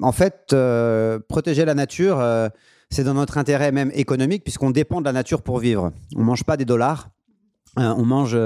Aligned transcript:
en 0.00 0.12
fait, 0.12 0.54
protéger 1.28 1.64
la 1.64 1.74
nature, 1.74 2.24
c'est 2.90 3.04
dans 3.04 3.14
notre 3.14 3.38
intérêt 3.38 3.72
même 3.72 3.90
économique, 3.94 4.44
puisqu'on 4.44 4.70
dépend 4.70 5.00
de 5.00 5.06
la 5.06 5.12
nature 5.12 5.42
pour 5.42 5.58
vivre. 5.58 5.92
On 6.14 6.20
ne 6.20 6.24
mange 6.24 6.44
pas 6.44 6.56
des 6.56 6.64
dollars, 6.64 7.10
on 7.76 8.04
mange 8.04 8.38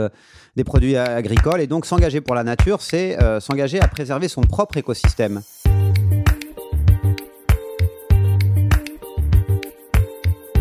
des 0.57 0.65
produits 0.65 0.97
agricoles, 0.97 1.61
et 1.61 1.67
donc 1.67 1.87
s'engager 1.87 2.21
pour 2.21 2.35
la 2.35 2.45
nature, 2.45 2.81
c'est 2.81 3.17
s'engager 3.41 3.81
à 3.81 3.89
préserver 3.89 4.29
son 4.29 4.43
propre 4.43 4.77
écosystème. 4.77 5.43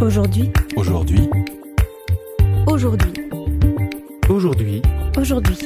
Aujourd'hui. 0.01 0.51
Aujourd'hui. 0.75 1.29
Aujourd'hui. 2.67 3.13
Aujourd'hui. 4.29 4.81
Aujourd'hui. 5.17 5.59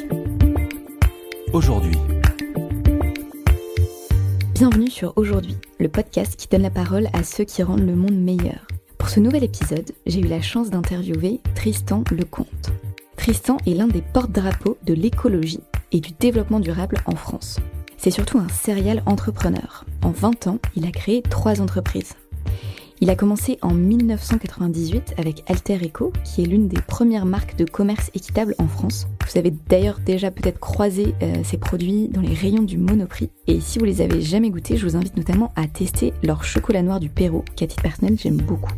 Aujourd'hui. 1.52 2.19
Bienvenue 4.60 4.92
sur 4.92 5.14
Aujourd'hui, 5.16 5.56
le 5.80 5.88
podcast 5.88 6.36
qui 6.36 6.50
donne 6.50 6.64
la 6.64 6.70
parole 6.70 7.08
à 7.14 7.24
ceux 7.24 7.46
qui 7.46 7.64
rendent 7.64 7.88
le 7.88 7.96
monde 7.96 8.20
meilleur. 8.20 8.68
Pour 8.98 9.08
ce 9.08 9.22
nouvel 9.22 9.46
épisode, 9.46 9.90
j'ai 10.06 10.20
eu 10.20 10.28
la 10.28 10.42
chance 10.42 10.70
d'interviewer 10.70 11.40
Tristan 11.56 12.04
Lecomte. 12.12 12.70
Tristan 13.16 13.56
est 13.66 13.74
l'un 13.74 13.88
des 13.88 14.02
porte-drapeaux 14.02 14.78
de 14.86 14.94
l'écologie 14.94 15.62
et 15.94 16.02
du 16.02 16.12
développement 16.12 16.60
durable 16.60 16.98
en 17.06 17.16
France. 17.16 17.62
C'est 17.96 18.12
surtout 18.12 18.38
un 18.38 18.50
serial 18.50 19.02
entrepreneur. 19.06 19.86
En 20.04 20.12
20 20.12 20.48
ans, 20.48 20.60
il 20.76 20.86
a 20.86 20.92
créé 20.92 21.22
trois 21.22 21.62
entreprises. 21.62 22.16
Il 23.02 23.10
a 23.10 23.16
commencé 23.16 23.58
en 23.62 23.74
1998 23.74 25.14
avec 25.18 25.44
Alter 25.48 25.78
Eco, 25.78 26.12
qui 26.26 26.44
est 26.44 26.46
l'une 26.46 26.68
des 26.68 26.82
premières 26.82 27.26
marques 27.26 27.56
de 27.56 27.64
commerce 27.64 28.12
équitable 28.14 28.56
en 28.58 28.68
France. 28.68 29.08
Vous 29.26 29.38
avez 29.38 29.52
d'ailleurs 29.70 30.00
déjà 30.06 30.32
peut-être 30.32 30.60
croisé 30.60 31.16
euh, 31.22 31.36
ces 31.46 31.58
produits 31.58 32.10
dans 32.10 32.20
les 32.20 32.34
rayons 32.34 32.64
du 32.64 32.78
Monoprix. 32.78 33.30
Et 33.48 33.62
si 33.62 33.80
vous 33.80 33.86
les 33.86 34.02
avez 34.02 34.20
jamais 34.22 34.50
goûtés, 34.50 34.76
je 34.76 34.86
vous 34.86 34.98
invite 34.98 35.16
notamment 35.16 35.54
à 35.56 35.68
tester 35.68 36.14
leur 36.24 36.44
chocolat 36.44 36.82
noir 36.82 37.00
du 37.00 37.08
Perrault, 37.08 37.46
qu'à 37.56 37.68
titre 37.68 37.84
personnel 37.84 38.18
j'aime 38.20 38.38
beaucoup. 38.38 38.74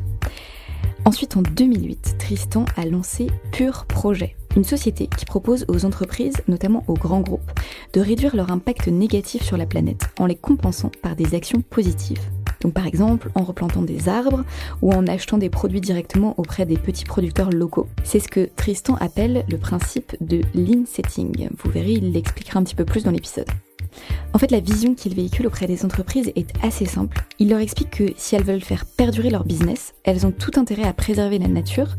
Ensuite, 1.04 1.36
en 1.36 1.42
2008, 1.42 2.18
Tristan 2.20 2.66
a 2.78 2.86
lancé 2.86 3.26
Pure 3.52 3.86
Projet, 3.88 4.36
une 4.56 4.64
société 4.64 5.08
qui 5.08 5.26
propose 5.26 5.66
aux 5.68 5.86
entreprises, 5.86 6.42
notamment 6.48 6.84
aux 6.88 6.94
grands 6.94 7.22
groupes, 7.22 7.52
de 7.94 8.02
réduire 8.02 8.36
leur 8.36 8.52
impact 8.52 8.88
négatif 8.88 9.44
sur 9.44 9.58
la 9.58 9.66
planète 9.66 10.10
en 10.20 10.26
les 10.26 10.36
compensant 10.36 10.92
par 11.02 11.16
des 11.16 11.36
actions 11.36 11.62
positives. 11.62 12.22
Donc 12.62 12.74
par 12.74 12.86
exemple 12.86 13.32
en 13.36 13.44
replantant 13.44 13.82
des 13.82 14.08
arbres 14.08 14.44
ou 14.82 14.92
en 14.92 15.08
achetant 15.08 15.38
des 15.38 15.50
produits 15.50 15.82
directement 15.82 16.36
auprès 16.38 16.66
des 16.66 16.78
petits 16.78 17.06
producteurs 17.06 17.50
locaux. 17.50 17.88
C'est 18.04 18.20
ce 18.20 18.28
que 18.28 18.50
Tristan 18.56 18.96
appelle 19.00 19.46
le 19.50 19.58
principe 19.58 20.16
de 20.22 20.42
lean 20.54 20.86
setting. 20.86 21.50
Vous 21.58 21.72
verrez, 21.72 21.94
il 21.94 22.12
l'expliquera 22.12 22.60
un 22.60 22.64
petit 22.64 22.76
peu 22.76 22.86
plus 22.86 23.04
dans 23.04 23.12
l'épisode. 23.12 23.50
En 24.34 24.38
fait, 24.38 24.52
la 24.52 24.60
vision 24.60 24.96
qu'il 24.96 25.14
véhicule 25.14 25.48
auprès 25.48 25.68
des 25.68 25.84
entreprises 25.86 26.32
est 26.36 26.52
assez 26.64 26.86
simple. 26.86 27.22
Il 27.40 27.50
leur 27.50 27.60
explique 27.60 27.92
que 27.92 28.14
si 28.16 28.36
elles 28.36 28.44
veulent 28.44 28.62
faire 28.62 28.86
perdurer 28.86 29.30
leur 29.30 29.44
business, 29.44 29.94
elles 30.04 30.26
ont 30.26 30.32
tout 30.32 30.52
intérêt 30.56 30.84
à 30.84 30.94
préserver 30.94 31.38
la 31.38 31.48
nature 31.48 31.96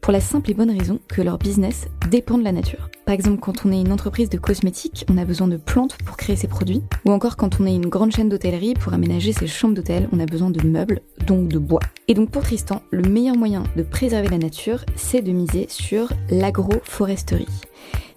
pour 0.00 0.12
la 0.12 0.20
simple 0.20 0.50
et 0.50 0.54
bonne 0.54 0.76
raison 0.76 1.00
que 1.08 1.22
leur 1.22 1.38
business 1.38 1.86
dépend 2.10 2.38
de 2.38 2.44
la 2.44 2.52
nature. 2.52 2.90
Par 3.04 3.14
exemple, 3.14 3.40
quand 3.40 3.64
on 3.64 3.72
est 3.72 3.80
une 3.80 3.92
entreprise 3.92 4.28
de 4.30 4.38
cosmétiques, 4.38 5.04
on 5.08 5.18
a 5.18 5.24
besoin 5.24 5.48
de 5.48 5.56
plantes 5.56 5.96
pour 6.04 6.16
créer 6.16 6.36
ses 6.36 6.48
produits, 6.48 6.82
ou 7.04 7.12
encore 7.12 7.36
quand 7.36 7.60
on 7.60 7.66
est 7.66 7.74
une 7.74 7.88
grande 7.88 8.12
chaîne 8.12 8.28
d'hôtellerie, 8.28 8.74
pour 8.74 8.92
aménager 8.92 9.32
ses 9.32 9.46
chambres 9.46 9.74
d'hôtel, 9.74 10.08
on 10.12 10.20
a 10.20 10.26
besoin 10.26 10.50
de 10.50 10.66
meubles, 10.66 11.02
donc 11.26 11.48
de 11.48 11.58
bois. 11.58 11.80
Et 12.08 12.14
donc 12.14 12.30
pour 12.30 12.42
Tristan, 12.42 12.82
le 12.90 13.08
meilleur 13.08 13.36
moyen 13.36 13.64
de 13.76 13.82
préserver 13.82 14.28
la 14.28 14.38
nature, 14.38 14.84
c'est 14.96 15.22
de 15.22 15.32
miser 15.32 15.66
sur 15.68 16.12
l'agroforesterie 16.30 17.46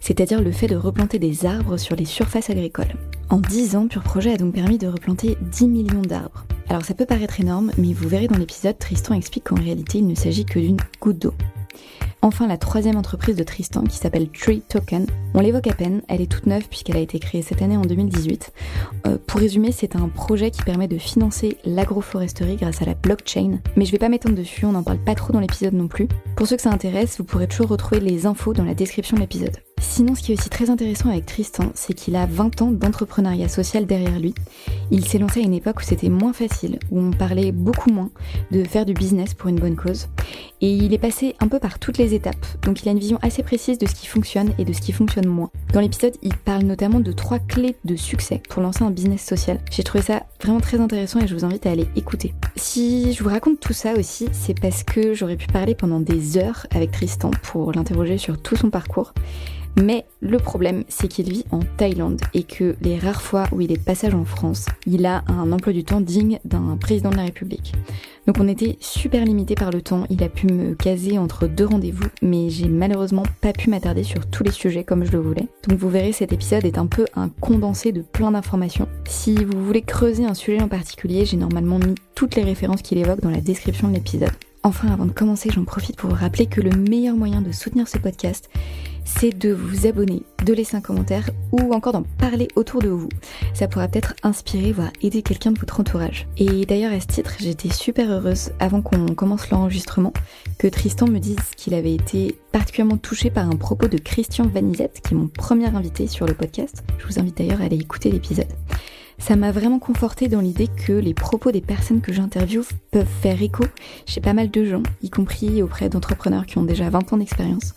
c'est-à-dire 0.06 0.44
le 0.44 0.52
fait 0.52 0.67
de 0.67 0.75
replanter 0.75 1.17
des 1.17 1.48
arbres 1.48 1.78
sur 1.78 1.95
les 1.95 2.06
surfaces 2.06 2.52
agricoles. 2.52 2.94
En 3.31 3.38
10 3.38 3.75
ans, 3.75 3.88
Pure 3.88 4.03
Projet 4.03 4.34
a 4.34 4.38
donc 4.38 4.53
permis 4.53 4.78
de 4.78 4.86
replanter 4.88 5.36
10 5.42 5.67
millions 5.67 6.03
d'arbres. 6.03 6.45
Alors 6.70 6.86
ça 6.86 6.94
peut 6.94 7.08
paraître 7.08 7.39
énorme, 7.39 7.72
mais 7.80 7.92
vous 7.92 8.08
verrez 8.08 8.28
dans 8.28 8.38
l'épisode, 8.38 8.78
Tristan 8.78 9.16
explique 9.16 9.45
qu'en 9.45 9.56
réalité 9.56 9.97
il 9.97 10.08
ne 10.08 10.14
s'agit 10.14 10.45
que 10.45 10.59
d'une 10.59 10.78
goutte 11.02 11.17
d'eau. 11.17 11.34
Enfin, 12.22 12.48
la 12.48 12.58
troisième 12.58 12.98
entreprise 12.98 13.36
de 13.36 13.44
Tristan 13.44 13.84
qui 13.84 13.97
s'appelle 13.97 14.30
Tree 14.30 14.62
Token. 14.68 15.06
On 15.36 15.41
l'évoque 15.41 15.68
à 15.68 15.74
peine, 15.74 16.02
elle 16.08 16.22
est 16.22 16.31
toute 16.31 16.47
neuve 16.47 16.68
puisqu'elle 16.68 16.97
a 16.97 17.02
été 17.02 17.19
créée 17.19 17.44
cette 17.44 17.62
année 17.62 17.78
en 17.78 17.84
2018. 17.84 18.52
Euh, 19.06 19.18
pour 19.28 19.40
résumer, 19.40 19.72
c'est 19.72 19.96
un 19.96 20.09
projet 20.09 20.50
qui 20.50 20.63
permet 20.63 20.88
de 20.88 20.97
financer 20.97 21.58
l'agroforesterie 21.66 22.56
grâce 22.56 22.81
à 22.81 22.86
la 22.86 22.96
blockchain. 22.96 23.59
Mais 23.75 23.86
je 23.86 23.91
vais 23.91 24.00
pas 24.00 24.09
m'étendre 24.09 24.36
dessus, 24.36 24.66
on 24.66 24.72
n'en 24.72 24.81
parle 24.81 24.97
pas 24.97 25.13
trop 25.13 25.34
dans 25.34 25.40
l'épisode 25.40 25.74
non 25.74 25.88
plus. 25.88 26.08
Pour 26.36 26.47
ceux 26.47 26.56
que 26.56 26.63
ça 26.63 26.72
intéresse, 26.72 27.18
vous 27.19 27.25
pourrez 27.25 27.47
toujours 27.47 27.68
retrouver 27.68 28.02
les 28.02 28.25
infos 28.25 28.53
dans 28.53 28.66
la 28.66 28.74
description 28.74 29.18
de 29.18 29.22
l'épisode. 29.22 29.57
Sinon, 29.80 30.16
ce 30.16 30.22
qui 30.22 30.31
est 30.31 30.40
aussi 30.40 30.50
très 30.50 30.69
intéressant 30.69 31.09
avec 31.09 31.25
Tristan, 31.25 31.72
c'est 31.75 31.94
qu'il 31.94 32.16
a 32.16 32.25
20 32.25 32.62
ans 32.62 32.72
d'entrepreneuriat 32.72 33.50
social 33.50 33.86
derrière 33.86 34.19
lui. 34.19 34.34
Il 34.90 35.06
s'est 35.06 35.19
lancé 35.19 35.42
à 35.42 35.44
une 35.44 35.53
époque 35.53 35.80
où 35.80 35.84
c'était 35.84 36.09
moins 36.09 36.34
facile, 36.34 36.80
où 36.92 37.00
on 37.00 37.12
parlait 37.12 37.52
beaucoup 37.52 37.92
moins 37.92 38.09
de 38.52 38.63
faire 38.63 38.86
du 38.86 38.94
business 38.94 39.34
pour 39.34 39.50
une 39.50 39.59
bonne 39.59 39.75
cause. 39.75 40.07
Et 40.62 40.72
il 40.72 40.94
est 40.94 40.98
passé 40.98 41.36
un 41.40 41.48
peu 41.48 41.60
par 41.60 41.80
toutes 41.80 41.98
les 41.98 42.14
étapes, 42.14 42.46
donc 42.64 42.82
il 42.82 42.90
a 42.90 42.92
une 42.92 43.00
vision 43.00 43.20
assez 43.22 43.44
précise 43.44 43.78
de 43.78 43.86
ce 43.86 43.94
qui 43.94 44.08
fonctionne 44.08 44.54
et 44.58 44.66
de 44.66 44.74
ce 44.74 44.82
qui 44.82 44.92
fonctionne 44.92 45.28
moins. 45.28 45.52
Dans 45.74 45.82
l'épisode, 45.82 46.16
il 46.22 46.36
parle 46.36 46.64
notamment 46.64 47.00
de 47.00 47.12
trois 47.12 47.40
clés 47.40 47.76
de 47.84 47.96
succès 47.96 48.42
pour 48.50 48.62
lancer 48.62 48.84
un 48.84 48.92
business 48.92 49.26
social. 49.26 49.60
J'ai 49.72 49.84
trouvé 49.84 50.04
ça 50.04 50.24
vraiment 50.42 50.62
très 50.62 50.80
intéressant 50.80 51.20
et 51.20 51.28
je 51.28 51.36
vous 51.36 51.46
invite 51.46 51.66
à 51.66 51.72
aller 51.72 51.88
écouter. 51.96 52.34
Si 52.56 53.14
je 53.14 53.24
vous 53.24 53.30
raconte 53.30 53.60
tout 53.60 53.74
ça 53.74 53.94
aussi, 53.94 54.28
c'est 54.32 54.60
parce 54.60 54.84
que 54.84 55.14
j'aurais 55.14 55.38
pu 55.38 55.48
parler 55.48 55.76
pendant 55.76 56.00
des 56.00 56.38
heures 56.38 56.68
avec 56.72 56.92
Tristan 56.92 57.32
pour 57.44 57.72
l'interroger 57.74 58.18
sur 58.18 58.42
tout 58.42 58.56
son 58.56 58.70
parcours. 58.70 59.14
Mais 59.78 60.06
le 60.22 60.38
problème, 60.38 60.84
c'est 60.88 61.08
qu'il 61.08 61.30
vit 61.30 61.46
en 61.52 61.59
Thaïlande 61.59 62.22
et 62.34 62.44
que 62.44 62.75
les 62.81 62.97
rares 62.97 63.22
fois 63.22 63.46
où 63.52 63.62
il 63.62 63.72
est 63.72 63.78
de 63.78 63.84
passage 63.84 64.16
en 64.16 64.24
France, 64.24 64.68
il 64.86 65.06
a 65.06 65.24
un 65.28 65.52
emploi 65.52 65.74
du 65.74 65.84
temps 65.84 66.02
digne 66.02 66.40
d'un 66.46 66.78
président 66.78 67.09
de 67.09 67.18
la 67.18 67.24
République. 67.24 67.74
Donc 68.25 68.38
on 68.40 68.47
était 68.47 68.78
super 68.80 69.24
limité 69.24 69.53
par 69.53 69.69
le 69.69 69.81
temps, 69.81 70.06
il 70.09 70.24
a 70.24 70.30
pu 70.30 70.47
me 70.47 70.74
caser 70.74 71.19
entre 71.19 71.46
deux 71.47 71.66
rendez-vous, 71.66 72.08
mais 72.24 72.50
j'ai 72.50 72.68
malheureusement 72.68 73.24
pas 73.41 73.53
pu 73.53 73.69
m'attarder 73.69 74.03
sur 74.03 74.25
tous 74.25 74.44
les 74.44 74.52
sujets 74.52 74.84
comme 74.84 75.06
je 75.06 75.12
le 75.12 75.19
voulais. 75.19 75.47
Donc 75.68 75.78
vous 75.78 75.90
verrez, 75.90 76.12
cet 76.12 76.34
épisode 76.34 76.66
est 76.66 76.80
un 76.80 76.88
peu 76.88 77.06
un 77.16 77.30
condensé 77.30 77.92
de 77.92 78.02
plein 78.02 78.31
d'informations. 78.31 78.88
Si 79.07 79.36
vous 79.36 79.63
voulez 79.63 79.84
creuser 79.84 80.25
un 80.25 80.34
sujet 80.34 80.62
en 80.62 80.68
particulier, 80.68 81.25
j'ai 81.25 81.38
normalement 81.38 81.78
mis 81.78 81.96
toutes 82.16 82.36
les 82.36 82.44
références 82.44 82.81
qu'il 82.81 82.97
évoque 82.97 83.22
dans 83.22 83.30
la 83.30 83.42
description 83.42 83.90
de 83.90 83.94
l'épisode. 83.94 84.31
Enfin, 84.66 84.88
avant 84.92 85.06
de 85.06 85.12
commencer, 85.12 85.52
j'en 85.53 85.64
profite 85.64 85.96
pour 85.96 86.09
vous 86.09 86.16
rappeler 86.16 86.48
que 86.48 86.59
le 86.59 86.72
meilleur 86.72 87.16
moyen 87.16 87.40
de 87.44 87.52
soutenir 87.52 87.88
ce 87.88 88.00
podcast, 88.00 88.50
c'est 89.03 89.30
de 89.30 89.53
vous 89.53 89.86
abonner, 89.86 90.24
de 90.44 90.53
laisser 90.56 90.76
un 90.76 90.81
commentaire 90.81 91.30
ou 91.52 91.72
encore 91.72 91.94
d'en 91.94 92.02
parler 92.02 92.48
autour 92.56 92.81
de 92.81 92.88
vous. 92.88 93.08
Ça 93.54 93.68
pourra 93.68 93.88
peut-être 93.88 94.16
inspirer, 94.24 94.72
voire 94.72 94.90
aider 95.04 95.22
quelqu'un 95.22 95.52
de 95.52 95.59
votre 95.59 95.80
entourage. 95.80 96.28
Et 96.38 96.66
d'ailleurs, 96.66 96.94
à 96.94 97.00
ce 97.00 97.06
titre, 97.06 97.36
j'étais 97.40 97.70
super 97.70 98.09
heureuse, 98.09 98.54
avant 98.59 98.81
qu'on 98.81 99.06
commence 99.14 99.52
l'enregistrement, 99.52 100.14
que 100.58 100.66
Tristan 100.66 101.06
me 101.06 101.20
dise 101.20 101.38
qu'il 101.56 101.75
avait 101.75 101.94
été 101.94 102.36
particulièrement 102.52 102.98
touché 102.98 103.30
par 103.30 103.48
un 103.48 103.58
propos 103.58 103.88
de 103.88 104.00
Christian 104.00 104.48
Vanizette, 104.48 105.00
qui 105.08 105.14
est 105.14 105.18
mon 105.18 105.28
premier 105.28 105.68
invité 105.68 106.08
sur 106.08 106.25
le 106.25 106.34
podcast. 106.34 106.84
Je 106.98 107.06
vous 107.06 107.20
invite 107.20 107.38
d'ailleurs 107.38 107.62
à 107.62 107.66
aller 107.66 107.78
écouter 107.78 108.09
l'épisode 108.09 108.48
ça 109.18 109.36
m'a 109.36 109.52
vraiment 109.52 109.80
conforté 109.80 110.28
dans 110.28 110.42
l'idée 110.42 110.68
que 110.68 110.94
les 110.94 111.14
propos 111.14 111.52
des 111.52 111.62
personnes 111.62 112.02
que 112.02 112.14
j'interviewe 112.14 112.66
peuvent 112.92 113.08
faire 113.22 113.42
écho 113.42 113.64
chez 114.06 114.22
pas 114.22 114.34
mal 114.34 114.52
de 114.52 114.66
gens, 114.66 114.84
y 115.02 115.09
compris 115.09 115.62
auprès 115.62 115.90
d'entrepreneurs 115.90 116.46
qui 116.46 116.58
ont 116.58 116.64
déjà 116.64 116.90
20 116.90 117.14
ans 117.14 117.18
d'expérience. 117.18 117.74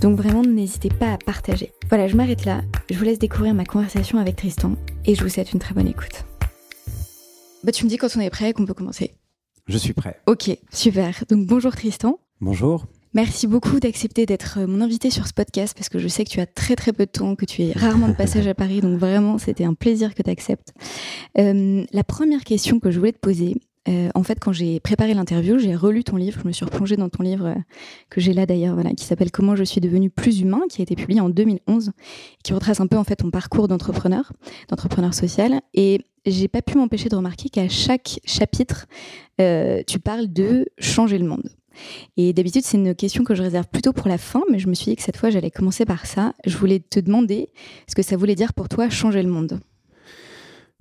Donc 0.00 0.16
vraiment, 0.16 0.42
n'hésitez 0.42 0.90
pas 0.90 1.12
à 1.12 1.18
partager. 1.18 1.72
Voilà, 1.88 2.08
je 2.08 2.16
m'arrête 2.16 2.44
là, 2.44 2.62
je 2.90 2.98
vous 2.98 3.04
laisse 3.04 3.18
découvrir 3.18 3.54
ma 3.54 3.64
conversation 3.64 4.18
avec 4.18 4.36
Tristan 4.36 4.74
et 5.04 5.14
je 5.14 5.22
vous 5.22 5.28
souhaite 5.28 5.52
une 5.52 5.60
très 5.60 5.74
bonne 5.74 5.88
écoute. 5.88 6.24
Bah, 7.64 7.72
tu 7.72 7.84
me 7.84 7.90
dis 7.90 7.96
quand 7.96 8.08
on 8.16 8.20
est 8.20 8.30
prêt 8.30 8.52
qu'on 8.52 8.66
peut 8.66 8.74
commencer. 8.74 9.14
Je 9.66 9.78
suis 9.78 9.92
prêt. 9.92 10.20
Ok, 10.26 10.50
super. 10.72 11.24
Donc 11.28 11.46
bonjour 11.46 11.72
Tristan. 11.72 12.18
Bonjour. 12.40 12.86
Merci 13.12 13.48
beaucoup 13.48 13.80
d'accepter 13.80 14.24
d'être 14.24 14.58
euh, 14.60 14.68
mon 14.68 14.80
invité 14.80 15.10
sur 15.10 15.26
ce 15.26 15.32
podcast 15.32 15.76
parce 15.76 15.88
que 15.88 15.98
je 15.98 16.06
sais 16.06 16.22
que 16.22 16.30
tu 16.30 16.38
as 16.38 16.46
très 16.46 16.76
très 16.76 16.92
peu 16.92 17.06
de 17.06 17.10
temps, 17.10 17.34
que 17.34 17.44
tu 17.44 17.62
es 17.62 17.72
rarement 17.72 18.08
de 18.08 18.14
passage 18.14 18.46
à 18.46 18.54
Paris, 18.54 18.80
donc 18.80 19.00
vraiment 19.00 19.36
c'était 19.36 19.64
un 19.64 19.74
plaisir 19.74 20.14
que 20.14 20.22
tu 20.22 20.30
acceptes. 20.30 20.72
Euh, 21.36 21.84
la 21.92 22.04
première 22.04 22.44
question 22.44 22.78
que 22.78 22.92
je 22.92 23.00
voulais 23.00 23.10
te 23.12 23.18
poser, 23.18 23.56
euh, 23.88 24.10
en 24.14 24.22
fait, 24.22 24.38
quand 24.38 24.52
j'ai 24.52 24.78
préparé 24.78 25.12
l'interview, 25.14 25.58
j'ai 25.58 25.74
relu 25.74 26.04
ton 26.04 26.14
livre, 26.18 26.38
je 26.40 26.46
me 26.46 26.52
suis 26.52 26.64
replongée 26.64 26.96
dans 26.96 27.08
ton 27.08 27.24
livre 27.24 27.56
que 28.10 28.20
j'ai 28.20 28.32
là 28.32 28.46
d'ailleurs, 28.46 28.74
voilà, 28.74 28.92
qui 28.92 29.04
s'appelle 29.04 29.32
Comment 29.32 29.56
je 29.56 29.64
suis 29.64 29.80
devenu 29.80 30.08
plus 30.08 30.42
humain, 30.42 30.60
qui 30.70 30.80
a 30.80 30.84
été 30.84 30.94
publié 30.94 31.20
en 31.20 31.30
2011, 31.30 31.90
qui 32.44 32.52
retrace 32.52 32.78
un 32.78 32.86
peu 32.86 32.96
en 32.96 33.04
fait 33.04 33.16
ton 33.16 33.32
parcours 33.32 33.66
d'entrepreneur, 33.66 34.32
d'entrepreneur 34.68 35.14
social. 35.14 35.60
Et 35.74 36.00
j'ai 36.26 36.46
pas 36.46 36.62
pu 36.62 36.78
m'empêcher 36.78 37.08
de 37.08 37.16
remarquer 37.16 37.48
qu'à 37.48 37.68
chaque 37.68 38.20
chapitre, 38.24 38.86
tu 39.38 39.98
parles 39.98 40.28
de 40.28 40.66
changer 40.78 41.18
le 41.18 41.26
monde. 41.26 41.50
Et 42.16 42.32
d'habitude, 42.32 42.62
c'est 42.64 42.76
une 42.76 42.94
question 42.94 43.24
que 43.24 43.34
je 43.34 43.42
réserve 43.42 43.66
plutôt 43.68 43.92
pour 43.92 44.08
la 44.08 44.18
fin, 44.18 44.42
mais 44.50 44.58
je 44.58 44.68
me 44.68 44.74
suis 44.74 44.90
dit 44.90 44.96
que 44.96 45.02
cette 45.02 45.16
fois, 45.16 45.30
j'allais 45.30 45.50
commencer 45.50 45.84
par 45.84 46.06
ça. 46.06 46.32
Je 46.46 46.56
voulais 46.56 46.80
te 46.80 47.00
demander 47.00 47.50
ce 47.88 47.94
que 47.94 48.02
ça 48.02 48.16
voulait 48.16 48.34
dire 48.34 48.52
pour 48.52 48.68
toi 48.68 48.88
changer 48.88 49.22
le 49.22 49.30
monde. 49.30 49.60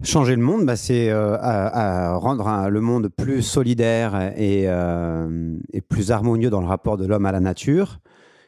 Changer 0.01 0.36
le 0.36 0.42
monde, 0.42 0.66
bah, 0.66 0.78
c'est 0.78 1.10
euh, 1.10 1.38
à, 1.42 2.13
rendre 2.16 2.69
le 2.69 2.80
monde 2.80 3.10
plus 3.10 3.42
solidaire 3.42 4.34
et, 4.38 4.63
euh, 4.68 5.57
et, 5.74 5.81
plus 5.81 6.12
harmonieux 6.12 6.50
dans 6.50 6.62
le 6.62 6.68
rapport 6.68 6.96
de 6.96 7.06
l'homme 7.06 7.25
à 7.25 7.34
la 7.34 7.42
nature 7.42 8.00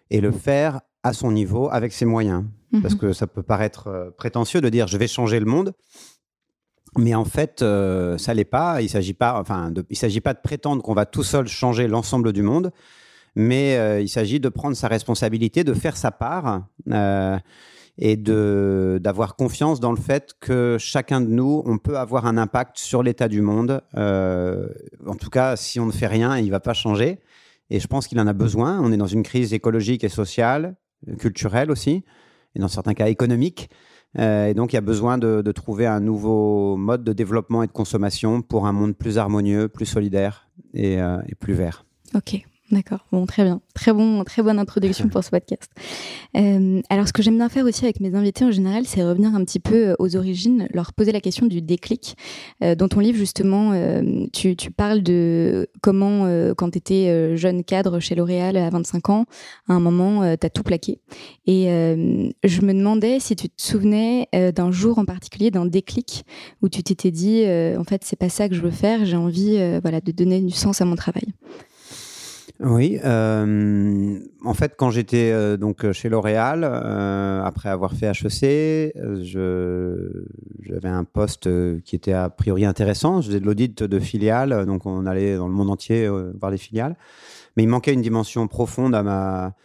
et 0.10 0.22
le 0.22 0.32
faire 0.32 0.80
à 1.04 1.12
son 1.12 1.32
niveau 1.32 1.70
avec 1.70 1.92
ses 1.92 2.06
moyens. 2.06 2.46
Mhm. 2.72 2.82
Parce 2.82 2.96
que 2.96 3.12
ça 3.12 3.28
peut 3.28 3.44
paraître 3.44 3.88
euh, 3.88 4.12
prétentieux 4.12 4.62
de 4.62 4.70
dire 4.70 4.88
je 4.88 4.98
vais 4.98 5.08
changer 5.08 5.40
le 5.42 5.46
monde. 5.46 5.74
Mais 6.98 7.16
en 7.16 7.24
fait, 7.24 7.62
euh, 7.62 8.18
ça 8.18 8.34
l'est 8.34 8.44
pas. 8.44 8.82
Il 8.82 8.90
s'agit 8.90 9.14
pas, 9.14 9.40
enfin, 9.40 9.72
de, 9.72 9.86
il 9.90 9.96
s'agit 9.96 10.22
pas 10.22 10.34
de 10.34 10.40
prétendre 10.42 10.84
qu'on 10.84 10.94
va 10.94 11.06
tout 11.06 11.24
seul 11.24 11.48
changer 11.48 11.88
l'ensemble 11.88 12.34
du 12.34 12.42
monde, 12.42 12.72
mais 13.36 13.78
euh, 13.78 14.02
il 14.02 14.10
s'agit 14.10 14.40
de 14.40 14.50
prendre 14.50 14.76
sa 14.76 14.90
responsabilité, 14.90 15.64
de 15.64 15.74
faire 15.74 15.96
sa 15.96 16.12
part 16.12 16.66
euh, 16.90 17.38
et 17.98 18.18
de 18.18 19.00
d'avoir 19.02 19.38
confiance 19.38 19.80
dans 19.80 19.92
le 19.92 19.98
fait 19.98 20.34
que 20.42 20.76
chacun 20.80 21.22
de 21.22 21.28
nous, 21.28 21.64
on 21.66 21.78
peut 21.78 21.98
avoir 21.98 22.26
un 22.26 22.38
impact 22.38 22.78
sur 22.78 23.04
l'état 23.04 23.30
du 23.30 23.42
monde. 23.42 23.82
Euh, 23.96 24.68
en 25.06 25.16
tout 25.16 25.30
cas, 25.30 25.56
si 25.56 25.80
on 25.80 25.86
ne 25.86 25.92
fait 25.92 26.08
rien, 26.08 26.38
il 26.38 26.52
va 26.52 26.60
pas 26.60 26.74
changer. 26.74 27.20
Et 27.70 27.80
je 27.80 27.88
pense 27.88 28.08
qu'il 28.08 28.20
en 28.20 28.28
a 28.28 28.34
besoin. 28.34 28.82
On 28.82 28.92
est 28.92 28.98
dans 28.98 29.08
une 29.08 29.24
crise 29.24 29.54
écologique 29.54 30.04
et 30.04 30.10
sociale, 30.10 30.76
culturelle 31.20 31.72
aussi, 31.72 32.04
et 32.54 32.60
dans 32.60 32.68
certains 32.68 32.94
cas 32.94 33.08
économique. 33.08 33.70
Euh, 34.20 34.48
et 34.48 34.54
donc, 34.54 34.74
il 34.74 34.76
y 34.76 34.78
a 34.78 34.82
besoin 34.82 35.18
de, 35.18 35.52
trouver 35.52 35.86
un 35.88 36.00
nouveau 36.00 36.76
mode 36.78 37.04
de 37.04 37.14
développement 37.14 37.64
et 37.64 37.68
de 37.68 37.72
consommation 37.72 38.42
pour 38.42 38.68
un 38.68 38.74
monde 38.74 38.96
plus 38.96 39.18
harmonieux, 39.18 39.68
plus 39.68 39.86
solidaire 39.86 40.50
et, 40.74 41.02
euh, 41.02 41.18
et 41.28 41.36
plus 41.36 41.54
vert. 41.54 41.86
D'accord. 42.72 43.06
Bon, 43.12 43.26
très 43.26 43.44
bien. 43.44 43.62
Très, 43.74 43.94
bon, 43.94 44.24
très 44.24 44.42
bonne 44.42 44.60
introduction 44.60 45.10
pour 45.10 45.24
ce 45.24 45.30
podcast. 45.30 45.72
Euh, 46.38 46.82
alors, 46.90 47.10
ce 47.10 47.14
que 47.14 47.22
j'aime 47.22 47.36
bien 47.36 47.50
faire 47.50 47.66
aussi 47.66 47.84
avec 47.84 48.00
mes 48.00 48.16
invités 48.16 48.46
en 48.46 48.52
général, 48.52 48.86
c'est 48.86 49.04
revenir 49.04 49.36
un 49.36 49.44
petit 49.44 49.60
peu 49.60 49.90
euh, 49.90 49.96
aux 50.00 50.16
origines, 50.16 50.70
leur 50.74 50.94
poser 50.94 51.12
la 51.12 51.20
question 51.20 51.46
du 51.46 51.62
déclic. 51.62 52.16
Euh, 52.64 52.74
dans 52.74 52.88
ton 52.88 53.02
livre, 53.02 53.18
justement, 53.18 53.74
euh, 53.74 54.26
tu, 54.32 54.56
tu 54.56 54.72
parles 54.72 55.02
de 55.04 55.68
comment, 55.82 56.26
quand 56.56 56.72
tu 56.72 56.78
étais 56.78 57.36
jeune 57.36 57.66
cadre 57.66 58.00
chez 58.00 58.16
L'Oréal 58.16 58.56
à 58.56 58.70
25 58.70 59.10
ans, 59.10 59.26
à 59.68 59.74
un 59.74 59.82
moment, 59.82 60.22
tu 60.38 60.46
as 60.46 60.50
tout 60.50 60.64
plaqué. 60.64 61.02
Et 61.46 61.66
je 61.66 62.62
me 62.62 62.74
demandais 62.74 63.20
si 63.20 63.36
tu 63.36 63.50
te 63.50 63.62
souvenais 63.62 64.30
d'un 64.56 64.72
jour 64.72 65.00
en 65.00 65.06
particulier, 65.06 65.52
d'un 65.52 65.66
déclic, 65.66 66.24
où 66.62 66.70
tu 66.70 66.82
t'étais 66.82 67.12
dit, 67.12 67.44
en 67.78 67.84
fait, 67.84 68.04
c'est 68.06 68.16
pas 68.16 68.30
ça 68.30 68.48
que 68.48 68.56
je 68.56 68.62
veux 68.62 68.72
faire, 68.72 69.04
j'ai 69.06 69.18
envie 69.18 69.58
voilà, 69.82 70.00
de 70.00 70.12
donner 70.12 70.40
du 70.40 70.54
sens 70.54 70.82
à 70.82 70.86
mon 70.86 70.96
travail. 70.96 71.34
Oui, 72.64 73.00
euh, 73.04 74.20
en 74.46 74.54
fait, 74.54 74.76
quand 74.78 74.92
j'étais 74.92 75.32
euh, 75.32 75.58
donc 75.58 75.92
chez 75.94 76.10
L'Oréal, 76.10 76.62
euh, 76.64 77.42
après 77.44 77.70
avoir 77.70 77.94
fait 77.94 78.06
HEC, 78.06 78.94
euh, 78.98 80.26
j'avais 80.62 80.90
un 80.90 81.04
poste 81.04 81.48
euh, 81.48 81.80
qui 81.84 81.96
était 81.96 82.14
a 82.14 82.30
priori 82.30 82.66
intéressant. 82.66 83.20
Je 83.22 83.28
faisais 83.28 83.40
de 83.40 83.46
l'audit 83.48 83.82
de 83.82 84.00
filiales, 84.00 84.68
donc 84.68 84.86
on 84.86 85.08
allait 85.08 85.38
dans 85.38 85.48
le 85.48 85.54
monde 85.56 85.72
entier 85.72 86.06
euh, 86.06 86.34
voir 86.40 86.52
les 86.52 86.60
filiales. 86.60 86.96
Mais 87.58 87.64
il 87.64 87.68
manquait 87.68 87.94
une 87.94 88.02
dimension 88.02 88.48
profonde 88.48 88.94
à 88.94 89.02
ma 89.02 89.56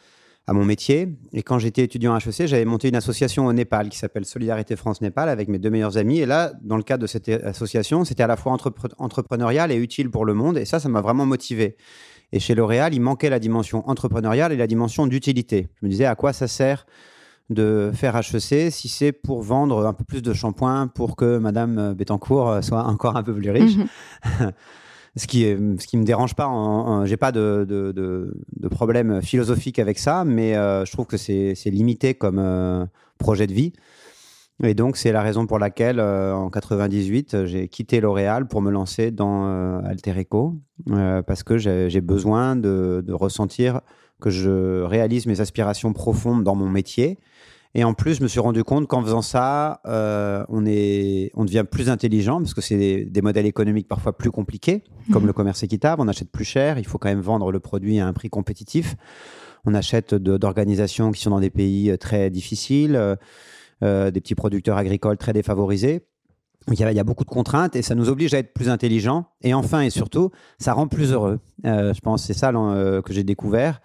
à 0.48 0.52
mon 0.52 0.64
métier. 0.64 1.08
Et 1.32 1.42
quand 1.42 1.58
j'étais 1.58 1.82
étudiant 1.82 2.14
à 2.14 2.18
HEC, 2.18 2.46
j'avais 2.46 2.64
monté 2.64 2.88
une 2.88 2.94
association 2.94 3.46
au 3.46 3.52
Népal 3.52 3.88
qui 3.88 3.98
s'appelle 3.98 4.24
Solidarité 4.24 4.76
France-Népal 4.76 5.28
avec 5.28 5.48
mes 5.48 5.58
deux 5.58 5.70
meilleurs 5.70 5.98
amis. 5.98 6.20
Et 6.20 6.26
là, 6.26 6.52
dans 6.62 6.76
le 6.76 6.84
cadre 6.84 7.02
de 7.02 7.08
cette 7.08 7.28
association, 7.28 8.04
c'était 8.04 8.22
à 8.22 8.28
la 8.28 8.36
fois 8.36 8.54
entrepre- 8.54 8.94
entrepreneurial 8.98 9.72
et 9.72 9.76
utile 9.76 10.08
pour 10.08 10.24
le 10.24 10.34
monde. 10.34 10.56
Et 10.56 10.64
ça, 10.64 10.78
ça 10.78 10.88
m'a 10.88 11.00
vraiment 11.00 11.26
motivé. 11.26 11.76
Et 12.32 12.40
chez 12.40 12.54
L'Oréal, 12.54 12.94
il 12.94 13.00
manquait 13.00 13.30
la 13.30 13.38
dimension 13.38 13.88
entrepreneuriale 13.88 14.52
et 14.52 14.56
la 14.56 14.66
dimension 14.66 15.06
d'utilité. 15.06 15.68
Je 15.80 15.86
me 15.86 15.90
disais 15.90 16.06
à 16.06 16.14
quoi 16.14 16.32
ça 16.32 16.48
sert 16.48 16.86
de 17.48 17.92
faire 17.94 18.16
HEC 18.16 18.72
si 18.72 18.88
c'est 18.88 19.12
pour 19.12 19.42
vendre 19.42 19.86
un 19.86 19.92
peu 19.92 20.02
plus 20.02 20.20
de 20.20 20.32
shampoing 20.32 20.88
pour 20.88 21.14
que 21.14 21.38
Madame 21.38 21.94
Bettencourt 21.94 22.58
soit 22.62 22.84
encore 22.84 23.16
un 23.16 23.22
peu 23.22 23.32
plus 23.32 23.50
riche. 23.50 23.76
Mhm. 23.76 24.52
ce 25.16 25.26
qui 25.26 25.44
est, 25.44 25.56
ce 25.80 25.86
qui 25.86 25.96
me 25.96 26.04
dérange 26.04 26.34
pas. 26.34 26.50
J'ai 27.06 27.16
pas 27.16 27.32
de, 27.32 27.64
de, 27.68 27.92
de, 27.92 28.36
de 28.60 28.68
problème 28.68 29.22
philosophique 29.22 29.78
avec 29.78 29.98
ça, 29.98 30.24
mais 30.24 30.54
euh, 30.56 30.84
je 30.84 30.92
trouve 30.92 31.06
que 31.06 31.16
c'est 31.16 31.54
c'est 31.54 31.70
limité 31.70 32.14
comme 32.14 32.38
euh, 32.38 32.84
projet 33.18 33.46
de 33.46 33.54
vie. 33.54 33.72
Et 34.62 34.74
donc, 34.74 34.96
c'est 34.96 35.12
la 35.12 35.22
raison 35.22 35.46
pour 35.46 35.58
laquelle, 35.58 36.00
euh, 36.00 36.34
en 36.34 36.48
98, 36.48 37.44
j'ai 37.44 37.68
quitté 37.68 38.00
L'Oréal 38.00 38.46
pour 38.48 38.62
me 38.62 38.70
lancer 38.70 39.10
dans 39.10 39.46
euh, 39.46 39.80
Alter 39.84 40.14
Eco, 40.18 40.56
euh, 40.90 41.22
parce 41.22 41.42
que 41.42 41.58
j'ai 41.58 42.00
besoin 42.00 42.56
de, 42.56 43.04
de 43.06 43.12
ressentir 43.12 43.80
que 44.20 44.30
je 44.30 44.82
réalise 44.82 45.26
mes 45.26 45.42
aspirations 45.42 45.92
profondes 45.92 46.42
dans 46.42 46.54
mon 46.54 46.70
métier. 46.70 47.18
Et 47.74 47.84
en 47.84 47.92
plus, 47.92 48.14
je 48.14 48.22
me 48.22 48.28
suis 48.28 48.40
rendu 48.40 48.64
compte 48.64 48.88
qu'en 48.88 49.02
faisant 49.02 49.20
ça, 49.20 49.82
euh, 49.84 50.42
on, 50.48 50.64
est, 50.64 51.30
on 51.34 51.44
devient 51.44 51.64
plus 51.70 51.90
intelligent, 51.90 52.38
parce 52.38 52.54
que 52.54 52.62
c'est 52.62 52.78
des, 52.78 53.04
des 53.04 53.20
modèles 53.20 53.44
économiques 53.44 53.88
parfois 53.88 54.16
plus 54.16 54.30
compliqués, 54.30 54.82
comme 55.12 55.24
Mhm. 55.24 55.26
le 55.26 55.32
commerce 55.34 55.62
équitable. 55.62 56.00
On 56.00 56.08
achète 56.08 56.30
plus 56.30 56.46
cher, 56.46 56.78
il 56.78 56.86
faut 56.86 56.96
quand 56.96 57.10
même 57.10 57.20
vendre 57.20 57.52
le 57.52 57.60
produit 57.60 58.00
à 58.00 58.06
un 58.06 58.14
prix 58.14 58.30
compétitif. 58.30 58.96
On 59.66 59.74
achète 59.74 60.14
d'organisations 60.14 61.12
qui 61.12 61.20
sont 61.20 61.28
dans 61.30 61.40
des 61.40 61.50
pays 61.50 61.90
euh, 61.90 61.98
très 61.98 62.30
difficiles, 62.30 62.98
euh, 63.82 64.10
des 64.10 64.20
petits 64.20 64.34
producteurs 64.34 64.76
agricoles 64.76 65.16
très 65.16 65.32
défavorisés. 65.32 66.06
Il 66.72 66.80
y, 66.80 66.82
a, 66.82 66.90
il 66.90 66.96
y 66.96 67.00
a 67.00 67.04
beaucoup 67.04 67.24
de 67.24 67.30
contraintes 67.30 67.76
et 67.76 67.82
ça 67.82 67.94
nous 67.94 68.08
oblige 68.08 68.34
à 68.34 68.38
être 68.38 68.52
plus 68.52 68.68
intelligents. 68.68 69.26
Et 69.42 69.54
enfin 69.54 69.82
et 69.82 69.90
surtout, 69.90 70.30
ça 70.58 70.72
rend 70.72 70.88
plus 70.88 71.12
heureux. 71.12 71.38
Euh, 71.64 71.94
je 71.94 72.00
pense 72.00 72.22
que 72.22 72.26
c'est 72.26 72.38
ça 72.38 72.50
euh, 72.50 73.02
que 73.02 73.12
j'ai 73.12 73.24
découvert. 73.24 73.80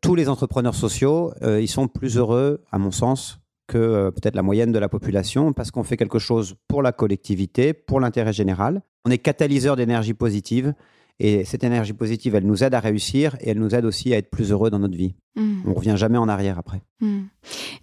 Tous 0.00 0.14
les 0.14 0.28
entrepreneurs 0.28 0.76
sociaux, 0.76 1.32
ils 1.42 1.66
sont 1.66 1.88
plus 1.88 2.18
heureux, 2.18 2.62
à 2.70 2.78
mon 2.78 2.92
sens, 2.92 3.40
que 3.66 4.10
peut-être 4.10 4.36
la 4.36 4.42
moyenne 4.42 4.70
de 4.70 4.78
la 4.78 4.88
population 4.88 5.52
parce 5.52 5.72
qu'on 5.72 5.82
fait 5.82 5.96
quelque 5.96 6.20
chose 6.20 6.54
pour 6.68 6.82
la 6.82 6.92
collectivité, 6.92 7.72
pour 7.72 7.98
l'intérêt 7.98 8.32
général. 8.32 8.82
On 9.04 9.10
est 9.10 9.18
catalyseur 9.18 9.74
d'énergie 9.74 10.14
positive 10.14 10.72
et 11.18 11.44
cette 11.44 11.64
énergie 11.64 11.94
positive, 11.94 12.34
elle 12.34 12.46
nous 12.46 12.62
aide 12.62 12.74
à 12.74 12.80
réussir 12.80 13.36
et 13.40 13.50
elle 13.50 13.58
nous 13.58 13.74
aide 13.74 13.86
aussi 13.86 14.12
à 14.14 14.18
être 14.18 14.30
plus 14.30 14.52
heureux 14.52 14.70
dans 14.70 14.78
notre 14.78 14.96
vie. 14.96 15.14
Mhm. 15.36 15.62
On 15.66 15.74
revient 15.74 15.94
jamais 15.96 16.18
en 16.18 16.28
arrière 16.28 16.58
après. 16.58 16.80
Hmm. 17.00 17.24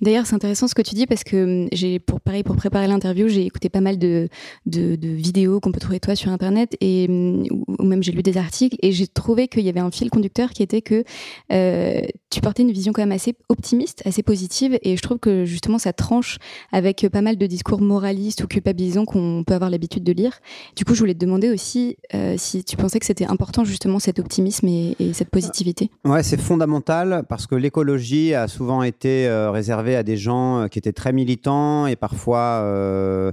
D'ailleurs, 0.01 0.25
c'est 0.25 0.33
intéressant 0.33 0.67
ce 0.67 0.73
que 0.73 0.81
tu 0.81 0.95
dis 0.95 1.05
parce 1.05 1.23
que 1.23 1.63
hum, 1.63 1.69
j'ai, 1.71 1.99
pour 1.99 2.19
pareil, 2.19 2.43
pour 2.43 2.55
préparer 2.55 2.87
l'interview, 2.87 3.27
j'ai 3.27 3.45
écouté 3.45 3.69
pas 3.69 3.81
mal 3.81 3.99
de, 3.99 4.27
de, 4.65 4.95
de 4.95 5.07
vidéos 5.09 5.59
qu'on 5.59 5.71
peut 5.71 5.79
trouver 5.79 5.99
toi 5.99 6.15
sur 6.15 6.31
internet 6.31 6.75
et 6.81 7.05
hum, 7.07 7.43
ou 7.51 7.63
ou 7.83 7.85
même 7.85 8.01
j'ai 8.01 8.11
lu 8.11 8.23
des 8.23 8.37
articles 8.37 8.77
et 8.81 8.91
j'ai 8.91 9.07
trouvé 9.07 9.47
qu'il 9.47 9.63
y 9.63 9.69
avait 9.69 9.79
un 9.79 9.91
fil 9.91 10.09
conducteur 10.09 10.51
qui 10.51 10.63
était 10.63 10.81
que 10.81 11.03
euh, 11.51 12.01
tu 12.29 12.41
portais 12.41 12.63
une 12.63 12.71
vision 12.71 12.93
quand 12.93 13.01
même 13.01 13.11
assez 13.11 13.35
optimiste, 13.49 14.01
assez 14.05 14.23
positive 14.23 14.77
et 14.81 14.95
je 14.97 15.01
trouve 15.01 15.19
que 15.19 15.45
justement 15.45 15.77
ça 15.77 15.93
tranche 15.93 16.37
avec 16.71 17.07
pas 17.11 17.21
mal 17.21 17.37
de 17.37 17.45
discours 17.45 17.81
moralistes 17.81 18.43
ou 18.43 18.47
culpabilisants 18.47 19.05
qu'on 19.05 19.43
peut 19.45 19.53
avoir 19.53 19.69
l'habitude 19.69 20.03
de 20.03 20.11
lire. 20.11 20.39
Du 20.75 20.85
coup, 20.85 20.93
je 20.93 20.99
voulais 20.99 21.13
te 21.13 21.19
demander 21.19 21.49
aussi 21.49 21.97
euh, 22.13 22.35
si 22.37 22.63
tu 22.63 22.77
pensais 22.77 22.99
que 22.99 23.05
c'était 23.05 23.25
important 23.25 23.63
justement 23.63 23.99
cet 23.99 24.19
optimisme 24.19 24.67
et, 24.67 24.95
et 24.99 25.13
cette 25.13 25.29
positivité. 25.29 25.89
Ouais, 26.05 26.23
c'est 26.23 26.39
fondamental 26.39 27.23
parce 27.27 27.42
que 27.47 27.55
l'écologie 27.55 28.33
a 28.33 28.47
souvent 28.47 28.83
été 28.83 29.27
euh, 29.27 29.51
réservée 29.51 29.95
à 29.95 30.03
des 30.03 30.17
gens 30.17 30.61
euh, 30.61 30.67
qui 30.67 30.79
étaient 30.79 30.93
très 30.93 31.13
militants 31.13 31.87
et 31.87 31.95
parfois 31.95 32.61
euh, 32.63 33.31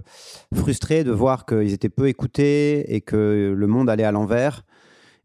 frustrés 0.55 1.05
de 1.05 1.11
voir 1.11 1.47
qu'ils 1.47 1.73
étaient 1.73 1.89
peu 1.89 2.09
écoutés 2.09 2.95
et 2.95 3.01
que 3.01 3.55
le 3.57 3.67
monde 3.67 3.91
allait 3.91 4.05
à 4.05 4.13
l'envers. 4.13 4.63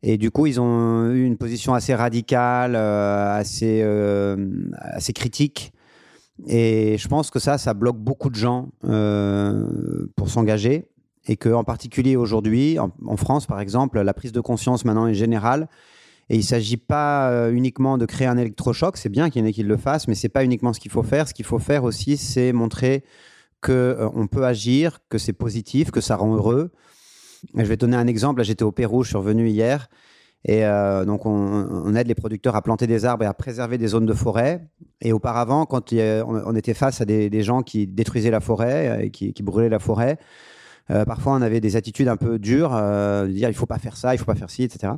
Et 0.03 0.17
du 0.17 0.29
coup, 0.29 0.45
ils 0.45 0.59
ont 0.59 1.09
eu 1.11 1.23
une 1.23 1.37
position 1.37 1.73
assez 1.73 1.95
radicale, 1.95 2.75
assez, 2.75 3.81
assez 4.79 5.13
critique. 5.13 5.73
Et 6.45 6.97
je 6.99 7.07
pense 7.07 7.31
que 7.31 7.39
ça, 7.39 7.57
ça 7.57 7.73
bloque 7.73 7.97
beaucoup 7.97 8.29
de 8.29 8.35
gens 8.35 8.69
pour 8.81 10.29
s'engager. 10.29 10.85
Et 11.27 11.37
que, 11.37 11.49
en 11.49 11.63
particulier 11.63 12.15
aujourd'hui, 12.17 12.77
en, 12.77 12.91
en 13.03 13.17
France 13.17 13.47
par 13.47 13.59
exemple, 13.59 13.99
la 13.99 14.13
prise 14.13 14.31
de 14.31 14.41
conscience 14.41 14.85
maintenant 14.85 15.07
est 15.07 15.15
générale. 15.15 15.69
Et 16.29 16.35
il 16.35 16.39
ne 16.39 16.43
s'agit 16.43 16.77
pas 16.77 17.29
euh, 17.29 17.51
uniquement 17.51 17.97
de 17.97 18.05
créer 18.05 18.27
un 18.27 18.37
électrochoc, 18.37 18.97
c'est 18.97 19.09
bien 19.09 19.29
qu'il 19.29 19.41
y 19.41 19.45
en 19.45 19.47
ait 19.47 19.53
qui 19.53 19.63
le 19.63 19.77
fassent, 19.77 20.07
mais 20.07 20.15
ce 20.15 20.25
n'est 20.25 20.31
pas 20.31 20.43
uniquement 20.43 20.73
ce 20.73 20.79
qu'il 20.79 20.91
faut 20.91 21.03
faire. 21.03 21.27
Ce 21.27 21.33
qu'il 21.33 21.45
faut 21.45 21.59
faire 21.59 21.83
aussi, 21.83 22.17
c'est 22.17 22.51
montrer 22.51 23.03
qu'on 23.61 24.27
peut 24.31 24.45
agir, 24.45 24.99
que 25.09 25.17
c'est 25.17 25.33
positif, 25.33 25.91
que 25.91 26.01
ça 26.01 26.15
rend 26.15 26.35
heureux. 26.35 26.71
Je 27.55 27.63
vais 27.63 27.77
donner 27.77 27.95
un 27.95 28.07
exemple. 28.07 28.43
J'étais 28.43 28.63
au 28.63 28.71
Pérou, 28.71 29.03
je 29.03 29.09
suis 29.09 29.17
revenu 29.17 29.47
hier. 29.49 29.87
Et 30.47 30.63
euh, 30.65 31.05
donc, 31.05 31.25
on, 31.25 31.95
aide 31.95 32.07
les 32.07 32.13
producteurs 32.15 32.55
à 32.55 32.61
planter 32.61 32.85
des 32.85 33.05
arbres 33.05 33.23
et 33.23 33.27
à 33.27 33.33
préserver 33.33 33.79
des 33.79 33.87
zones 33.87 34.05
de 34.05 34.13
forêt. 34.13 34.67
Et 35.01 35.11
auparavant, 35.11 35.65
quand 35.65 35.91
on, 35.93 36.55
était 36.55 36.75
face 36.75 37.01
à 37.01 37.05
des, 37.05 37.43
gens 37.43 37.63
qui 37.63 37.87
détruisaient 37.87 38.31
la 38.31 38.41
forêt 38.41 38.87
euh, 38.87 39.05
et 39.05 39.09
qui, 39.09 39.33
brûlaient 39.41 39.69
la 39.69 39.79
forêt, 39.79 40.19
euh, 40.91 41.03
parfois 41.03 41.33
on 41.33 41.41
avait 41.41 41.61
des 41.61 41.75
attitudes 41.75 42.07
un 42.07 42.17
peu 42.17 42.37
dures, 42.37 42.75
euh, 42.75 43.25
dire 43.27 43.49
il 43.49 43.55
faut 43.55 43.65
pas 43.65 43.79
faire 43.79 43.97
ça, 43.97 44.13
il 44.13 44.19
faut 44.19 44.25
pas 44.25 44.35
faire 44.35 44.51
ci, 44.51 44.63
etc. 44.63 44.93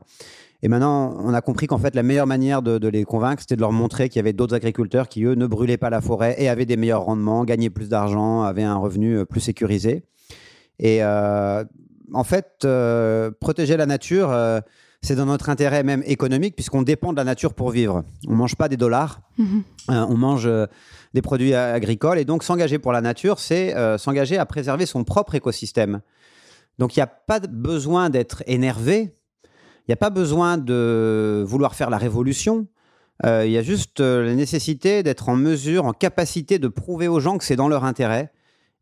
Et 0.64 0.68
maintenant, 0.70 1.16
on 1.24 1.34
a 1.34 1.42
compris 1.42 1.68
qu'en 1.68 1.78
fait, 1.78 1.94
la 1.94 2.02
meilleure 2.04 2.26
manière 2.26 2.62
de, 2.64 2.78
de 2.80 2.88
les 2.88 3.04
convaincre, 3.04 3.42
c'était 3.42 3.56
de 3.56 3.62
leur 3.62 3.72
montrer 3.72 4.10
qu'il 4.10 4.18
y 4.18 4.22
avait 4.22 4.34
d'autres 4.34 4.56
agriculteurs 4.56 5.08
qui, 5.08 5.24
eux, 5.24 5.36
ne 5.36 5.46
brûlaient 5.46 5.78
pas 5.78 5.90
la 5.92 6.02
forêt 6.02 6.36
et 6.40 6.50
avaient 6.50 6.66
des 6.66 6.78
meilleurs 6.78 7.04
rendements, 7.04 7.46
gagnaient 7.46 7.70
plus 7.70 7.90
d'argent, 7.90 8.42
avaient 8.42 8.64
un 8.64 8.76
revenu 8.78 9.20
euh, 9.20 9.26
plus 9.26 9.40
sécurisé. 9.42 10.04
Et 10.80 11.04
euh, 11.04 11.64
en 12.14 12.24
fait, 12.24 12.48
euh, 12.66 13.30
protéger 13.40 13.78
la 13.78 13.86
nature, 13.86 14.32
euh, 14.32 14.60
c'est 15.04 15.16
dans 15.16 15.28
notre 15.28 15.50
intérêt 15.50 15.84
même 15.84 16.02
économique, 16.08 16.56
puisqu'on 16.56 16.82
dépend 16.82 17.12
de 17.12 17.18
la 17.18 17.24
nature 17.24 17.54
pour 17.54 17.70
vivre. 17.70 18.04
On 18.28 18.34
mange 18.36 18.56
pas 18.56 18.68
des 18.68 18.78
dollars, 18.78 19.22
Mhm. 19.38 19.64
euh, 19.92 20.06
on 20.10 20.18
mange 20.18 20.50
des 21.14 21.22
produits 21.22 21.54
agricoles. 21.54 22.18
Et 22.18 22.26
donc, 22.26 22.44
s'engager 22.44 22.80
pour 22.80 22.92
la 22.94 23.02
nature, 23.02 23.38
c'est 23.38 23.76
s'engager 24.00 24.38
à 24.40 24.46
préserver 24.48 24.88
son 24.88 25.04
propre 25.04 25.36
écosystème. 25.36 26.02
Donc, 26.80 26.96
il 26.96 27.00
n'y 27.00 27.04
a 27.04 27.08
pas 27.08 27.40
besoin 27.40 28.10
d'être 28.10 28.42
énervé. 28.48 29.14
Il 29.88 29.92
n'y 29.92 29.94
a 29.94 29.98
pas 29.98 30.10
besoin 30.10 30.58
de 30.58 31.44
vouloir 31.48 31.74
faire 31.74 31.90
la 31.90 31.98
révolution. 31.98 32.68
Euh, 33.26 33.46
Il 33.46 33.52
y 33.52 33.58
a 33.58 33.62
juste 33.62 34.02
euh, 34.02 34.26
la 34.26 34.36
nécessité 34.36 35.02
d'être 35.02 35.30
en 35.30 35.38
mesure, 35.38 35.86
en 35.86 35.94
capacité 35.94 36.60
de 36.60 36.68
prouver 36.68 37.08
aux 37.08 37.22
gens 37.22 37.38
que 37.38 37.46
c'est 37.46 37.56
dans 37.56 37.70
leur 37.70 37.86
intérêt 37.86 38.32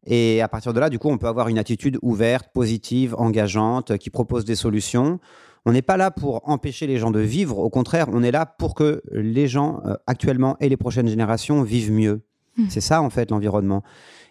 Et 0.08 0.42
à 0.42 0.48
partir 0.48 0.74
de 0.74 0.80
là, 0.80 0.90
du 0.90 0.98
coup, 0.98 1.10
on 1.10 1.20
peut 1.20 1.28
avoir 1.28 1.48
une 1.48 1.60
attitude 1.60 2.00
ouverte, 2.02 2.50
positive, 2.54 3.16
engageante, 3.20 3.98
qui 3.98 4.10
propose 4.10 4.46
des 4.46 4.56
solutions. 4.56 5.20
On 5.66 5.72
n'est 5.72 5.84
pas 5.84 5.98
là 5.98 6.10
pour 6.10 6.48
empêcher 6.50 6.88
les 6.88 6.98
gens 6.98 7.12
de 7.12 7.20
vivre, 7.20 7.58
au 7.60 7.70
contraire, 7.70 8.08
on 8.12 8.22
est 8.22 8.32
là 8.32 8.46
pour 8.46 8.76
que 8.76 9.02
les 9.12 9.48
gens 9.48 9.82
euh, 9.86 9.96
actuellement 10.06 10.58
et 10.60 10.70
les 10.70 10.78
prochaines 10.78 11.08
générations 11.08 11.62
vivent 11.62 11.92
mieux. 11.92 12.22
Hmm. 12.58 12.66
C'est 12.70 12.82
ça, 12.82 13.02
en 13.02 13.10
fait, 13.10 13.30
l'environnement. 13.32 13.84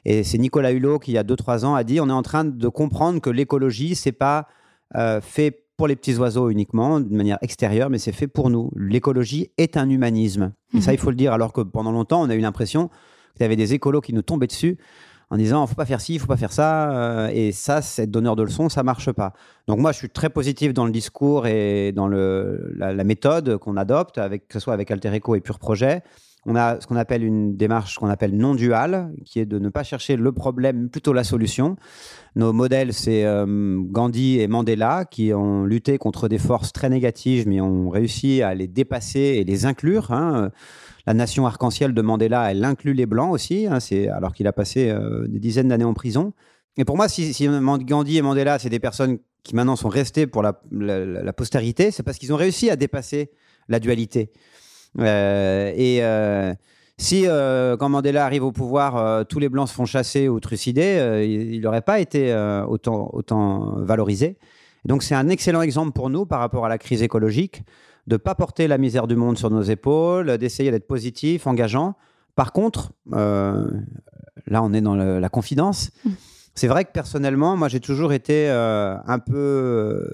Et 0.05 0.23
c'est 0.23 0.39
Nicolas 0.39 0.73
Hulot 0.73 0.99
qui, 0.99 1.13
il 1.13 1.15
y 1.15 1.19
a 1.19 1.25
2-3 1.25 1.65
ans, 1.65 1.75
a 1.75 1.85
dit 1.85 2.01
on 2.01 2.09
est 2.09 2.13
en 2.13 2.23
train 2.23 2.45
de 2.45 2.69
comprendre 2.69 3.21
que 3.21 3.31
l'écologie, 3.31 3.95
c'est 3.95 4.13
pas 4.13 4.49
euh, 4.97 5.21
fait 5.21 5.64
pour 5.77 5.89
les 5.89 5.97
petits 5.97 6.17
oiseaux 6.17 6.51
uniquement, 6.51 7.01
de 7.01 7.15
manière 7.15 7.39
extérieure, 7.43 7.91
mais 7.91 7.99
c'est 7.99 8.13
fait 8.13 8.29
pour 8.29 8.51
nous. 8.51 8.71
L'écologie 8.77 9.51
est 9.59 9.77
un 9.77 9.89
humanisme. 9.91 10.53
Et 10.73 10.81
ça, 10.81 10.93
il 10.93 10.99
faut 10.99 11.11
le 11.11 11.17
dire, 11.17 11.33
alors 11.33 11.53
que 11.53 11.61
pendant 11.61 11.93
longtemps, 11.93 12.23
on 12.23 12.31
a 12.31 12.35
eu 12.35 12.41
l'impression 12.41 12.89
qu'il 13.35 13.43
y 13.43 13.45
avait 13.45 13.57
des 13.57 13.75
écolos 13.75 14.01
qui 14.01 14.13
nous 14.13 14.23
tombaient 14.23 14.47
dessus 14.47 14.79
en 15.31 15.37
disant 15.37 15.67
faut 15.67 15.75
pas 15.75 15.87
faire 15.87 16.01
ci, 16.01 16.19
faut 16.19 16.27
pas 16.27 16.37
faire 16.37 16.53
ça, 16.53 16.93
euh, 16.93 17.31
et 17.33 17.51
ça, 17.51 17.83
c'est 17.83 18.07
donneur 18.07 18.37
de 18.37 18.43
leçons, 18.43 18.69
ça 18.69 18.83
marche 18.83 19.11
pas. 19.11 19.33
Donc 19.67 19.79
moi, 19.79 19.91
je 19.93 19.99
suis 19.99 20.11
très 20.11 20.31
positif 20.31 20.73
dans 20.73 20.85
le 20.85 20.93
discours 20.93 21.47
et 21.47 21.93
dans 21.93 22.07
la, 22.07 23.05
méthode 23.05 23.59
qu'on 23.59 23.77
adopte, 23.77 24.17
que 24.17 24.53
ce 24.53 24.61
soit 24.61 24.75
avec 24.75 24.91
Altereco 24.91 25.35
et 25.35 25.41
Pure 25.41 25.59
Projet. 25.59 26.03
On 26.47 26.57
a 26.57 26.81
ce 26.81 26.87
qu'on 26.87 26.97
appelle 26.97 27.25
une 27.25 27.57
démarche 27.57 27.97
qu'on 27.99 28.09
appelle 28.09 28.37
non 28.37 28.55
duale, 28.55 29.13
qui 29.25 29.41
est 29.41 29.47
de 29.47 29.59
ne 29.59 29.71
pas 29.71 29.83
chercher 29.83 30.17
le 30.17 30.33
problème, 30.33 30.91
plutôt 30.91 31.13
la 31.13 31.25
solution. 31.25 31.77
Nos 32.37 32.53
modèles, 32.53 32.93
c'est 32.93 33.25
euh, 33.25 33.81
Gandhi 33.81 34.41
et 34.41 34.47
Mandela 34.47 35.05
qui 35.07 35.33
ont 35.33 35.65
lutté 35.65 35.97
contre 35.97 36.29
des 36.29 36.39
forces 36.39 36.73
très 36.73 36.91
négatives, 36.91 37.49
mais 37.49 37.61
ont 37.61 37.89
réussi 37.89 38.43
à 38.43 38.55
les 38.55 38.67
dépasser 38.67 39.39
et 39.39 39.45
les 39.45 39.65
inclure. 39.65 40.13
hein. 40.13 40.51
La 41.07 41.15
nation 41.15 41.47
arc-en-ciel 41.47 41.93
de 41.93 42.03
Mandela, 42.03 42.51
elle 42.51 42.65
inclut 42.65 42.95
les 42.95 43.07
blancs 43.07 43.33
aussi, 43.33 43.67
hein, 43.67 43.79
alors 44.15 44.33
qu'il 44.33 44.47
a 44.47 44.53
passé 44.53 44.91
euh, 44.91 45.27
des 45.29 45.39
dizaines 45.39 45.69
d'années 45.69 45.85
en 45.85 45.95
prison. 45.95 46.33
Et 46.77 46.85
pour 46.85 46.97
moi, 46.97 47.09
si, 47.09 47.33
Gandhi 47.83 48.17
et 48.17 48.23
Mandela, 48.23 48.59
c'est 48.59 48.71
des 48.71 48.81
personnes 48.81 49.19
qui 49.43 49.55
maintenant 49.55 49.77
sont 49.77 49.91
restées 49.91 50.27
pour 50.27 50.43
la 50.43 51.33
postérité, 51.33 51.91
c'est 51.91 52.03
parce 52.03 52.19
qu'ils 52.19 52.33
ont 52.33 52.37
réussi 52.37 52.71
à 52.71 52.77
dépasser 52.77 53.31
la 53.69 53.79
dualité. 53.79 54.31
Euh, 55.01 55.73
et 55.75 56.03
euh, 56.05 56.55
si, 56.99 57.25
euh, 57.27 57.77
quand 57.77 57.89
Mandela 57.89 58.25
arrive 58.25 58.45
au 58.45 58.53
pouvoir, 58.53 59.27
tous 59.27 59.39
les 59.39 59.49
blancs 59.49 59.69
se 59.69 59.75
font 59.75 59.85
chasser 59.87 60.29
ou 60.29 60.39
trucider, 60.41 61.25
il 61.29 61.61
n'aurait 61.61 61.83
pas 61.83 61.99
été 62.01 62.33
autant, 62.69 63.11
autant 63.13 63.77
valorisé. 63.79 64.37
Donc 64.85 65.03
c'est 65.03 65.15
un 65.15 65.29
excellent 65.29 65.63
exemple 65.63 65.93
pour 65.93 66.11
nous 66.11 66.27
par 66.27 66.41
rapport 66.41 66.67
à 66.67 66.69
la 66.69 66.79
crise 66.79 67.03
écologique, 67.03 67.63
de 68.07 68.15
ne 68.15 68.19
pas 68.19 68.35
porter 68.35 68.69
la 68.69 68.77
misère 68.79 69.07
du 69.07 69.17
monde 69.17 69.39
sur 69.39 69.51
nos 69.51 69.63
épaules, 69.63 70.37
d'essayer 70.39 70.71
d'être 70.71 70.87
positif, 70.87 71.47
engageant. 71.47 71.95
Par 72.37 72.53
contre, 72.53 72.93
euh, 73.15 73.67
là 74.47 74.63
on 74.63 74.73
est 74.75 74.83
dans 74.83 74.95
le- 74.95 75.19
la 75.21 75.29
confidence. 75.31 75.91
Mm. 76.05 76.11
C'est 76.55 76.69
vrai 76.69 76.85
que 76.85 76.93
personnellement, 76.93 77.57
moi 77.57 77.69
j'ai 77.69 77.81
toujours 77.81 78.13
été 78.13 78.49
euh, 78.51 78.95
un 79.07 79.19
peu 79.19 80.07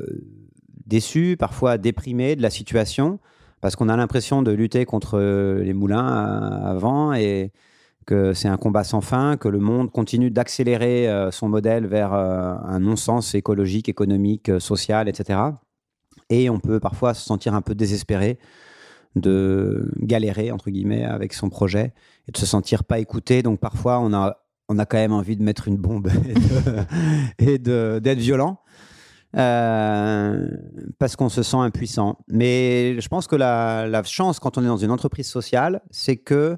déçu, 0.87 1.37
parfois 1.39 1.77
déprimé 1.77 2.37
de 2.37 2.43
la 2.43 2.51
situation, 2.51 3.19
parce 3.61 3.76
qu'on 3.76 3.88
a 3.88 3.97
l'impression 3.97 4.43
de 4.43 4.52
lutter 4.52 4.85
contre 4.85 5.19
euh, 5.19 5.62
les 5.62 5.75
moulins 5.75 6.07
à, 6.07 6.71
à 6.71 6.75
vent 6.75 7.12
et 7.12 7.52
que 8.07 8.33
c'est 8.33 8.49
un 8.49 8.57
combat 8.57 8.85
sans 8.85 9.00
fin, 9.00 9.37
que 9.37 9.49
le 9.49 9.59
monde 9.59 9.93
continue 9.93 10.31
d'accélérer 10.31 11.09
euh, 11.09 11.31
son 11.31 11.49
modèle 11.49 11.87
vers 11.87 12.12
euh, 12.12 12.55
un 12.64 12.81
non-sens 12.81 13.35
écologique, 13.35 13.88
économique, 13.88 14.50
social, 14.59 15.09
etc. 15.09 15.40
Et 16.29 16.50
on 16.50 16.59
peut 16.59 16.81
parfois 16.81 17.14
se 17.14 17.25
sentir 17.25 17.55
un 17.55 17.61
peu 17.61 17.75
désespéré 17.75 18.38
de 19.17 19.93
galérer, 19.99 20.52
entre 20.52 20.71
guillemets, 20.71 21.05
avec 21.05 21.33
son 21.35 21.50
projet 21.50 21.93
et 22.29 22.33
de 22.33 22.38
se 22.38 22.47
sentir 22.47 22.85
pas 22.85 22.99
écouté. 23.00 23.43
Donc 23.43 23.61
parfois, 23.61 23.99
on 24.00 24.12
a, 24.12 24.38
on 24.69 24.79
a 24.79 24.87
quand 24.87 24.99
même 24.99 25.12
envie 25.12 25.37
de 25.37 25.43
mettre 25.43 25.69
une 25.69 25.76
bombe 25.76 26.11
et 27.38 27.59
d'être 27.59 28.19
violent. 28.19 28.61
Euh, 29.37 30.49
parce 30.99 31.17
qu'on 31.17 31.29
se 31.29 31.43
sent 31.43 31.57
impuissant. 31.57 32.19
Mais 32.29 33.01
je 33.01 33.09
pense 33.09 33.27
que 33.27 33.37
la, 33.37 33.87
la 33.87 34.03
chance 34.03 34.39
quand 34.41 34.59
on 34.59 34.63
est 34.63 34.67
dans 34.67 34.77
une 34.77 34.91
entreprise 34.91 35.27
sociale, 35.29 35.83
c'est 35.91 36.17
que 36.17 36.57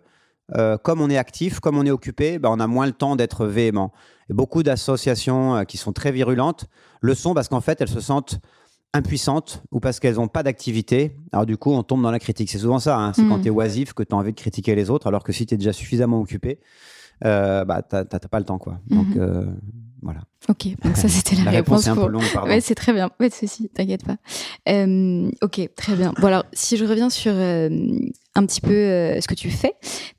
euh, 0.56 0.76
comme 0.76 1.00
on 1.00 1.08
est 1.08 1.16
actif, 1.18 1.60
comme 1.60 1.78
on 1.78 1.84
est 1.86 1.90
occupé, 1.90 2.38
ben, 2.38 2.50
on 2.50 2.60
a 2.60 2.66
moins 2.66 2.86
le 2.86 2.92
temps 2.92 3.16
d'être 3.16 3.46
véhément. 3.46 3.92
Et 4.30 4.34
beaucoup 4.34 4.62
d'associations 4.62 5.56
euh, 5.56 5.64
qui 5.64 5.76
sont 5.76 5.92
très 5.92 6.12
virulentes 6.12 6.66
le 7.00 7.14
sont 7.14 7.34
parce 7.34 7.48
qu'en 7.48 7.60
fait, 7.60 7.80
elles 7.80 7.88
se 7.88 8.00
sentent 8.00 8.38
impuissantes 8.94 9.62
ou 9.70 9.80
parce 9.80 10.00
qu'elles 10.00 10.16
n'ont 10.16 10.28
pas 10.28 10.42
d'activité. 10.42 11.16
Alors 11.32 11.46
du 11.46 11.56
coup, 11.56 11.72
on 11.72 11.82
tombe 11.82 12.02
dans 12.02 12.10
la 12.10 12.18
critique. 12.18 12.50
C'est 12.50 12.58
souvent 12.58 12.78
ça. 12.78 12.98
hein. 12.98 13.12
C'est 13.14 13.22
quand 13.26 13.36
Mhm. 13.36 13.42
tu 13.42 13.48
es 13.48 13.50
oisif 13.50 13.94
que 13.94 14.02
tu 14.02 14.14
as 14.14 14.18
envie 14.18 14.32
de 14.32 14.36
critiquer 14.38 14.74
les 14.74 14.90
autres, 14.90 15.06
alors 15.06 15.22
que 15.24 15.32
si 15.32 15.46
tu 15.46 15.54
es 15.54 15.56
déjà 15.56 15.72
suffisamment 15.72 16.20
occupé, 16.20 16.60
euh, 17.24 17.64
bah, 17.64 17.82
tu 17.82 17.96
n'as 17.96 18.04
pas 18.04 18.38
le 18.38 18.44
temps. 18.44 18.58
Quoi. 18.58 18.80
Donc 18.90 19.06
Mhm. 19.16 19.56
Voilà. 20.02 20.20
Ok, 20.48 20.66
donc 20.84 20.96
ça 20.96 21.08
c'était 21.08 21.36
la, 21.36 21.44
La 21.44 21.50
réponse 21.52 21.84
réponse 21.84 21.86
est 21.86 21.90
un 21.90 21.94
pour. 21.94 22.06
peu 22.06 22.10
longue, 22.12 22.24
pardon. 22.34 22.48
Ouais, 22.50 22.60
c'est 22.60 22.74
très 22.74 22.92
bien. 22.92 23.08
Pas 23.08 23.28
de 23.28 23.34
souci, 23.34 23.68
t'inquiète 23.72 24.04
pas. 24.04 24.16
Euh, 24.68 25.30
ok, 25.40 25.60
très 25.76 25.94
bien. 25.94 26.12
Bon 26.20 26.26
alors, 26.26 26.44
si 26.52 26.76
je 26.76 26.84
reviens 26.84 27.10
sur 27.10 27.30
euh, 27.32 27.68
un 28.34 28.44
petit 28.46 28.60
peu 28.60 28.72
euh, 28.72 29.20
ce 29.20 29.28
que 29.28 29.34
tu 29.34 29.50
fais, 29.50 29.74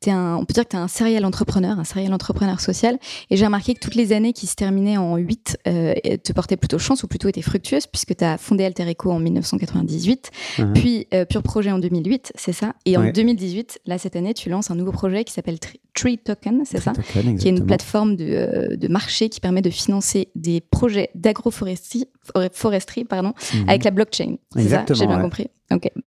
es 0.05 0.11
un, 0.11 0.37
on 0.37 0.45
peut 0.45 0.53
dire 0.53 0.63
que 0.63 0.69
tu 0.69 0.75
es 0.77 0.79
un 0.79 0.87
serial 0.87 1.25
entrepreneur, 1.25 1.77
un 1.77 1.83
serial 1.83 2.13
entrepreneur 2.13 2.61
social. 2.61 2.97
Et 3.29 3.35
j'ai 3.35 3.43
remarqué 3.45 3.73
que 3.73 3.79
toutes 3.79 3.95
les 3.95 4.13
années 4.13 4.31
qui 4.31 4.47
se 4.47 4.55
terminaient 4.55 4.95
en 4.97 5.17
8 5.17 5.57
euh, 5.67 5.93
te 6.23 6.31
portaient 6.31 6.55
plutôt 6.57 6.79
chance 6.79 7.03
ou 7.03 7.07
plutôt 7.07 7.27
étaient 7.27 7.41
fructueuses, 7.41 7.87
puisque 7.87 8.15
tu 8.15 8.23
as 8.23 8.37
fondé 8.37 8.63
Alter 8.63 8.89
Eco 8.89 9.11
en 9.11 9.19
1998, 9.19 10.31
Mhm. 10.59 10.73
puis 10.73 11.07
Pure 11.29 11.43
Projet 11.43 11.71
en 11.71 11.79
2008, 11.79 12.31
c'est 12.35 12.53
ça? 12.53 12.73
Et 12.85 12.95
en 12.95 13.01
Ouais. 13.01 13.11
2018, 13.11 13.81
là 13.85 13.97
cette 13.97 14.15
année, 14.15 14.33
tu 14.33 14.49
lances 14.49 14.71
un 14.71 14.75
nouveau 14.75 14.91
projet 14.93 15.23
qui 15.25 15.33
s'appelle 15.33 15.59
Tri- 15.59 15.81
Tree 15.93 16.17
Token, 16.17 16.63
c'est 16.65 16.79
ça 16.79 16.93
Token, 16.93 17.37
qui 17.37 17.47
est 17.47 17.51
une 17.51 17.65
plateforme 17.65 18.15
de, 18.15 18.25
euh, 18.25 18.75
de 18.75 18.87
marché 18.87 19.29
qui 19.29 19.39
permet 19.39 19.61
de 19.61 19.69
financer 19.69 20.29
des 20.35 20.59
projets 20.61 21.09
d'agroforesterie 21.15 22.05
forêt- 22.23 22.49
foresterie, 22.51 23.03
pardon, 23.05 23.33
Mhm. 23.53 23.69
avec 23.69 23.83
la 23.83 23.91
blockchain. 23.91 24.35
Exactement, 24.57 24.97
J'ai 24.97 25.07
bien 25.07 25.17
ouais. 25.17 25.21
compris. 25.23 25.47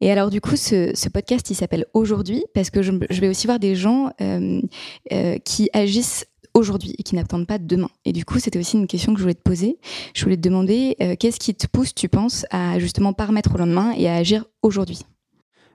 Et 0.01 0.11
alors 0.11 0.31
du 0.31 0.41
coup, 0.41 0.57
ce, 0.57 0.91
ce 0.95 1.09
podcast, 1.11 1.51
il 1.51 1.55
s'appelle 1.55 1.85
Aujourd'hui 1.93 2.45
parce 2.55 2.71
que 2.71 2.81
je, 2.83 2.93
je 3.11 3.21
vais 3.21 3.29
aussi 3.29 3.47
voir 3.47 3.59
des 3.59 3.75
gens 3.77 4.11
euh, 4.23 4.61
euh, 5.13 5.37
qui 5.45 5.69
agissent 5.75 6.25
aujourd'hui 6.55 6.95
et 6.99 7.03
qui 7.03 7.15
n'attendent 7.15 7.47
pas 7.47 7.59
demain. 7.59 7.91
Et 8.07 8.13
du 8.13 8.25
coup, 8.25 8.39
c'était 8.39 8.59
aussi 8.59 8.77
une 8.79 8.87
question 8.87 9.13
que 9.13 9.19
je 9.19 9.25
voulais 9.25 9.35
te 9.35 9.43
poser. 9.43 9.79
Je 10.15 10.25
voulais 10.25 10.37
te 10.37 10.41
demander 10.43 10.97
euh, 11.03 11.15
qu'est-ce 11.19 11.39
qui 11.39 11.55
te 11.55 11.67
pousse, 11.67 11.95
tu 11.95 12.09
penses, 12.09 12.47
à 12.51 12.79
justement 12.79 13.13
pas 13.13 13.27
remettre 13.27 13.55
au 13.55 13.59
lendemain 13.59 13.93
et 13.97 14.09
à 14.09 14.15
agir 14.17 14.45
aujourd'hui? 14.63 15.01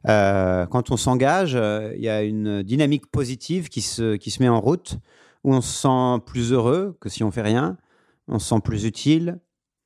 Euh, 0.07 0.65
quand 0.67 0.91
on 0.91 0.97
s'engage, 0.97 1.55
euh, 1.55 1.93
il 1.95 2.03
y 2.03 2.09
a 2.09 2.24
une 2.24 2.63
dynamique 2.63 3.07
positive 3.07 3.69
qui 3.69 3.81
se, 3.81 4.15
qui 4.15 4.31
se 4.31 4.41
met 4.41 4.50
en 4.50 4.62
route, 4.62 5.00
où 5.43 5.53
on 5.53 5.62
se 5.62 5.81
sent 5.81 6.24
plus 6.25 6.51
heureux 6.51 6.97
que 7.00 7.09
si 7.09 7.24
on 7.24 7.31
fait 7.31 7.41
rien, 7.41 7.77
on 8.27 8.39
se 8.39 8.47
sent 8.50 8.62
plus 8.63 8.85
utile, 8.85 9.39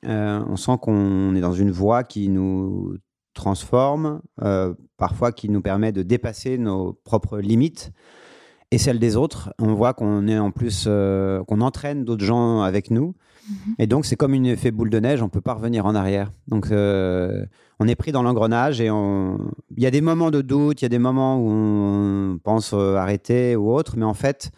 euh, 0.05 0.43
on 0.47 0.55
sent 0.55 0.77
qu'on 0.81 1.35
est 1.35 1.41
dans 1.41 1.53
une 1.53 1.71
voie 1.71 2.03
qui 2.03 2.29
nous 2.29 2.95
transforme, 3.33 4.21
parfois 4.97 5.31
qui 5.31 5.47
nous 5.49 5.61
permet 5.61 5.93
de 5.93 6.03
dépasser 6.03 6.57
nos 6.57 6.91
propres 6.91 7.37
limites 7.39 7.91
et 8.71 8.77
celles 8.77 8.99
des 8.99 9.15
autres. 9.15 9.53
On 9.59 9.75
voit 9.75 9.93
qu'on 9.93 10.27
est 10.27 10.37
en 10.37 10.51
plus, 10.51 10.85
qu'on 10.85 11.61
entraîne 11.61 12.03
d'autres 12.03 12.25
gens 12.25 12.61
avec 12.61 12.91
nous. 12.91 13.15
Et 13.79 13.87
donc, 13.87 14.05
c'est 14.05 14.15
comme 14.15 14.33
une 14.33 14.45
effet 14.45 14.71
boule 14.71 14.89
de 14.89 14.99
neige, 14.99 15.21
on 15.21 15.29
peut 15.29 15.41
pas 15.41 15.53
revenir 15.53 15.85
en 15.85 15.95
arrière. 15.95 16.31
Donc, 16.47 16.71
euh, 16.71 17.45
on 17.79 17.87
est 17.87 17.95
pris 17.95 18.11
dans 18.11 18.23
l'engrenage 18.23 18.81
et 18.81 18.91
on... 18.91 19.37
il 19.75 19.83
y 19.83 19.87
a 19.87 19.91
des 19.91 20.01
moments 20.01 20.31
de 20.31 20.41
doute, 20.41 20.81
il 20.81 20.85
y 20.85 20.87
a 20.87 20.89
des 20.89 20.99
moments 20.99 21.37
où 21.37 21.49
on 21.49 22.39
pense 22.43 22.71
euh, 22.73 22.95
arrêter 22.95 23.55
ou 23.55 23.71
autre, 23.73 23.95
mais 23.97 24.05
en 24.05 24.13
fait, 24.13 24.51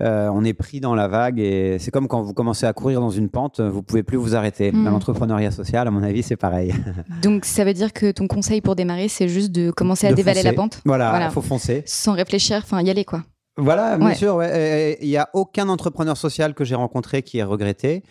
euh, 0.00 0.28
on 0.32 0.44
est 0.44 0.52
pris 0.54 0.78
dans 0.80 0.94
la 0.94 1.08
vague 1.08 1.40
et 1.40 1.78
c'est 1.80 1.90
comme 1.90 2.06
quand 2.06 2.22
vous 2.22 2.32
commencez 2.34 2.66
à 2.66 2.72
courir 2.72 3.00
dans 3.00 3.10
une 3.10 3.28
pente, 3.28 3.60
vous 3.60 3.82
pouvez 3.82 4.02
plus 4.02 4.16
vous 4.16 4.36
arrêter. 4.36 4.70
Dans 4.70 4.90
l'entrepreneuriat 4.90 5.50
social, 5.50 5.88
à 5.88 5.90
mon 5.90 6.02
avis, 6.02 6.22
c'est 6.22 6.36
pareil. 6.36 6.72
Donc 7.22 7.44
ça 7.44 7.64
veut 7.64 7.74
dire 7.74 7.92
que 7.92 8.10
ton 8.12 8.26
conseil 8.28 8.60
pour 8.60 8.76
démarrer, 8.76 9.08
c'est 9.08 9.28
juste 9.28 9.50
de 9.52 9.70
commencer 9.70 10.06
à 10.06 10.10
De 10.10 10.16
dévaler 10.16 10.42
la 10.42 10.52
pente? 10.52 10.80
Voilà, 10.84 11.06
il 11.06 11.10
Voilà. 11.10 11.30
faut 11.30 11.42
foncer. 11.42 11.82
sans 11.86 12.12
réfléchir, 12.12 12.60
enfin 12.62 12.80
y 12.82 12.90
aller 12.90 13.04
quoi. 13.04 13.22
Voilà, 13.58 13.98
bien 13.98 14.06
Ouais. 14.08 14.14
sûr. 14.14 14.42
Il 14.42 15.08
n'y 15.08 15.16
a 15.16 15.28
aucun 15.34 15.68
entrepreneur 15.68 16.16
social 16.16 16.54
que 16.54 16.64
j'ai 16.64 16.74
rencontré 16.76 17.22
qui 17.22 17.38
ait 17.38 17.42
regretté. 17.42 18.02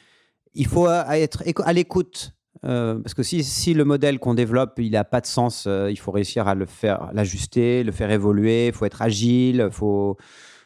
Il 0.53 0.67
faut 0.67 0.87
euh, 0.87 1.03
être 1.11 1.43
à 1.65 1.73
l'écoute. 1.73 2.33
euh, 2.65 2.99
parce 2.99 3.13
que 3.13 3.21
si, 3.23 3.43
si 3.43 3.73
le 3.75 3.85
modèle 3.85 4.17
qu'on 4.19 4.33
développe, 4.33 4.73
il 4.79 4.91
n'a 4.91 5.03
pas 5.03 5.21
de 5.21 5.27
sens, 5.27 5.65
euh, 5.67 5.89
il 5.91 5.95
faut 5.97 6.11
réussir 6.11 6.47
à 6.47 6.55
le 6.55 6.65
faire, 6.65 7.09
l'ajuster, 7.13 7.83
le 7.83 7.91
faire 7.91 8.09
évoluer. 8.11 8.67
Il 8.67 8.73
faut 8.73 8.85
être 8.85 9.01
agile, 9.01 9.63
il 9.67 9.71
faut, 9.71 10.17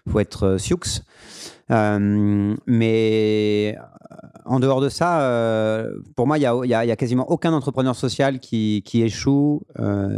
faut 0.09 0.19
être 0.19 0.43
euh, 0.43 0.57
sioux. 0.57 0.79
Mais 2.67 3.77
en 4.45 4.59
dehors 4.59 4.81
de 4.81 4.89
ça, 4.89 5.85
pour 6.15 6.27
moi, 6.27 6.37
il 6.37 6.41
n'y 6.41 6.45
a, 6.47 6.55
y 6.65 6.73
a- 6.73 6.85
il 6.85 6.87
y 6.87 6.91
a 6.91 6.95
quasiment 6.95 7.29
aucun 7.29 7.53
entrepreneur 7.53 7.95
social 7.95 8.39
qui, 8.39 8.83
qui 8.85 9.01
échoue, 9.03 9.61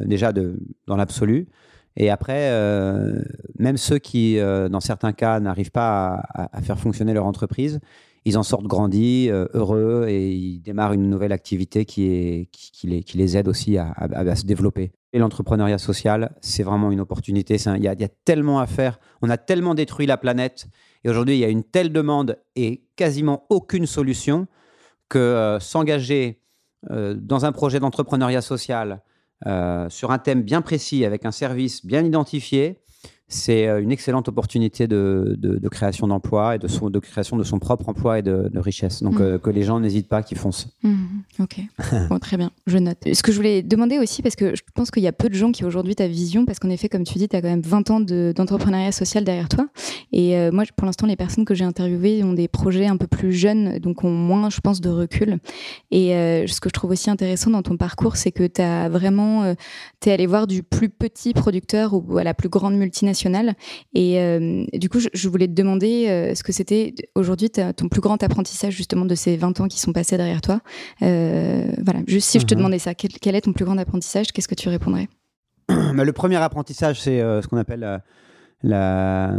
déjà 0.05 0.31
de, 0.31 0.59
dans 0.87 0.95
l'absolu. 0.95 1.47
Et 1.95 2.09
après, 2.09 2.49
euh, 2.51 3.21
même 3.59 3.77
ceux 3.77 3.99
qui, 3.99 4.39
euh, 4.39 4.67
dans 4.67 4.79
certains 4.79 5.13
cas, 5.13 5.39
n'arrivent 5.39 5.71
pas 5.71 6.23
à, 6.33 6.61
faire 6.61 6.79
fonctionner 6.79 7.13
leur 7.13 7.25
entreprise, 7.25 7.79
ils 8.25 8.37
en 8.37 8.43
sortent 8.43 8.65
grandis, 8.65 9.29
euh, 9.29 9.45
heureux, 9.53 10.05
et 10.07 10.31
ils 10.31 10.59
démarrent 10.59 10.93
une 10.93 11.09
nouvelle 11.09 11.33
activité 11.33 11.85
qui, 11.85 12.49
les, 12.83 13.37
aide 13.37 13.47
aussi 13.47 13.77
à, 13.77 13.93
se 14.35 14.45
développer. 14.45 14.91
Et 15.11 15.19
l'entrepreneuriat 15.19 15.77
social, 15.77 16.35
c'est 16.41 16.63
vraiment 16.63 16.91
une 16.91 17.01
opportunité. 17.01 17.57
Il 17.75 17.81
y, 17.81 17.83
y 17.83 17.87
a 17.87 18.09
tellement 18.25 18.59
à 18.59 18.65
faire. 18.65 18.99
On 19.21 19.29
a 19.29 19.37
tellement 19.37 19.75
détruit 19.75 20.07
la 20.07 20.17
planète 20.17 20.67
Et 21.03 21.09
aujourd'hui, 21.09 21.35
il 21.35 21.39
y 21.39 21.45
a 21.45 21.49
une 21.49 21.63
telle 21.63 21.91
demande 21.91 22.39
et 22.55 22.83
quasiment 22.95 23.45
aucune 23.49 23.85
solution 23.85 24.47
que 25.09 25.57
s'engager 25.59 26.39
dans 26.89 27.45
un 27.45 27.51
projet 27.51 27.79
d'entrepreneuriat 27.79 28.41
social 28.41 29.01
sur 29.89 30.11
un 30.11 30.19
thème 30.19 30.43
bien 30.43 30.61
précis, 30.61 31.05
avec 31.05 31.25
un 31.25 31.31
service 31.31 31.85
bien 31.85 32.03
identifié, 32.03 32.82
c'est 33.33 33.67
euh, 33.67 33.81
une 33.81 33.91
excellente 33.91 34.27
opportunité 34.29 34.87
de, 34.87 35.35
de- 35.37 35.57
de 35.57 35.69
création 35.69 36.07
d'emplois 36.07 36.55
et 36.55 36.59
de, 36.59 36.67
son, 36.67 36.89
de 36.89 36.99
création 36.99 37.35
de 37.37 37.43
son 37.43 37.59
propre 37.59 37.89
emploi 37.89 38.19
et 38.19 38.21
de, 38.21 38.49
richesse. 38.55 39.03
Donc 39.03 39.15
Mhm. 39.15 39.21
euh, 39.21 39.37
que 39.37 39.49
les 39.49 39.63
gens 39.63 39.79
n'hésitent 39.79 40.07
pas, 40.07 40.23
qu'ils 40.23 40.37
foncent. 40.37 40.67
Mhm, 40.83 41.23
ok, 41.39 41.59
bon, 42.09 42.19
très 42.19 42.37
bien, 42.37 42.51
je 42.67 42.77
note. 42.77 42.97
Ce 43.11 43.21
que 43.23 43.31
je 43.31 43.37
voulais 43.37 43.61
demander 43.61 43.97
aussi, 43.99 44.21
parce 44.21 44.35
que 44.35 44.55
je 44.55 44.61
pense 44.73 44.91
qu'il 44.91 45.03
y 45.03 45.07
a 45.07 45.11
peu 45.11 45.29
de 45.29 45.33
gens 45.33 45.51
qui 45.51 45.63
ont 45.63 45.67
aujourd'hui 45.67 45.95
ta 45.95 46.07
vision, 46.07 46.45
parce 46.45 46.59
qu'en 46.59 46.69
effet, 46.69 46.89
comme 46.89 47.03
tu 47.03 47.17
dis, 47.17 47.27
tu 47.27 47.35
as 47.35 47.41
quand 47.41 47.47
même 47.49 47.61
20 47.61 47.89
ans 47.91 47.99
de- 47.99 48.33
d'entrepreneuriat 48.35 48.91
social 48.91 49.23
derrière 49.23 49.49
toi. 49.49 49.67
Et 50.11 50.37
euh, 50.37 50.51
moi, 50.51 50.63
pour 50.75 50.85
l'instant, 50.85 51.07
les 51.07 51.15
personnes 51.15 51.45
que 51.45 51.55
j'ai 51.55 51.65
interviewées 51.65 52.23
ont 52.23 52.33
des 52.33 52.47
projets 52.47 52.85
un 52.85 52.97
peu 52.97 53.07
plus 53.07 53.33
jeunes, 53.33 53.79
donc 53.79 54.03
ont 54.03 54.11
moins, 54.11 54.49
je 54.49 54.59
pense, 54.61 54.79
de 54.81 54.89
recul. 54.89 55.39
Et 55.91 56.15
euh, 56.15 56.45
ce 56.47 56.59
que 56.61 56.69
je 56.69 56.73
trouve 56.73 56.91
aussi 56.91 57.09
intéressant 57.09 57.49
dans 57.51 57.63
ton 57.63 57.77
parcours, 57.77 58.15
c'est 58.15 58.31
que 58.31 58.45
tu 58.45 58.61
as 58.61 58.89
vraiment, 58.89 59.53
tu 60.01 60.09
es 60.09 60.11
allé 60.11 60.27
voir 60.27 60.47
du 60.47 60.61
plus 60.63 60.89
petit 60.89 61.33
producteur 61.33 61.93
au- 61.93 62.17
à 62.17 62.23
la 62.23 62.33
plus 62.33 62.49
grande 62.49 62.75
multinationale. 62.75 63.22
Et 63.93 64.19
euh, 64.19 64.65
du 64.73 64.89
coup, 64.89 64.99
je, 64.99 65.09
je 65.13 65.29
voulais 65.29 65.47
te 65.47 65.53
demander 65.53 66.07
euh, 66.09 66.35
ce 66.35 66.43
que 66.43 66.51
c'était 66.51 66.93
aujourd'hui 67.15 67.49
ton 67.49 67.87
plus 67.89 68.01
grand 68.01 68.21
apprentissage 68.23 68.73
justement 68.73 69.05
de 69.05 69.15
ces 69.15 69.37
20 69.37 69.59
ans 69.61 69.67
qui 69.67 69.79
sont 69.79 69.93
passés 69.93 70.17
derrière 70.17 70.41
toi. 70.41 70.61
Euh, 71.01 71.65
voilà, 71.83 71.99
juste 72.07 72.29
si 72.29 72.39
je 72.39 72.45
te 72.45 72.53
Mhm. 72.53 72.59
demandais 72.59 72.79
ça, 72.79 72.93
quel, 72.95 73.11
quel 73.21 73.35
est 73.35 73.41
ton 73.41 73.53
plus 73.53 73.65
grand 73.65 73.77
apprentissage? 73.77 74.27
Qu'est-ce 74.31 74.47
que 74.47 74.55
tu 74.55 74.69
répondrais? 74.69 75.07
Mais 75.93 76.03
le 76.05 76.13
premier 76.13 76.35
apprentissage, 76.37 77.01
c'est 77.01 77.19
ce 77.19 77.47
qu'on 77.47 77.57
appelle 77.57 78.01
la, 78.63 79.33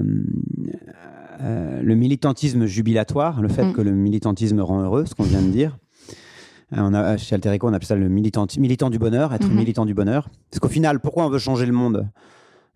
le 1.83 1.95
militantisme 1.95 2.67
jubilatoire, 2.67 3.43
le 3.43 3.49
fait 3.49 3.65
Mm. 3.65 3.73
que 3.73 3.81
le 3.83 3.93
militantisme 3.93 4.61
rend 4.61 4.83
heureux, 4.83 5.07
ce 5.07 5.15
qu'on 5.15 5.25
vient 5.25 5.43
de 5.43 5.51
dire. 5.51 5.77
On 6.73 6.93
a, 6.95 7.17
chez 7.17 7.35
Alterico, 7.35 7.69
on 7.69 7.73
appelle 7.73 7.87
ça 7.87 7.95
le 7.95 8.09
militant, 8.09 8.47
militant 8.59 8.91
du 8.91 8.99
bonheur, 8.99 9.33
être 9.33 9.49
Mhm. 9.49 9.57
militant 9.57 9.87
du 9.87 9.95
bonheur. 9.95 10.29
Parce 10.51 10.59
qu'au 10.61 10.69
final, 10.69 10.99
pourquoi 11.01 11.27
on 11.27 11.31
veut 11.31 11.39
changer 11.39 11.67
le 11.67 11.73
monde? 11.73 12.09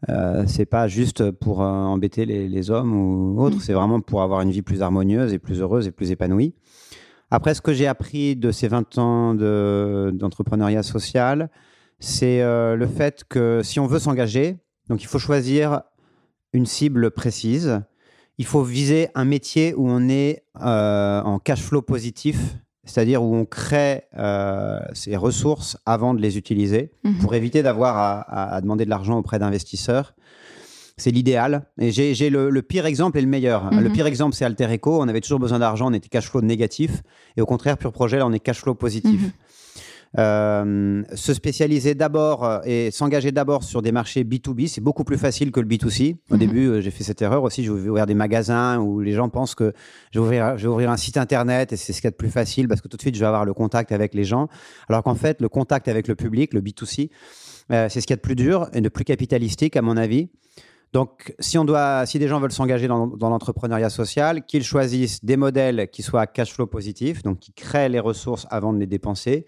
Euh, 0.09 0.45
C'est 0.47 0.67
pas 0.67 0.89
juste 0.89 1.31
pour 1.31 1.63
euh, 1.63 1.67
embêter 1.67 2.25
les, 2.27 2.49
les 2.49 2.71
hommes 2.71 2.95
ou 2.95 3.41
autres, 3.41 3.57
Mm. 3.57 3.61
c'est 3.61 3.73
vraiment 3.73 4.01
pour 4.01 4.23
avoir 4.23 4.41
une 4.43 4.51
vie 4.51 4.63
plus 4.63 4.83
harmonieuse 4.83 5.33
et 5.33 5.39
plus 5.39 5.61
heureuse 5.61 5.87
et 5.87 5.91
plus 5.91 6.11
épanouie. 6.11 6.55
Après, 7.31 7.53
ce 7.55 7.61
que 7.61 7.73
j'ai 7.75 7.87
appris 7.87 8.37
de 8.37 8.51
ces 8.53 8.69
20 8.69 8.97
ans 8.99 9.35
de- 9.35 10.11
d'entrepreneuriat 10.15 10.83
social, 10.83 11.51
c'est 11.99 12.41
euh, 12.43 12.75
le 12.77 12.87
fait 12.87 13.25
que 13.29 13.61
si 13.63 13.81
on 13.81 13.87
veut 13.87 13.99
s'engager, 13.99 14.57
donc 14.89 15.03
il 15.03 15.07
faut 15.07 15.19
choisir 15.19 15.83
une 16.53 16.65
cible 16.65 17.11
précise. 17.11 17.81
Il 18.39 18.47
faut 18.47 18.63
viser 18.63 19.09
un 19.17 19.25
métier 19.25 19.75
où 19.75 19.89
on 19.91 20.09
est 20.09 20.45
en 20.55 21.39
cash 21.43 21.61
flow 21.61 21.83
positif, 21.83 22.57
c'est-à-dire 22.89 23.23
où 23.23 23.35
on 23.37 23.45
crée 23.45 24.03
euh, 24.19 24.81
ses 24.95 25.15
ressources 25.17 25.77
avant 25.87 26.15
de 26.15 26.21
les 26.21 26.37
utiliser 26.39 26.91
Mhm. 27.05 27.19
pour 27.19 27.35
éviter 27.35 27.63
d'avoir 27.63 27.97
à, 27.97 28.21
à- 28.21 28.55
à 28.57 28.61
demander 28.61 28.85
de 28.85 28.91
l'argent 28.91 29.19
auprès 29.19 29.39
d'investisseurs. 29.39 30.15
C'est 30.97 31.13
l'idéal. 31.13 31.63
Et 31.81 31.93
j'ai 31.93 32.29
le 32.31 32.61
pire 32.63 32.85
exemple 32.87 33.19
et 33.19 33.21
le 33.21 33.29
meilleur. 33.29 33.73
Mhm. 33.73 33.81
Le 33.81 33.91
pire 33.91 34.07
exemple, 34.07 34.35
c'est 34.35 34.45
Alter 34.45 34.67
Eco. 34.75 35.01
On 35.01 35.07
avait 35.07 35.21
toujours 35.21 35.39
besoin 35.39 35.61
d'argent, 35.61 35.87
on 35.91 35.93
était 35.95 36.09
cash 36.09 36.29
flow 36.29 36.41
négatif. 36.43 37.03
Et 37.37 37.41
au 37.41 37.47
contraire, 37.47 37.79
Pure 37.79 37.93
Projet, 37.93 38.17
là, 38.19 38.27
on 38.27 38.33
est 38.33 38.41
cash 38.41 38.61
flow 38.61 38.75
positif. 38.75 39.21
Mhm. 39.23 39.31
Euh, 40.17 41.03
se 41.15 41.35
spécialiser 41.35 41.95
d'abord 41.95 42.43
euh, 42.45 42.61
et 42.65 42.91
s'engager 42.91 43.31
d'abord 43.31 43.63
sur 43.63 43.83
des 43.83 43.93
marchés 43.93 44.25
B2B, 44.25 44.67
c'est 44.67 44.81
beaucoup 44.81 45.05
plus 45.05 45.19
facile 45.19 45.53
que 45.53 45.61
le 45.61 45.67
B2C. 45.67 46.17
Au 46.31 46.35
Mhm. 46.35 46.39
début, 46.41 46.67
euh, 46.67 46.81
j'ai 46.81 46.91
fait 46.91 47.05
cette 47.05 47.21
erreur 47.21 47.43
aussi. 47.43 47.63
J'ai 47.63 47.71
ouvert 47.71 48.07
des 48.07 48.15
magasins 48.15 48.79
où 48.79 49.01
les 49.01 49.13
gens 49.13 49.29
pensent 49.29 49.55
que 49.55 49.73
je 50.13 50.19
vais 50.19 50.25
ouvrir, 50.25 50.57
je 50.57 50.63
vais 50.63 50.69
ouvrir 50.73 50.91
un 50.91 50.97
site 50.97 51.19
internet 51.19 51.73
et 51.73 51.77
c'est 51.77 51.93
ce 51.93 52.01
qu'il 52.01 52.07
y 52.07 52.09
a 52.09 52.13
de 52.13 52.17
plus 52.17 52.31
facile 52.31 52.69
parce 52.69 52.81
que 52.81 52.89
tout 52.89 52.97
de 52.97 53.03
suite, 53.03 53.15
je 53.17 53.21
vais 53.21 53.27
avoir 53.27 53.45
le 53.45 53.53
contact 53.53 53.93
avec 53.93 54.15
les 54.15 54.25
gens. 54.25 54.49
Alors 54.89 55.03
qu'en 55.03 55.15
fait, 55.15 55.41
le 55.43 55.49
contact 55.51 55.89
avec 55.89 56.09
le 56.09 56.15
public, 56.15 56.55
le 56.55 56.63
B2C, 56.63 57.11
euh, 57.71 57.89
c'est 57.91 58.01
ce 58.01 58.07
qu'il 58.07 58.15
y 58.15 58.15
a 58.15 58.17
de 58.17 58.23
plus 58.23 58.35
dur 58.37 58.69
et 58.73 58.81
de 58.81 58.89
plus 58.89 59.05
capitalistique, 59.05 59.77
à 59.77 59.83
mon 59.83 59.99
avis. 59.99 60.31
Donc, 60.95 61.35
si, 61.39 61.59
on 61.59 61.67
doit, 61.67 62.07
si 62.07 62.19
des 62.19 62.29
gens 62.29 62.41
veulent 62.41 62.51
s'engager 62.51 62.89
dans, 62.89 63.07
dans 63.09 63.29
l'entrepreneuriat 63.29 63.91
social, 63.91 64.47
qu'ils 64.47 64.65
choisissent 64.65 65.23
des 65.23 65.37
modèles 65.37 65.89
qui 65.93 66.03
soient 66.03 66.27
cash 66.27 66.55
flow 66.55 66.67
positifs, 66.67 67.23
donc 67.23 67.41
qui 67.41 67.53
créent 67.53 67.91
les 67.91 68.01
ressources 68.01 68.47
avant 68.51 68.73
de 68.73 68.79
les 68.79 68.87
dépenser, 68.87 69.45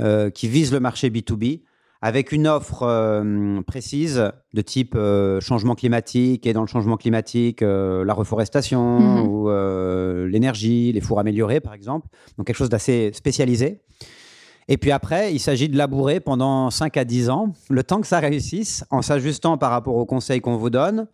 euh, 0.00 0.30
qui 0.30 0.48
visent 0.48 0.72
le 0.72 0.80
marché 0.80 1.10
B2B, 1.10 1.62
avec 2.04 2.32
une 2.32 2.48
offre 2.48 2.82
euh, 2.82 3.60
précise 3.62 4.32
de 4.54 4.60
type 4.60 4.94
euh, 4.96 5.40
changement 5.40 5.74
climatique, 5.76 6.46
et 6.46 6.52
dans 6.52 6.62
le 6.62 6.66
changement 6.66 6.96
climatique, 6.96 7.62
euh, 7.62 8.04
la 8.04 8.12
reforestation 8.14 8.98
Mhm. 8.98 9.26
ou 9.28 9.48
l'énergie, 10.28 10.92
les 10.92 11.00
fours 11.00 11.20
améliorés, 11.20 11.60
par 11.60 11.74
exemple. 11.74 12.08
Donc, 12.36 12.46
quelque 12.46 12.56
chose 12.56 12.70
d'assez 12.70 13.10
spécialisé. 13.14 13.80
Et 14.68 14.76
puis 14.78 14.92
après, 14.92 15.34
il 15.34 15.40
s'agit 15.40 15.68
de 15.68 15.76
labourer 15.76 16.20
pendant 16.20 16.70
5 16.70 16.96
à 16.96 17.04
10 17.04 17.30
ans, 17.30 17.52
le 17.68 17.82
temps 17.82 18.00
que 18.00 18.06
ça 18.06 18.20
réussisse, 18.20 18.84
en 18.90 19.02
s'ajustant 19.02 19.58
par 19.58 19.70
rapport 19.70 19.96
aux 19.96 20.06
conseils 20.06 20.40
qu'on 20.40 20.56
vous 20.56 20.70
donne. 20.70 21.06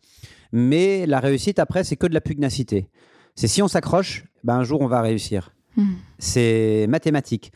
Mais 0.52 1.06
la 1.06 1.18
réussite, 1.18 1.58
après, 1.58 1.82
c'est 1.84 1.96
que 1.96 2.06
de 2.06 2.14
la 2.14 2.20
pugnacité. 2.20 2.88
C'est 3.34 3.48
si 3.48 3.62
on 3.62 3.68
s'accroche, 3.68 4.24
ben, 4.44 4.56
un 4.56 4.64
jour, 4.64 4.80
on 4.82 4.86
va 4.86 5.00
réussir. 5.00 5.50
Mhm. 5.76 5.96
C'est 6.18 6.86
mathématique. 6.88 7.52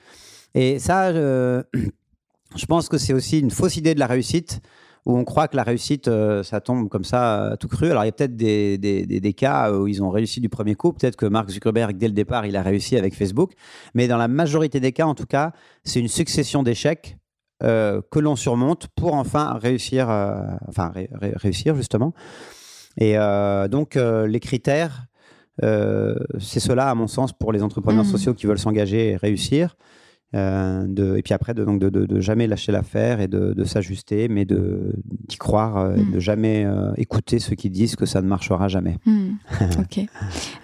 Et 0.55 0.79
ça, 0.79 1.09
euh, 1.09 1.63
je 2.57 2.67
pense 2.67 2.89
que 2.89 2.99
c'est 2.99 3.13
aussi 3.13 3.41
une 3.41 3.51
fausse 3.51 3.77
idée 3.77 3.95
de 3.95 4.01
la 4.01 4.07
réussite, 4.07 4.61
où 5.05 5.17
on 5.19 5.25
croit 5.25 5.49
que 5.49 5.57
la 5.57 5.65
réussite, 5.65 6.07
euh, 6.07 6.45
ça 6.45 6.61
tombe 6.61 6.89
comme 6.89 7.03
ça, 7.05 7.45
euh, 7.53 7.57
tout 7.57 7.67
cru. 7.67 7.91
Alors, 7.91 8.05
il 8.05 8.07
y 8.07 8.09
a 8.09 8.13
peut-être 8.13 8.37
des, 8.37 8.79
des- 8.79 9.05
des- 9.05 9.19
des 9.19 9.33
cas 9.33 9.73
où 9.73 9.89
ils 9.89 10.01
ont 10.03 10.11
réussi 10.11 10.41
du 10.41 10.49
premier 10.49 10.77
coup. 10.77 10.93
Peut-être 10.93 11.17
que 11.17 11.27
Mark 11.27 11.51
Zuckerberg, 11.51 11.97
dès 11.99 12.07
le 12.07 12.13
départ, 12.15 12.47
il 12.47 12.55
a 12.57 12.63
réussi 12.63 12.97
avec 12.97 13.15
Facebook. 13.17 13.53
Mais 13.95 14.07
dans 14.07 14.17
la 14.17 14.29
majorité 14.29 14.79
des 14.79 14.93
cas, 14.93 15.07
en 15.07 15.15
tout 15.17 15.27
cas, 15.27 15.53
c'est 15.83 15.99
une 15.99 16.07
succession 16.09 16.63
d'échecs 16.63 17.17
euh, 17.65 18.01
que 18.13 18.21
l'on 18.21 18.37
surmonte 18.37 18.89
pour 18.95 19.15
enfin 19.15 19.59
réussir, 19.61 20.09
euh, 20.11 20.37
enfin 20.69 20.89
ré- 20.95 21.09
ré- 21.13 21.33
réussir 21.35 21.75
justement. 21.75 22.13
Et 22.97 23.15
donc 23.71 23.95
les 23.95 24.41
critères, 24.41 25.07
c'est 25.61 26.61
cela 26.61 26.91
à 26.91 26.95
mon 26.95 27.07
sens 27.07 27.33
pour 27.33 27.51
les 27.53 27.63
entrepreneurs 27.63 28.05
Mhm. 28.05 28.11
sociaux 28.11 28.35
qui 28.35 28.47
veulent 28.47 28.59
s'engager 28.59 29.11
et 29.13 29.17
réussir. 29.17 29.77
Euh, 30.35 30.87
de, 30.87 31.17
et 31.17 31.23
puis 31.23 31.35
après, 31.35 31.53
de, 31.55 31.65
donc 31.65 31.79
de, 31.79 31.91
de, 31.91 32.07
de 32.07 32.21
jamais 32.21 32.47
lâcher 32.47 32.73
l'affaire 32.73 33.21
et 33.21 33.29
de, 33.29 33.65
s'ajuster, 33.65 34.29
mais 34.29 34.45
d'y 34.45 35.37
croire, 35.39 35.77
euh, 35.77 35.97
Mhm. 35.97 36.13
de 36.15 36.21
jamais 36.21 36.65
euh, 36.65 36.93
écouter 36.97 37.39
ceux 37.39 37.55
qui 37.55 37.69
disent 37.71 37.97
que 37.97 38.07
ça 38.07 38.23
ne 38.23 38.27
marchera 38.29 38.69
jamais. 38.69 38.97
Hmm, 39.07 39.33
ok. 39.79 40.07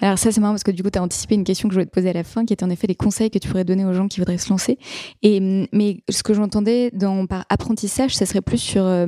Alors 0.01 0.19
ça 0.19 0.33
c'est 0.33 0.41
marrant 0.41 0.55
parce 0.55 0.63
que 0.65 0.71
du 0.71 0.83
coup 0.83 0.91
tu 0.91 0.99
as 0.99 1.03
anticipé 1.03 1.35
une 1.35 1.45
question 1.45 1.69
que 1.69 1.75
je 1.75 1.79
voulais 1.81 1.87
te 1.87 1.91
poser 1.93 2.09
à 2.11 2.13
la 2.13 2.25
fin 2.25 2.45
qui 2.45 2.53
était 2.53 2.65
en 2.65 2.71
effet 2.71 2.87
les 2.87 2.95
conseils 2.95 3.31
que 3.31 3.39
tu 3.39 3.49
pourrais 3.49 3.65
donner 3.65 3.85
aux 3.85 3.93
gens 3.93 4.09
qui 4.09 4.21
voudraient 4.21 4.39
se 4.39 4.49
lancer. 4.51 4.79
Et, 5.23 5.39
hum, 5.39 5.67
mais 5.73 6.03
ce 6.09 6.23
que 6.23 6.35
j'entendais 6.35 6.91
dans 6.93 7.27
par 7.27 7.45
apprentissage, 7.51 8.17
ça 8.17 8.27
serait 8.27 8.41
plus 8.41 8.59
sur... 8.59 8.83
euh, 8.85 9.07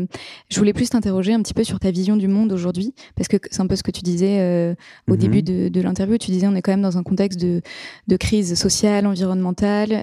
je 0.50 0.58
voulais 0.58 0.72
plus 0.72 0.90
t'interroger 0.90 1.32
un 1.32 1.40
petit 1.42 1.54
peu 1.54 1.64
sur 1.64 1.80
ta 1.80 1.90
vision 1.90 2.16
du 2.16 2.28
monde 2.28 2.52
aujourd'hui 2.52 2.94
parce 3.16 3.28
que 3.28 3.36
c'est 3.50 3.60
un 3.62 3.66
peu 3.66 3.76
ce 3.76 3.82
que 3.82 3.90
tu 3.90 4.02
disais 4.02 4.74
au 5.08 5.12
Mhm. 5.14 5.18
début 5.18 5.42
de, 5.42 5.80
l'interview. 5.80 6.18
Tu 6.18 6.30
disais 6.30 6.46
on 6.46 6.54
est 6.54 6.62
quand 6.62 6.72
même 6.72 6.82
dans 6.82 6.98
un 6.98 7.02
contexte 7.02 7.40
de, 7.40 7.62
de 8.08 8.16
crise 8.16 8.54
sociale, 8.54 9.06
environnementale 9.06 10.02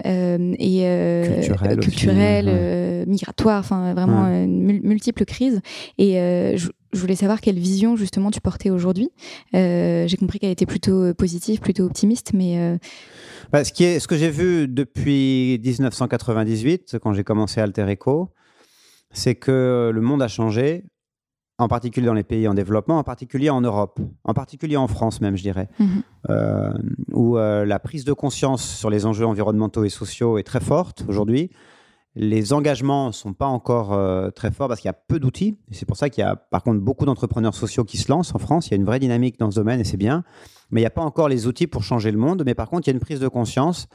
et 0.58 0.80
euh, 0.86 1.34
Culturelle 1.34 1.78
aussi, 1.78 1.88
culturelle, 1.88 2.46
ouais. 2.46 2.52
euh, 2.54 3.04
migratoire, 3.06 3.60
enfin 3.60 3.94
vraiment 3.94 4.24
Ouais. 4.24 4.44
euh, 4.44 4.46
mul- 4.46 4.80
multiples 4.82 5.24
crises. 5.24 5.60
Et 5.98 6.18
euh, 6.18 6.56
je, 6.56 6.68
je 6.92 6.98
voulais 7.00 7.16
savoir 7.16 7.40
quelle 7.40 7.58
vision 7.58 7.96
justement 7.96 8.30
tu 8.30 8.40
portais 8.40 8.70
aujourd'hui. 8.70 9.10
Euh, 9.54 10.06
j'ai 10.06 10.16
compris 10.16 10.38
qu'elle 10.38 10.50
était 10.50 10.66
plutôt 10.66 11.02
euh, 11.04 11.14
positive, 11.14 11.60
plutôt 11.60 11.84
optimiste, 11.84 12.32
mais 12.34 12.58
euh, 12.58 12.76
Bah, 13.52 13.64
ce, 13.64 13.72
qui 13.72 13.84
est, 13.84 13.98
ce 14.00 14.08
que 14.08 14.16
j'ai 14.16 14.30
vu 14.30 14.68
depuis 14.68 15.60
1998, 15.64 16.96
quand 17.02 17.12
j'ai 17.12 17.24
commencé 17.24 17.60
Alter 17.60 17.86
Eco, 17.92 18.30
c'est 19.12 19.34
que 19.34 19.90
le 19.92 20.00
monde 20.00 20.22
a 20.22 20.28
changé, 20.28 20.84
en 21.58 21.66
particulier 21.68 22.06
dans 22.06 22.14
les 22.14 22.22
pays 22.22 22.46
en 22.46 22.54
développement, 22.54 22.98
en 22.98 23.04
particulier 23.04 23.50
en 23.50 23.60
Europe, 23.60 23.98
en 24.24 24.32
particulier 24.34 24.76
en 24.76 24.86
France 24.88 25.20
même, 25.20 25.36
je 25.36 25.42
dirais, 25.42 25.68
Mhm. 25.80 26.02
euh, 26.30 26.70
où 27.12 27.36
euh, 27.36 27.64
la 27.64 27.78
prise 27.80 28.04
de 28.04 28.12
conscience 28.12 28.62
sur 28.64 28.90
les 28.90 29.06
enjeux 29.06 29.26
environnementaux 29.26 29.84
et 29.84 29.88
sociaux 29.88 30.38
est 30.38 30.44
très 30.44 30.60
forte 30.60 31.04
aujourd'hui. 31.08 31.50
Les 32.14 32.52
engagements 32.52 33.08
ne 33.08 33.12
sont 33.12 33.32
pas 33.32 33.46
encore 33.46 33.92
euh, 33.92 34.30
très 34.30 34.50
forts 34.50 34.66
parce 34.68 34.80
qu'il 34.80 34.88
y 34.88 34.90
a 34.90 34.98
peu 35.08 35.20
d'outils. 35.20 35.56
C'est 35.70 35.86
pour 35.86 35.96
ça 35.96 36.10
qu'il 36.10 36.22
y 36.22 36.26
a 36.26 36.34
par 36.36 36.62
contre 36.62 36.80
beaucoup 36.80 37.04
d'entrepreneurs 37.04 37.54
sociaux 37.54 37.84
qui 37.84 37.96
se 37.96 38.10
lancent 38.10 38.34
en 38.34 38.38
France. 38.38 38.68
Il 38.68 38.70
y 38.70 38.74
a 38.74 38.76
une 38.76 38.84
vraie 38.84 38.98
dynamique 38.98 39.38
dans 39.38 39.50
ce 39.50 39.56
domaine 39.56 39.78
et 39.80 39.84
c'est 39.84 39.96
bien. 39.98 40.24
Mais 40.70 40.80
il 40.80 40.82
n'y 40.82 40.86
a 40.86 40.90
pas 40.90 41.02
encore 41.02 41.28
les 41.28 41.46
outils 41.46 41.66
pour 41.66 41.82
changer 41.84 42.10
le 42.10 42.18
monde. 42.18 42.42
Mais 42.44 42.54
par 42.54 42.68
contre, 42.70 42.88
il 42.88 42.90
y 42.90 42.92
a 42.92 42.94
une 42.94 43.00
prise 43.00 43.20
de 43.20 43.28
conscience 43.28 43.88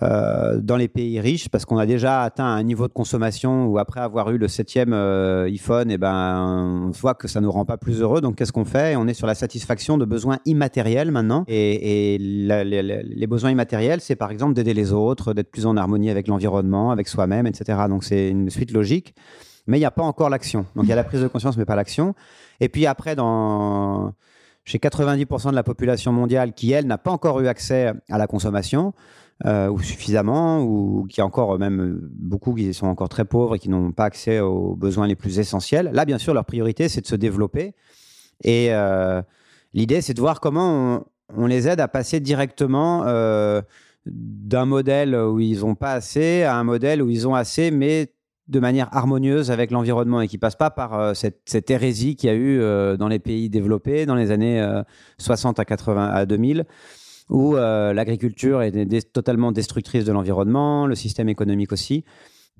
dans 0.00 0.76
les 0.76 0.88
pays 0.88 1.20
riches 1.20 1.48
parce 1.48 1.64
qu'on 1.64 1.78
a 1.78 1.86
déjà 1.86 2.22
atteint 2.22 2.44
un 2.44 2.62
niveau 2.62 2.86
de 2.86 2.92
consommation 2.92 3.66
où 3.66 3.78
après 3.78 4.00
avoir 4.00 4.30
eu 4.30 4.38
le 4.38 4.48
septième 4.48 4.92
euh, 4.92 5.44
iPhone, 5.44 5.90
et 5.90 5.98
ben, 5.98 6.86
on 6.86 6.90
voit 6.90 7.14
que 7.14 7.28
ça 7.28 7.40
ne 7.40 7.46
nous 7.46 7.52
rend 7.52 7.64
pas 7.64 7.76
plus 7.76 8.00
heureux. 8.00 8.20
Donc 8.20 8.36
qu'est-ce 8.36 8.52
qu'on 8.52 8.64
fait? 8.64 8.96
On 8.96 9.06
est 9.08 9.14
sur 9.14 9.26
la 9.26 9.34
satisfaction 9.34 9.98
de 9.98 10.04
besoins 10.04 10.38
immatériels 10.44 11.10
maintenant. 11.10 11.44
Et, 11.48 12.18
les 12.20 13.26
besoins 13.26 13.50
immatériels, 13.50 14.00
c'est 14.00 14.16
par 14.16 14.30
exemple 14.30 14.54
d'aider 14.54 14.74
les 14.74 14.92
autres, 14.92 15.34
d'être 15.34 15.50
plus 15.50 15.66
en 15.66 15.76
harmonie 15.76 16.10
avec 16.10 16.28
l'environnement, 16.28 16.90
avec 16.90 17.08
soi-même, 17.08 17.46
etc. 17.46 17.80
Donc 17.88 18.04
c'est 18.04 18.28
une 18.28 18.50
suite 18.50 18.72
logique. 18.72 19.14
Mais 19.66 19.76
il 19.76 19.80
n'y 19.80 19.86
a 19.86 19.90
pas 19.90 20.02
encore 20.02 20.30
l'action. 20.30 20.66
Donc 20.74 20.86
il 20.86 20.88
y 20.88 20.92
a 20.92 20.96
la 20.96 21.04
prise 21.04 21.20
de 21.20 21.28
conscience, 21.28 21.56
mais 21.56 21.64
pas 21.64 21.76
l'action. 21.76 22.14
Et 22.60 22.68
puis 22.68 22.86
après, 22.86 23.14
chez 24.64 24.78
90% 24.78 25.50
de 25.50 25.54
la 25.54 25.62
population 25.62 26.12
mondiale 26.12 26.52
qui, 26.52 26.72
elle, 26.72 26.86
n'a 26.86 26.98
pas 26.98 27.10
encore 27.10 27.40
eu 27.40 27.46
accès 27.46 27.92
à 28.08 28.18
la 28.18 28.26
consommation, 28.26 28.92
euh, 29.46 29.70
ou 29.70 29.80
suffisamment, 29.80 30.62
ou 30.62 31.06
qui 31.08 31.22
encore 31.22 31.58
même 31.58 31.98
beaucoup 32.12 32.52
qui 32.54 32.74
sont 32.74 32.88
encore 32.88 33.08
très 33.08 33.24
pauvres 33.24 33.54
et 33.54 33.58
qui 33.58 33.70
n'ont 33.70 33.90
pas 33.90 34.04
accès 34.04 34.38
aux 34.40 34.76
besoins 34.76 35.06
les 35.06 35.16
plus 35.16 35.38
essentiels. 35.38 35.90
Là, 35.94 36.04
bien 36.04 36.18
sûr, 36.18 36.34
leur 36.34 36.44
priorité, 36.44 36.90
c'est 36.90 37.00
de 37.00 37.06
se 37.06 37.16
développer. 37.16 37.74
Et 38.44 38.68
euh, 38.70 39.22
l'idée, 39.72 40.02
c'est 40.02 40.12
de 40.12 40.20
voir 40.20 40.40
comment 40.40 41.06
on, 41.34 41.46
les 41.46 41.68
aide 41.68 41.80
à 41.80 41.88
passer 41.88 42.20
directement 42.20 43.04
euh, 43.06 43.62
d'un 44.04 44.66
modèle 44.66 45.14
où 45.14 45.40
ils 45.40 45.60
n'ont 45.60 45.74
pas 45.74 45.92
assez 45.92 46.42
à 46.42 46.56
un 46.56 46.64
modèle 46.64 47.02
où 47.02 47.08
ils 47.08 47.26
ont 47.26 47.34
assez, 47.34 47.70
mais 47.70 48.12
de 48.48 48.60
manière 48.60 48.94
harmonieuse 48.94 49.50
avec 49.50 49.70
l'environnement 49.70 50.20
et 50.20 50.28
qui 50.28 50.36
passe 50.36 50.56
pas 50.56 50.70
par 50.70 51.16
cette, 51.16 51.40
cette, 51.46 51.70
hérésie 51.70 52.16
qu'il 52.16 52.28
y 52.28 52.32
a 52.32 52.36
eu 52.36 52.58
dans 52.98 53.06
les 53.06 53.20
pays 53.20 53.48
développés 53.48 54.06
dans 54.06 54.16
les 54.16 54.32
années 54.32 54.60
60 55.18 55.60
à 55.60 55.64
80 55.64 56.08
à 56.08 56.26
2000 56.26 56.66
où 57.30 57.56
euh, 57.56 57.92
l'agriculture 57.94 58.60
est 58.60 59.12
totalement 59.12 59.52
destructrice 59.52 60.04
de 60.04 60.12
l'environnement, 60.12 60.86
le 60.86 60.96
système 60.96 61.28
économique 61.28 61.72
aussi. 61.72 62.04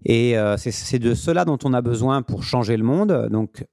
Et 0.05 0.39
euh, 0.39 0.57
c'est 0.57 0.99
de 0.99 1.15
cela 1.15 1.45
dont 1.45 1.59
on 1.65 1.75
a 1.75 1.83
besoin 1.83 2.23
pour 2.23 2.45
changer 2.45 2.77
le 2.77 2.85
monde. 2.85 3.29
Donc, 3.31 3.67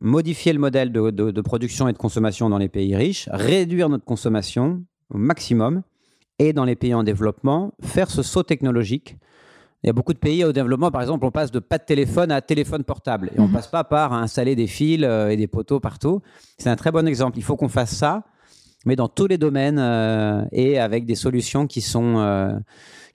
modifier 0.00 0.52
le 0.52 0.58
modèle 0.58 0.92
de, 0.92 1.40
production 1.42 1.88
et 1.88 1.92
de 1.92 1.98
consommation 1.98 2.48
dans 2.48 2.58
les 2.58 2.70
pays 2.70 2.96
riches, 2.96 3.28
réduire 3.30 3.88
notre 3.90 4.04
consommation 4.04 4.82
au 5.10 5.18
maximum, 5.18 5.82
et 6.38 6.54
dans 6.54 6.64
les 6.64 6.74
pays 6.74 6.94
en 6.94 7.02
développement, 7.02 7.74
faire 7.82 8.10
ce 8.10 8.22
saut 8.22 8.42
technologique. 8.42 9.18
Il 9.82 9.88
y 9.88 9.90
a 9.90 9.92
beaucoup 9.92 10.14
de 10.14 10.18
pays 10.18 10.42
au 10.44 10.52
développement, 10.52 10.90
par 10.90 11.02
exemple, 11.02 11.24
on 11.26 11.30
passe 11.30 11.50
de 11.50 11.58
pas 11.58 11.76
de 11.76 11.84
téléphone 11.84 12.32
à 12.32 12.40
téléphone 12.40 12.82
portable. 12.82 13.30
Et 13.34 13.40
on 13.40 13.44
ne 13.44 13.48
mhm. 13.48 13.54
passe 13.54 13.66
pas 13.66 13.84
par 13.84 14.14
installer 14.14 14.56
des 14.56 14.66
fils 14.66 15.02
euh, 15.04 15.28
et 15.28 15.36
des 15.36 15.46
poteaux 15.46 15.80
partout. 15.80 16.22
C'est 16.56 16.70
un 16.70 16.76
très 16.76 16.90
bon 16.90 17.06
exemple. 17.06 17.38
Il 17.38 17.44
faut 17.44 17.56
qu'on 17.56 17.68
fasse 17.68 17.94
ça 17.94 18.24
mais 18.86 18.96
dans 18.96 19.08
tous 19.08 19.26
les 19.26 19.38
domaines 19.38 19.78
euh, 19.78 20.44
et 20.52 20.78
avec 20.78 21.04
des 21.04 21.14
solutions 21.14 21.66
qui 21.66 21.80
sont 21.80 22.18
euh, 22.18 22.52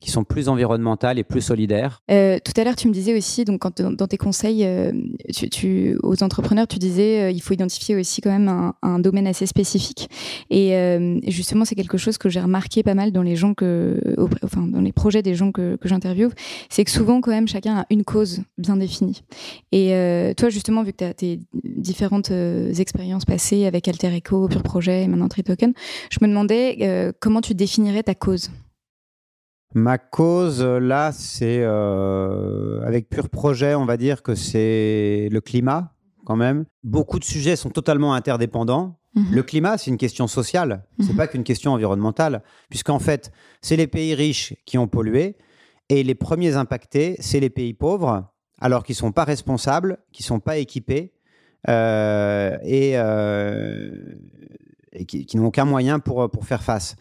qui 0.05 0.11
sont 0.11 0.23
plus 0.23 0.47
environnementales 0.49 1.19
et 1.19 1.23
plus 1.23 1.41
solidaires. 1.41 2.01
Euh, 2.11 2.37
tout 2.43 2.53
à 2.59 2.63
l'heure, 2.63 2.75
tu 2.75 2.87
me 2.87 2.93
disais 2.93 3.17
aussi, 3.17 3.43
donc 3.43 3.61
dans 3.79 4.07
tes 4.07 4.17
conseils 4.17 4.67
tu, 5.51 5.97
aux 6.03 6.23
entrepreneurs, 6.23 6.67
tu 6.67 6.79
disais 6.79 7.33
il 7.33 7.39
faut 7.41 7.53
identifier 7.53 7.95
aussi 7.95 8.21
quand 8.21 8.31
même 8.31 8.71
un, 8.81 8.99
domaine 8.99 9.27
assez 9.27 9.45
spécifique. 9.45 10.09
Et 10.49 10.75
justement, 11.27 11.65
c'est 11.65 11.75
quelque 11.75 11.97
chose 11.97 12.17
que 12.17 12.29
j'ai 12.29 12.39
remarqué 12.39 12.83
pas 12.83 12.93
mal 12.93 13.11
dans 13.11 13.23
les 13.23 13.35
gens 13.35 13.53
que, 13.53 13.99
enfin, 14.43 14.67
dans 14.67 14.81
les 14.81 14.93
projets 14.93 15.21
des 15.21 15.35
gens 15.35 15.51
que, 15.51 15.75
que 15.75 15.87
j'interviewe, 15.87 16.31
c'est 16.69 16.85
que 16.85 16.91
souvent 16.91 17.21
quand 17.21 17.31
même 17.31 17.47
chacun 17.47 17.79
a 17.79 17.85
une 17.89 18.03
cause 18.03 18.41
bien 18.57 18.77
définie. 18.77 19.23
Et 19.71 19.91
toi, 20.37 20.49
justement, 20.49 20.83
vu 20.83 20.91
que 20.91 20.97
tu 20.97 21.03
as 21.03 21.13
tes 21.13 21.39
différentes 21.63 22.31
expériences 22.31 23.25
passées 23.25 23.65
avec 23.65 23.87
Alter 23.87 24.15
Eco, 24.17 24.47
Pure 24.47 24.63
Projet 24.63 25.03
et 25.03 25.07
maintenant 25.07 25.27
Trito 25.27 25.55
je 26.09 26.17
me 26.21 26.27
demandais 26.27 26.77
euh, 26.81 27.11
comment 27.19 27.41
tu 27.41 27.53
définirais 27.53 28.03
ta 28.03 28.15
cause? 28.15 28.49
Ma 29.75 29.97
cause, 29.97 30.63
là, 30.63 31.11
c'est 31.11 31.59
euh, 31.61 32.81
avec 32.85 33.09
pur 33.09 33.29
projet, 33.29 33.75
on 33.75 33.85
va 33.85 33.97
dire 33.97 34.23
que 34.23 34.33
c'est 34.33 35.29
le 35.31 35.41
climat, 35.41 35.93
quand 36.25 36.35
même. 36.35 36.65
Beaucoup 36.83 37.19
de 37.19 37.25
sujets 37.25 37.55
sont 37.55 37.69
totalement 37.69 38.13
interdépendants. 38.13 38.97
Mhm. 39.15 39.35
Le 39.35 39.43
climat, 39.43 39.77
c'est 39.77 39.91
une 39.91 39.97
question 39.97 40.27
sociale, 40.27 40.85
c'est 40.99 41.11
mhm. 41.11 41.17
pas 41.17 41.27
qu'une 41.27 41.43
question 41.43 41.73
environnementale, 41.73 42.41
puisqu'en 42.69 42.99
fait, 42.99 43.31
c'est 43.61 43.75
les 43.75 43.87
pays 43.87 44.15
riches 44.15 44.53
qui 44.65 44.77
ont 44.77 44.87
pollué 44.87 45.35
et 45.89 46.03
les 46.03 46.15
premiers 46.15 46.55
impactés, 46.55 47.15
c'est 47.19 47.39
les 47.39 47.49
pays 47.49 47.73
pauvres, 47.73 48.31
alors 48.59 48.83
qu'ils 48.83 48.95
sont 48.95 49.11
pas 49.11 49.25
responsables, 49.25 49.97
qui 50.11 50.23
sont 50.23 50.39
pas 50.39 50.57
équipés 50.57 51.13
euh, 51.67 52.57
et 52.63 52.95
et 54.95 55.05
qui, 55.05 55.37
n'ont 55.37 55.47
aucun 55.47 55.65
moyen 55.65 55.99
pour, 55.99 56.23
euh, 56.23 56.27
pour 56.27 56.45
faire 56.45 56.63
face. 56.63 56.95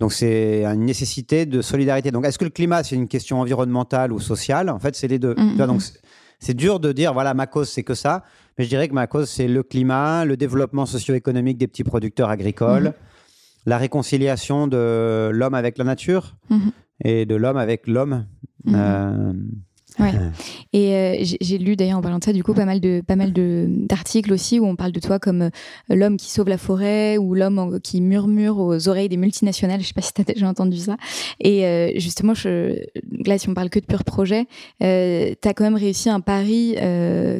Donc 0.00 0.12
c'est 0.12 0.64
une 0.64 0.84
nécessité 0.84 1.46
de 1.46 1.60
solidarité. 1.60 2.10
Donc 2.10 2.24
est-ce 2.24 2.38
que 2.38 2.44
le 2.44 2.50
climat 2.50 2.82
c'est 2.84 2.96
une 2.96 3.08
question 3.08 3.40
environnementale 3.40 4.12
ou 4.12 4.20
sociale? 4.20 4.70
En 4.70 4.78
fait, 4.78 4.94
c'est 4.94 5.08
les 5.08 5.18
deux. 5.18 5.34
Mm, 5.34 5.54
mm, 5.54 5.66
donc 5.66 5.80
mm. 5.80 5.98
c'est 6.38 6.54
dur 6.54 6.80
de 6.80 6.92
dire 6.92 7.12
voilà 7.12 7.34
ma 7.34 7.46
cause 7.46 7.68
c'est 7.68 7.82
que 7.82 7.94
ça, 7.94 8.22
mais 8.56 8.64
je 8.64 8.68
dirais 8.68 8.88
que 8.88 8.94
ma 8.94 9.06
cause 9.06 9.28
c'est 9.28 9.48
le 9.48 9.62
climat, 9.62 10.24
le 10.24 10.36
développement 10.36 10.86
socio-économique 10.86 11.58
des 11.58 11.66
petits 11.66 11.84
producteurs 11.84 12.30
agricoles, 12.30 12.92
la 13.66 13.78
réconciliation 13.78 14.66
de 14.68 15.30
l'homme 15.32 15.54
avec 15.54 15.78
la 15.78 15.84
nature 15.84 16.36
et 17.04 17.26
de 17.26 17.34
l'homme 17.34 17.56
avec 17.56 17.86
l'homme. 17.86 18.26
Euh, 18.68 19.32
Ouais. 19.98 20.12
Et 20.72 20.94
euh, 20.94 21.24
j'ai 21.40 21.58
lu 21.58 21.76
d'ailleurs 21.76 21.98
en 21.98 22.02
parlant 22.02 22.18
de 22.18 22.24
ça, 22.24 22.32
du 22.32 22.42
coup, 22.42 22.54
pas 22.54 22.64
mal 22.64 22.80
de 22.80 23.02
pas 23.06 23.16
mal 23.16 23.32
de 23.32 23.66
d'articles 23.68 24.32
aussi 24.32 24.60
où 24.60 24.66
on 24.66 24.76
parle 24.76 24.92
de 24.92 25.00
toi 25.00 25.18
comme 25.18 25.42
euh, 25.42 25.50
l'homme 25.88 26.16
qui 26.16 26.30
sauve 26.30 26.48
la 26.48 26.58
forêt 26.58 27.18
ou 27.18 27.34
l'homme 27.34 27.80
qui 27.82 28.00
murmure 28.00 28.58
aux 28.58 28.88
oreilles 28.88 29.08
des 29.08 29.16
multinationales. 29.16 29.80
Je 29.80 29.86
sais 29.86 29.94
pas 29.94 30.02
si 30.02 30.12
tu 30.12 30.20
as 30.20 30.24
déjà 30.24 30.48
entendu 30.48 30.76
ça. 30.76 30.96
Et 31.40 31.66
euh, 31.66 31.90
justement, 31.96 32.34
je, 32.34 32.78
là, 33.26 33.38
si 33.38 33.48
on 33.48 33.54
parle 33.54 33.70
que 33.70 33.78
de 33.78 33.86
pur 33.86 34.04
projet, 34.04 34.46
euh, 34.82 35.32
tu 35.40 35.48
as 35.48 35.54
quand 35.54 35.64
même 35.64 35.76
réussi 35.76 36.08
un 36.10 36.20
pari 36.20 36.76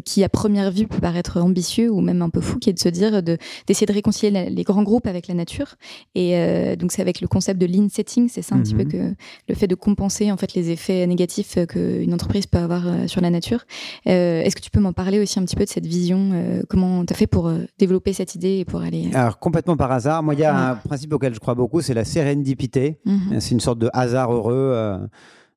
qui, 0.05 0.25
à 0.25 0.29
première 0.29 0.71
vue, 0.71 0.87
peut 0.87 1.01
paraître 1.01 1.41
ambitieux 1.41 1.91
ou 1.91 2.01
même 2.01 2.23
un 2.23 2.31
peu 2.31 2.41
fou, 2.41 2.59
qui 2.59 2.71
est 2.71 2.73
de 2.73 2.79
se 2.79 2.89
dire 2.89 3.23
de 3.23 3.37
d'essayer 3.67 3.87
de 3.87 3.93
réconcilier 3.93 4.51
les 4.51 4.63
grands 4.63 4.83
groupes 4.83 5.07
avec 5.07 5.29
la 5.29 5.35
nature. 5.35 5.75
Et 6.15 6.35
donc, 6.77 6.93
c'est 6.93 7.03
avec 7.03 7.21
le 7.21 7.29
concept 7.29 7.61
de 7.61 7.67
lean 7.67 7.89
setting, 7.89 8.29
c'est 8.29 8.43
ça 8.43 8.55
un 8.55 8.63
petit 8.63 8.75
peu 8.75 8.85
mhm. 8.85 8.91
que 8.91 9.15
le 9.49 9.55
fait 9.55 9.67
de 9.67 9.75
compenser 9.75 10.33
en 10.33 10.37
fait 10.37 10.55
les 10.55 10.71
effets 10.71 11.07
négatifs 11.07 11.59
qu'une 11.69 12.13
entreprise 12.15 12.47
peut 12.49 12.59
avoir 12.59 12.87
euh, 12.87 13.07
sur 13.07 13.21
la 13.21 13.31
nature. 13.31 13.61
Euh, 14.07 14.41
est-ce 14.41 14.57
que 14.57 14.61
tu 14.61 14.71
peux 14.71 14.81
m'en 14.81 14.93
parler 14.93 15.21
aussi 15.21 15.39
un 15.39 15.45
petit 15.45 15.57
peu 15.57 15.65
de 15.65 15.69
cette 15.69 15.87
vision 15.87 16.31
euh, 16.33 16.63
Comment 16.69 17.05
tu 17.05 17.13
as 17.13 17.17
fait 17.17 17.27
pour 17.27 17.53
développer 17.79 18.13
cette 18.13 18.35
idée 18.35 18.59
et 18.59 18.65
pour 18.65 18.83
aller... 18.83 19.11
Alors, 19.15 19.39
complètement 19.39 19.77
par 19.77 19.93
hasard. 19.93 20.23
Moi, 20.23 20.35
il 20.35 20.41
y 20.41 20.45
a 20.45 20.71
un 20.71 20.75
principe 20.77 21.13
auquel 21.13 21.35
je 21.35 21.41
crois 21.41 21.55
beaucoup, 21.55 21.81
c'est 21.81 21.95
la 21.95 22.05
sérendipité. 22.05 23.01
Mhm. 23.05 23.41
C'est 23.41 23.53
une 23.53 23.61
sorte 23.61 23.79
de 23.79 23.91
hasard 23.93 24.33
heureux. 24.33 24.99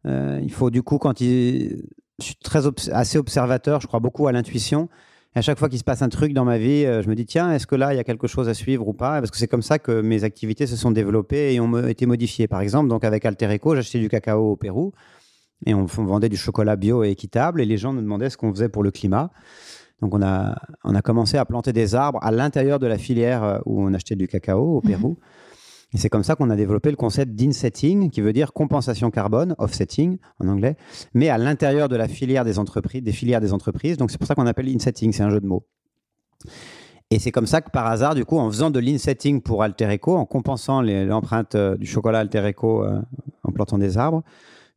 il 0.05 0.51
faut 0.51 0.69
du 0.69 0.83
coup, 0.83 0.97
quand 0.97 1.21
il... 1.21 1.83
je 2.19 2.25
suis 2.25 2.35
très 2.35 2.61
assez 2.91 3.17
observateur, 3.17 3.81
je 3.81 3.87
crois 3.87 3.99
beaucoup 3.99 4.27
à 4.27 4.31
l'intuition. 4.31 4.89
Et 5.33 5.39
à 5.39 5.41
chaque 5.41 5.57
fois 5.57 5.69
qu'il 5.69 5.79
se 5.79 5.85
passe 5.85 6.01
un 6.01 6.09
truc 6.09 6.33
dans 6.33 6.43
ma 6.43 6.57
vie, 6.57 6.83
je 6.83 7.07
me 7.07 7.15
dis 7.15 7.25
tiens, 7.25 7.53
est-ce 7.53 7.65
que 7.65 7.75
là 7.75 7.93
il 7.93 7.97
y 7.97 7.99
a 7.99 8.03
quelque 8.03 8.27
chose 8.27 8.49
à 8.49 8.53
suivre 8.53 8.85
ou 8.87 8.93
pas? 8.93 9.19
Parce 9.19 9.31
que 9.31 9.37
c'est 9.37 9.47
comme 9.47 9.61
ça 9.61 9.79
que 9.79 10.01
mes 10.01 10.25
activités 10.25 10.67
se 10.67 10.75
sont 10.75 10.91
développées 10.91 11.53
et 11.53 11.59
ont 11.61 11.87
été 11.87 12.05
modifiées. 12.05 12.47
Par 12.47 12.59
exemple, 12.59 12.89
donc 12.89 13.05
avec 13.05 13.25
Alter 13.25 13.55
Eco, 13.55 13.75
j'achetais 13.75 13.99
du 13.99 14.09
cacao 14.09 14.51
au 14.51 14.55
Pérou. 14.57 14.91
Et 15.65 15.73
on, 15.73 15.85
vendait 15.85 16.29
du 16.29 16.37
chocolat 16.37 16.75
bio 16.75 17.03
et 17.03 17.09
équitable. 17.11 17.61
Et 17.61 17.65
les 17.65 17.77
gens 17.77 17.93
nous 17.93 18.01
demandaient 18.01 18.29
ce 18.29 18.37
qu'on 18.37 18.51
faisait 18.51 18.69
pour 18.69 18.83
le 18.83 18.91
climat. 18.91 19.31
Donc 20.01 20.15
on 20.15 20.21
a, 20.21 20.55
on 20.83 20.95
a 20.95 21.01
commencé 21.01 21.37
à 21.37 21.45
planter 21.45 21.73
des 21.73 21.93
arbres 21.93 22.19
à 22.23 22.31
l'intérieur 22.31 22.79
de 22.79 22.87
la 22.87 22.97
filière 22.97 23.43
euh, 23.43 23.59
où 23.65 23.83
on 23.83 23.93
achetait 23.93 24.15
du 24.15 24.27
cacao 24.27 24.77
au 24.77 24.81
Pérou. 24.81 25.09
Mhm. 25.09 25.15
Et 25.93 25.97
c'est 25.97 26.09
comme 26.09 26.23
ça 26.23 26.35
qu'on 26.35 26.49
a 26.49 26.55
développé 26.55 26.89
le 26.89 26.95
concept 26.95 27.35
d'insetting, 27.35 28.09
qui 28.09 28.21
veut 28.21 28.31
dire 28.31 28.53
compensation 28.53 29.11
carbone, 29.11 29.55
offsetting 29.57 30.17
en 30.39 30.47
anglais, 30.47 30.77
mais 31.13 31.27
à 31.27 31.37
l'intérieur 31.37 31.89
de 31.89 31.97
la 31.97 32.07
filière 32.07 32.45
des 32.45 32.59
entreprises, 32.59 33.03
des 33.03 33.11
filières 33.11 33.41
des 33.41 33.51
entreprises. 33.51 33.97
Donc 33.97 34.09
c'est 34.09 34.17
pour 34.17 34.27
ça 34.27 34.33
qu'on 34.33 34.47
appelle 34.47 34.69
insetting, 34.69 35.11
c'est 35.11 35.23
un 35.23 35.29
jeu 35.29 35.41
de 35.41 35.47
mots. 35.47 35.67
Et 37.09 37.19
c'est 37.19 37.31
comme 37.31 37.45
ça 37.45 37.59
que 37.59 37.69
par 37.69 37.87
hasard, 37.87 38.15
du 38.15 38.23
coup, 38.23 38.37
en 38.37 38.49
faisant 38.49 38.71
de 38.71 38.79
l'insetting 38.79 39.41
pour 39.41 39.63
Alter 39.63 39.93
Eco, 39.93 40.15
en 40.15 40.25
compensant 40.25 40.81
l'empreinte 40.81 41.55
euh, 41.55 41.75
du 41.75 41.85
chocolat 41.85 42.19
Alter 42.19 42.49
Eco 42.49 42.85
euh, 42.85 43.01
en 43.43 43.51
plantant 43.51 43.77
des 43.77 43.97
arbres, 43.97 44.23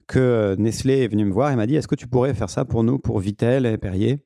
que 0.06 0.54
Nestlé 0.58 1.02
est 1.02 1.08
venu 1.08 1.24
me 1.24 1.32
voir 1.32 1.50
et 1.50 1.56
m'a 1.56 1.66
dit 1.66 1.76
Est-ce 1.76 1.88
que 1.88 1.94
tu 1.94 2.06
pourrais 2.06 2.34
faire 2.34 2.50
ça 2.50 2.64
pour 2.64 2.84
nous, 2.84 2.98
pour 2.98 3.18
Vitel 3.20 3.66
et 3.66 3.78
Perrier? 3.78 4.18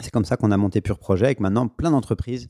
C'est 0.00 0.10
comme 0.10 0.24
ça 0.24 0.36
qu'on 0.36 0.50
a 0.50 0.56
monté 0.56 0.80
Pure 0.80 0.98
Projet 0.98 1.32
et 1.32 1.34
que 1.34 1.42
maintenant 1.42 1.68
plein 1.68 1.90
d'entreprises 1.90 2.48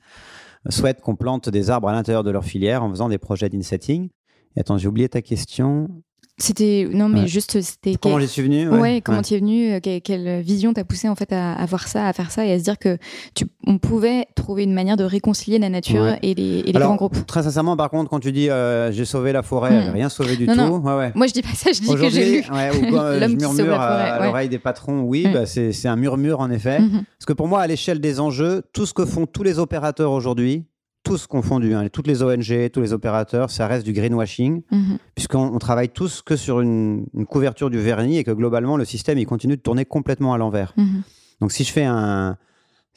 souhaitent 0.69 1.01
qu'on 1.01 1.17
plante 1.17 1.49
des 1.49 1.71
arbres 1.71 1.89
à 1.89 1.93
l'intérieur 1.93 2.23
de 2.23 2.31
leur 2.31 2.45
filière 2.45 2.83
en 2.83 2.91
faisant 2.91 3.09
des 3.09 3.19
projets 3.19 3.49
d'insetting. 3.49 4.11
Et 4.57 4.61
attends, 4.61 4.79
j'ai 4.79 4.89
oublié 4.89 5.09
ta 5.09 5.23
question. 5.23 6.03
C'était 6.40 6.88
non 6.90 7.09
mais 7.11 7.26
juste 7.29 7.61
c'était 7.61 7.96
comment 8.00 8.18
j'y 8.18 8.26
suis 8.26 8.42
venu 8.42 8.68
ouais, 8.68 9.03
comment 9.03 9.20
tu 9.20 9.35
es 9.35 9.38
venu 9.38 9.72
euh, 9.72 9.81
quelle, 9.81 10.40
vision 10.40 10.72
t'a 10.72 10.85
poussé 10.85 11.09
en 11.09 11.14
fait 11.14 11.33
à, 11.33 11.53
à, 11.53 11.66
voir 11.66 11.87
ça 11.87 12.07
à 12.07 12.12
faire 12.14 12.31
ça 12.31 12.46
et 12.46 12.53
à 12.53 12.59
se 12.59 12.64
dire 12.64 12.79
que 12.79 12.96
tu 13.35 13.44
on 13.66 13.76
pouvait 13.76 14.26
trouver 14.35 14.62
une 14.64 14.72
manière 14.72 14.96
de 14.96 15.05
réconcilier 15.05 15.59
la 15.59 15.68
nature 15.68 16.14
et 16.22 16.35
les, 16.35 16.61
et 16.61 16.72
les 16.72 16.72
grands 16.72 16.96
groupes. 16.96 17.26
très 17.26 17.42
sincèrement 17.42 17.76
par 17.76 17.90
contre 17.90 18.09
quand 18.09 18.20
tu 18.20 18.33
dis 18.33 18.48
euh, 18.48 18.90
j'ai 18.90 19.05
sauvé 19.05 19.33
la 19.33 19.42
forêt 19.42 19.88
hmm. 19.88 19.92
rien 19.92 20.09
sauvé 20.09 20.37
du 20.37 20.46
tout. 20.46 20.55
Moi 20.55 21.26
je 21.26 21.33
dis 21.33 21.42
pas 21.42 21.55
ça 21.55 21.72
je 21.72 21.81
dis 21.81 21.94
que 21.94 22.09
j'ai 22.09 22.40
lu. 22.40 22.40
ou 22.40 22.90
quand 22.90 23.12
je 23.20 23.37
murmure 23.37 23.81
à, 23.81 24.24
l'oreille 24.24 24.48
des 24.48 24.59
patrons 24.59 25.03
oui 25.03 25.26
bah, 25.33 25.44
c'est 25.44 25.88
un 25.88 25.96
murmure 25.96 26.40
en 26.40 26.50
effet. 26.50 26.81
Mhm. 26.81 27.05
parce 27.18 27.26
que 27.26 27.33
pour 27.35 27.48
moi 27.48 27.61
à 27.61 27.66
l'échelle 27.66 28.00
des 28.00 28.18
enjeux 28.18 28.62
tout 28.72 28.87
ce 28.87 28.94
que 28.94 29.05
font 29.05 29.26
tous 29.26 29.42
les 29.42 29.59
opérateurs 29.59 30.12
aujourd'hui 30.12 30.64
tous 31.03 31.27
confondus, 31.27 31.75
hein, 31.75 31.89
toutes 31.89 32.07
les 32.07 32.23
ONG, 32.23 32.71
tous 32.71 32.81
les 32.81 32.93
opérateurs, 32.93 33.51
ça 33.51 33.67
reste 33.67 33.85
du 33.85 33.93
greenwashing, 33.93 34.63
mhm. 34.71 34.99
puisqu'on 35.15 35.59
travaille 35.59 35.89
tous 35.89 36.23
que 36.23 36.37
sur 36.37 36.61
une, 36.61 37.07
couverture 37.29 37.71
du 37.71 37.79
vernis 37.79 38.19
et 38.19 38.25
que 38.25 38.31
globalement, 38.31 38.77
le 38.77 38.85
système, 38.85 39.19
il 39.19 39.27
continue 39.27 39.57
de 39.57 39.63
tourner 39.63 39.85
complètement 39.85 40.35
à 40.35 40.39
l'envers. 40.39 40.73
Mhm. 40.77 41.03
Donc 41.41 41.53
si 41.53 41.65
je 41.65 41.73
fais 41.73 41.85
un... 41.85 42.37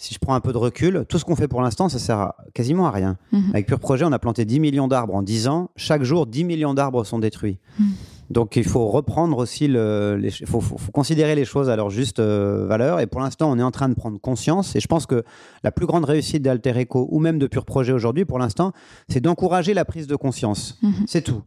si 0.04 0.13
je 0.13 0.20
prends 0.20 0.36
un 0.36 0.42
peu 0.42 0.52
de 0.52 0.58
recul, 0.58 1.06
tout 1.08 1.18
ce 1.18 1.24
qu'on 1.26 1.36
fait 1.36 1.48
pour 1.48 1.62
l'instant, 1.62 1.88
ça 1.89 1.98
sert 2.00 2.20
à- 2.20 2.36
quasiment 2.54 2.88
à 2.88 2.92
rien. 2.92 3.18
Mhm. 3.32 3.52
Avec 3.52 3.68
Pure 3.68 3.80
Projet, 3.80 4.04
on 4.06 4.12
a 4.12 4.20
planté 4.20 4.44
10 4.46 4.60
millions 4.60 4.88
d'arbres 4.89 5.16
en 5.16 5.22
10 5.24 5.48
ans. 5.48 5.70
Chaque 5.76 6.04
jour, 6.04 6.26
10 6.28 6.44
millions 6.44 6.74
d'arbres 6.74 7.04
sont 7.06 7.20
détruits. 7.20 7.58
Mhm. 7.80 7.86
Donc 8.30 8.56
il 8.56 8.63
faut 8.63 8.88
reprendre 8.88 9.38
aussi, 9.38 9.68
les- 9.68 10.32
faut, 10.46 10.60
faut- 10.60 10.78
faut 10.78 10.92
considérer 10.92 11.36
les 11.36 11.46
choses 11.46 11.70
à 11.70 11.76
leur 11.76 11.89
juste 11.89 12.20
euh, 12.20 12.66
valeur. 12.68 13.00
Et 13.00 13.06
pour 13.08 13.22
l'instant, 13.22 13.52
on 13.52 13.60
est 13.60 13.63
en 13.63 13.72
train 13.72 13.89
de 13.89 13.94
prendre 13.94 14.20
conscience. 14.20 14.76
Et 14.76 14.80
je 14.80 14.88
pense 14.88 15.06
que 15.06 15.24
la 15.63 15.72
plus 15.72 15.86
grande 15.86 16.06
réussite 16.06 16.42
d'Alter 16.42 16.74
Eco 16.84 17.08
ou 17.12 17.20
même 17.20 17.38
de 17.39 17.48
Pure 17.48 17.66
Projet 17.66 17.94
aujourd'hui, 17.94 18.26
pour 18.26 18.39
l'instant, 18.39 18.72
c'est 19.08 19.20
d'encourager 19.22 19.74
la 19.74 19.86
prise 19.86 20.08
de 20.08 20.16
conscience. 20.16 20.80
Mhm. 20.82 20.94
C'est 21.08 21.22
tout. 21.22 21.44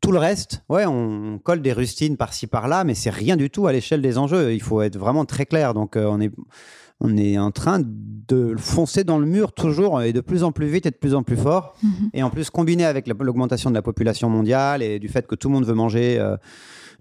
Tout 0.00 0.12
le 0.12 0.18
reste, 0.18 0.62
ouais, 0.68 0.84
on 0.84 1.38
colle 1.42 1.62
des 1.62 1.72
rustines 1.72 2.18
par-ci 2.18 2.46
par-là, 2.46 2.84
mais 2.84 2.94
c'est 2.94 3.08
rien 3.10 3.36
du 3.38 3.48
tout 3.48 3.66
à 3.66 3.72
l'échelle 3.72 4.02
des 4.02 4.18
enjeux. 4.18 4.52
Il 4.52 4.60
faut 4.60 4.82
être 4.82 4.98
vraiment 4.98 5.24
très 5.24 5.46
clair. 5.46 5.72
Donc 5.72 5.96
euh, 5.96 6.06
on 6.10 6.20
est 6.20 6.30
on 7.00 7.16
est 7.16 7.38
en 7.38 7.50
train 7.50 7.80
de 7.82 8.54
foncer 8.56 9.04
dans 9.04 9.18
le 9.18 9.26
mur 9.26 9.52
toujours 9.52 10.00
et 10.02 10.12
de 10.12 10.20
plus 10.20 10.42
en 10.44 10.52
plus 10.52 10.66
vite 10.68 10.86
et 10.86 10.90
de 10.90 10.96
plus 10.96 11.14
en 11.14 11.22
plus 11.22 11.36
fort. 11.36 11.74
Mhm. 11.82 11.90
Et 12.14 12.22
en 12.22 12.30
plus, 12.30 12.48
combiné 12.50 12.84
avec 12.84 13.06
la- 13.06 13.14
l'augmentation 13.20 13.68
de 13.70 13.74
la 13.74 13.82
population 13.82 14.30
mondiale 14.30 14.82
et 14.82 14.98
du 14.98 15.08
fait 15.08 15.26
que 15.26 15.34
tout 15.34 15.48
le 15.48 15.54
monde 15.54 15.66
veut 15.66 15.74
manger 15.74 16.18
euh, 16.18 16.36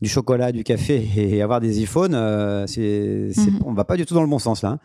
du 0.02 0.10
chocolat, 0.10 0.52
du 0.52 0.64
café 0.64 1.08
et 1.16 1.42
avoir 1.42 1.62
des 1.62 1.82
iPhones, 1.82 2.14
euh, 2.16 2.66
c'est, 2.68 3.30
c'est- 3.34 3.52
Mhm. 3.52 3.60
on 3.66 3.74
va 3.74 3.86
pas 3.86 3.96
du 3.96 4.06
tout 4.06 4.14
dans 4.16 4.22
le 4.24 4.28
bon 4.28 4.40
sens 4.40 4.64
là. 4.64 4.80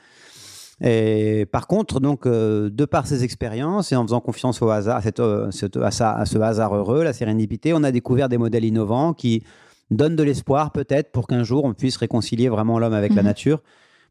Et 0.81 1.45
par 1.51 1.67
contre, 1.67 1.99
donc, 1.99 2.25
euh, 2.27 2.71
de 2.71 2.85
par 2.85 3.09
ces 3.09 3.25
expériences 3.25 3.91
et 3.91 3.97
en 3.97 4.05
faisant 4.05 4.21
confiance 4.21 4.63
au 4.63 4.69
hasard, 4.71 4.99
à, 4.99 5.03
cette, 5.03 5.19
euh, 5.19 5.51
cette- 5.51 5.77
à 5.77 5.91
ça- 5.91 6.13
à 6.15 6.25
ce 6.25 6.39
hasard 6.39 6.73
heureux, 6.77 7.03
la 7.03 7.13
sérendipité, 7.13 7.73
on 7.75 7.83
a 7.83 7.91
découvert 7.91 8.29
des 8.29 8.39
modèles 8.39 8.65
innovants 8.65 9.13
qui 9.13 9.43
donnent 9.91 10.15
de 10.15 10.23
l'espoir 10.23 10.71
peut-être 10.71 11.11
pour 11.11 11.27
qu'un 11.27 11.43
jour 11.43 11.65
on 11.65 11.75
puisse 11.75 11.97
réconcilier 11.97 12.49
vraiment 12.49 12.79
l'homme 12.79 12.93
avec 12.93 13.13
la 13.15 13.23
Mhm. 13.23 13.27
nature. 13.29 13.63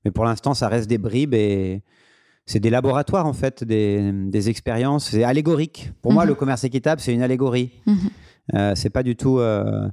Mais 0.06 0.12
pour 0.12 0.26
l'instant, 0.26 0.54
ça 0.54 0.68
reste 0.68 0.90
des 0.90 0.98
bribes 0.98 1.34
et 1.34 1.82
c'est 2.46 2.60
des 2.60 2.70
laboratoires 2.70 3.26
en 3.26 3.34
fait, 3.34 3.64
des, 3.64 4.12
des 4.14 4.50
expériences. 4.50 5.10
C'est 5.10 5.24
allégorique. 5.24 5.92
Pour 6.02 6.14
moi, 6.14 6.24
Mhm. 6.24 6.30
le 6.30 6.36
commerce 6.36 6.64
équitable, 6.64 7.02
c'est 7.02 7.14
une 7.14 7.22
allégorie. 7.24 7.72
Mhm. 7.86 7.98
Euh, 8.56 8.72
c'est 8.76 8.90
pas 8.90 9.04
du 9.04 9.16
tout 9.18 9.40
euh, 9.40 9.64
euh, 9.84 9.90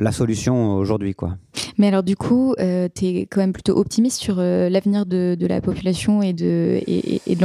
la 0.00 0.10
solution 0.10 0.74
aujourd'hui, 0.74 1.14
quoi. 1.14 1.36
Mais 1.78 1.86
alors 1.88 2.02
du 2.02 2.16
coup, 2.16 2.54
tu 2.58 2.64
es 3.06 3.26
quand 3.30 3.40
même 3.40 3.52
plutôt 3.52 3.76
optimiste 3.78 4.18
sur 4.20 4.36
euh, 4.38 4.68
l'avenir 4.68 5.06
de, 5.06 5.36
de 5.38 5.46
la 5.46 5.60
population 5.60 6.22
et 6.22 6.32
de, 6.32 6.80
et, 6.86 7.20
et- 7.30 7.36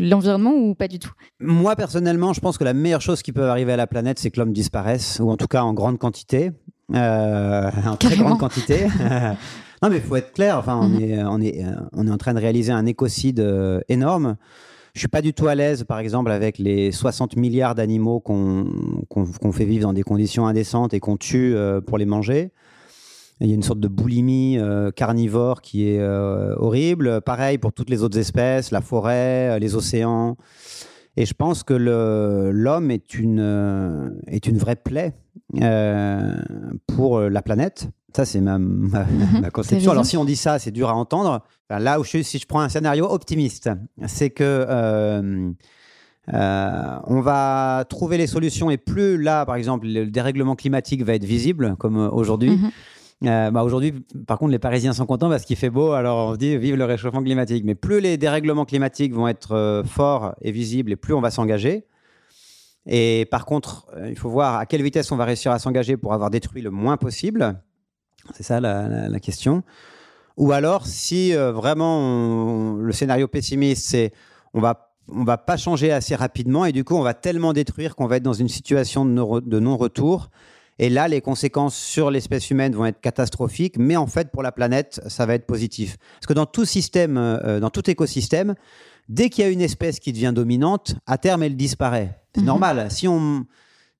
l'environnement 0.00 0.52
ou 0.52 0.74
pas 0.74 0.88
du 0.88 0.98
tout? 0.98 1.12
Moi, 1.40 1.74
personnellement, 1.76 2.32
je 2.34 2.40
pense 2.40 2.58
que 2.58 2.64
la 2.64 2.74
meilleure 2.74 3.00
chose 3.00 3.22
qui 3.22 3.32
peut 3.32 3.48
arriver 3.48 3.72
à 3.72 3.76
la 3.76 3.86
planète, 3.86 4.18
c'est 4.18 4.30
que 4.30 4.38
l'homme 4.40 4.52
disparaisse, 4.52 5.18
ou 5.22 5.30
en 5.30 5.36
tout 5.38 5.46
cas 5.46 5.62
en 5.62 5.72
grande 5.72 5.98
quantité, 5.98 6.50
euh, 6.94 7.70
en 7.86 7.96
très 7.96 8.16
grande 8.16 8.38
quantité. 8.38 8.86
non, 9.82 9.90
mais 9.90 9.96
il 9.96 10.02
faut 10.02 10.16
être 10.16 10.32
clair. 10.32 10.58
Enfin, 10.58 10.78
on, 10.82 10.88
Mhm. 10.88 11.00
est, 11.02 11.24
on, 11.24 11.40
est, 11.40 11.64
euh, 11.64 11.70
on 11.92 12.06
est 12.06 12.10
en 12.10 12.16
train 12.16 12.34
de 12.34 12.40
réaliser 12.40 12.72
un 12.72 12.86
écocide 12.86 13.40
euh, 13.40 13.80
énorme. 13.88 14.36
Je 14.94 15.00
suis 15.00 15.08
pas 15.08 15.20
du 15.20 15.34
tout 15.34 15.46
à 15.46 15.54
l'aise, 15.54 15.84
par 15.84 15.98
exemple, 15.98 16.30
avec 16.30 16.58
les 16.58 16.90
60 16.90 17.36
milliards 17.36 17.74
d'animaux 17.74 18.18
qu'on 18.20 18.64
qu'on 19.10 19.52
fait 19.52 19.66
vivre 19.66 19.82
dans 19.82 19.92
des 19.92 20.02
conditions 20.02 20.46
indécentes 20.46 20.94
et 20.94 21.00
qu'on 21.00 21.18
tue 21.18 21.54
euh, 21.54 21.82
pour 21.82 21.98
les 21.98 22.06
manger. 22.06 22.50
Il 23.40 23.48
y 23.48 23.52
a 23.52 23.54
une 23.54 23.62
sorte 23.62 23.80
de 23.80 23.88
boulimie 23.88 24.56
euh, 24.58 24.90
carnivore 24.90 25.60
qui 25.60 25.86
est 25.90 25.98
euh, 26.00 26.54
horrible. 26.56 27.20
Pareil 27.20 27.58
pour 27.58 27.74
toutes 27.74 27.90
les 27.90 28.02
autres 28.02 28.16
espèces, 28.18 28.70
la 28.70 28.80
forêt, 28.80 29.50
euh, 29.50 29.58
les 29.58 29.74
océans. 29.74 30.38
Et 31.18 31.26
je 31.26 31.34
pense 31.34 31.62
que 31.62 31.74
l'homme 31.74 32.90
est 32.90 33.14
une, 33.18 33.40
euh, 33.40 34.08
est 34.28 34.46
une 34.46 34.56
vraie 34.56 34.76
plaie 34.76 35.12
euh, 35.60 36.34
pour 36.86 37.18
euh, 37.18 37.28
la 37.28 37.42
planète. 37.42 37.90
Ça, 38.16 38.24
c'est 38.24 38.40
ma, 38.40 38.56
ma, 38.58 39.04
Mhm, 39.04 39.40
ma 39.42 39.50
conception. 39.50 39.90
Alors, 39.90 40.06
si 40.06 40.16
on 40.16 40.24
dit 40.24 40.36
ça, 40.36 40.58
c'est 40.58 40.70
dur 40.70 40.88
à 40.88 40.94
entendre. 40.94 41.42
Enfin, 41.68 41.78
là 41.78 42.00
où 42.00 42.04
je 42.04 42.08
suis, 42.08 42.24
si 42.24 42.38
je 42.38 42.46
prends 42.46 42.60
un 42.60 42.70
scénario 42.70 43.04
optimiste, 43.04 43.68
c'est 44.06 44.30
que 44.30 44.42
euh, 44.42 45.50
euh, 46.32 46.98
on 47.08 47.20
va 47.20 47.84
trouver 47.90 48.16
les 48.16 48.26
solutions 48.26 48.70
et 48.70 48.78
plus 48.78 49.20
là, 49.20 49.44
par 49.44 49.56
exemple, 49.56 49.86
le 49.86 50.06
dérèglement 50.06 50.56
climatique 50.56 51.02
va 51.02 51.12
être 51.12 51.26
visible, 51.26 51.76
comme 51.78 51.98
euh, 51.98 52.08
aujourd'hui. 52.08 52.52
Mhm. 52.52 52.70
Euh, 53.26 53.50
bah 53.50 53.62
aujourd'hui, 53.62 53.92
par 54.26 54.38
contre, 54.38 54.52
les 54.52 54.58
Parisiens 54.58 54.94
sont 54.94 55.04
contents 55.04 55.28
parce 55.28 55.44
qu'il 55.44 55.56
fait 55.56 55.68
beau, 55.68 55.92
alors 55.92 56.30
on 56.30 56.32
se 56.32 56.38
dit 56.38 56.56
vive 56.56 56.76
le 56.76 56.86
réchauffement 56.86 57.22
climatique. 57.22 57.64
Mais 57.66 57.74
plus 57.74 58.00
les 58.00 58.16
dérèglements 58.16 58.64
climatiques 58.64 59.12
vont 59.12 59.28
être 59.28 59.82
forts 59.84 60.34
et 60.40 60.52
visibles, 60.52 60.92
et 60.92 60.96
plus 60.96 61.12
on 61.12 61.20
va 61.20 61.30
s'engager. 61.30 61.84
Et 62.86 63.26
par 63.30 63.44
contre, 63.44 63.88
il 64.08 64.16
faut 64.16 64.30
voir 64.30 64.56
à 64.56 64.64
quelle 64.64 64.82
vitesse 64.82 65.12
on 65.12 65.16
va 65.18 65.26
réussir 65.26 65.52
à 65.52 65.58
s'engager 65.58 65.98
pour 65.98 66.14
avoir 66.14 66.30
détruit 66.30 66.62
le 66.62 66.70
moins 66.70 66.96
possible. 66.96 67.60
C'est 68.34 68.42
ça 68.42 68.60
la, 68.60 68.88
la- 68.88 69.08
la 69.08 69.20
question. 69.20 69.62
Ou 70.36 70.52
alors, 70.52 70.86
si 70.86 71.34
euh, 71.34 71.52
vraiment 71.52 71.98
on- 72.00 72.74
le 72.76 72.92
scénario 72.92 73.28
pessimiste, 73.28 73.86
c'est 73.86 74.12
on 74.54 74.60
va 74.60 74.82
on 75.08 75.22
va 75.22 75.38
pas 75.38 75.56
changer 75.56 75.92
assez 75.92 76.16
rapidement 76.16 76.64
et 76.64 76.72
du 76.72 76.82
coup 76.82 76.96
on 76.96 77.02
va 77.02 77.14
tellement 77.14 77.52
détruire 77.52 77.94
qu'on 77.94 78.06
va 78.08 78.16
être 78.16 78.24
dans 78.24 78.32
une 78.32 78.48
situation 78.48 79.04
de 79.04 79.10
no- 79.12 79.40
de 79.40 79.60
non-retour. 79.60 80.30
Et 80.78 80.90
là, 80.90 81.08
les 81.08 81.22
conséquences 81.22 81.74
sur 81.74 82.10
l'espèce 82.10 82.50
humaine 82.50 82.74
vont 82.74 82.84
être 82.84 83.00
catastrophiques, 83.00 83.78
mais 83.78 83.96
en 83.96 84.06
fait, 84.06 84.30
pour 84.30 84.42
la 84.42 84.52
planète, 84.52 85.00
ça 85.06 85.24
va 85.24 85.32
être 85.34 85.46
positif. 85.46 85.96
Parce 86.16 86.26
que 86.26 86.34
dans 86.34 86.44
tout 86.44 86.66
système, 86.66 87.16
euh, 87.16 87.60
dans 87.60 87.70
tout 87.70 87.88
écosystème, 87.88 88.54
dès 89.08 89.30
qu'il 89.30 89.42
y 89.44 89.46
a 89.46 89.50
une 89.50 89.62
espèce 89.62 90.00
qui 90.00 90.12
devient 90.12 90.32
dominante, 90.34 90.96
à 91.06 91.16
terme, 91.16 91.44
elle 91.44 91.56
disparaît. 91.56 92.18
C'est 92.34 92.42
Mhm. 92.42 92.46
normal. 92.48 92.90
Si 92.90 93.08
on, 93.08 93.46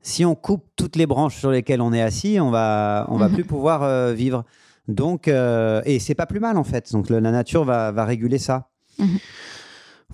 si 0.07 0.25
on 0.25 0.37
coupe 0.37 0.65
toutes 0.77 0.95
les 0.95 1.07
branches 1.07 1.37
sur 1.37 1.51
lesquelles 1.51 1.81
on 1.81 1.93
est 1.93 2.01
assis, 2.01 2.39
on 2.41 2.51
va, 2.51 3.07
on 3.09 3.17
va 3.17 3.27
Mhm. 3.29 3.35
plus 3.35 3.45
pouvoir 3.45 3.83
euh, 3.83 4.13
vivre. 4.13 4.45
Donc, 4.87 5.27
euh, 5.27 5.83
et 5.85 5.99
c'est 5.99 6.15
pas 6.15 6.27
plus 6.27 6.39
mal 6.39 6.57
en 6.57 6.63
fait. 6.63 6.93
Donc, 6.93 7.11
le- 7.11 7.19
la 7.19 7.33
nature 7.33 7.65
va, 7.65 7.91
va 7.91 8.05
réguler 8.05 8.39
ça. 8.39 8.69
Mhm. 9.01 9.19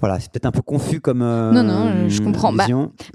Voilà, 0.00 0.18
c'est 0.18 0.33
peut-être 0.33 0.46
un 0.46 0.50
peu 0.50 0.62
confus 0.62 1.00
comme 1.02 1.20
euh, 1.20 1.52
Non, 1.52 1.62
non, 1.62 2.09
je 2.09 2.22
comprends. 2.22 2.52
Bah. 2.55 2.64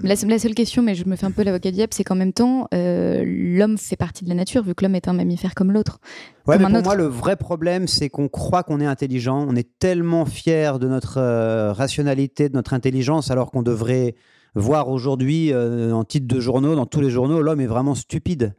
La, 0.00 0.14
la 0.14 0.38
seule 0.38 0.54
question, 0.54 0.80
mais 0.82 0.94
je 0.94 1.04
me 1.04 1.16
fais 1.16 1.26
un 1.26 1.32
peu 1.32 1.42
l'avocat 1.42 1.70
du 1.70 1.74
diable, 1.74 1.92
c'est 1.92 2.04
qu'en 2.04 2.14
même 2.14 2.32
temps, 2.32 2.68
euh, 2.72 3.24
l'homme 3.26 3.76
fait 3.76 3.96
partie 3.96 4.22
de 4.24 4.28
la 4.28 4.36
nature, 4.36 4.62
vu 4.62 4.74
que 4.76 4.84
l'homme 4.84 4.94
est 4.94 5.08
un 5.08 5.12
mammifère 5.12 5.54
comme 5.56 5.72
l'autre. 5.72 5.98
Ouais, 6.46 6.56
mais 6.58 6.64
pour 6.64 6.74
autre. 6.76 6.84
moi, 6.84 6.94
le 6.94 7.04
vrai 7.06 7.34
problème, 7.36 7.88
c'est 7.88 8.08
qu'on 8.08 8.28
croit 8.28 8.62
qu'on 8.62 8.80
est 8.80 8.86
intelligent. 8.86 9.44
On 9.50 9.56
est 9.56 9.68
tellement 9.80 10.24
fier 10.24 10.78
de 10.78 10.86
notre 10.86 11.18
euh, 11.18 11.72
rationalité, 11.72 12.48
de 12.48 12.54
notre 12.54 12.72
intelligence, 12.72 13.30
alors 13.32 13.50
qu'on 13.50 13.62
devrait 13.62 14.14
voir 14.54 14.88
aujourd'hui 14.88 15.52
euh, 15.52 15.92
en 15.92 16.04
titre 16.04 16.26
de 16.26 16.40
journaux, 16.40 16.74
dans 16.74 16.86
tous 16.86 17.00
les 17.00 17.10
journaux, 17.10 17.42
l'homme 17.42 17.60
est 17.60 17.66
vraiment 17.66 17.94
stupide. 17.94 18.54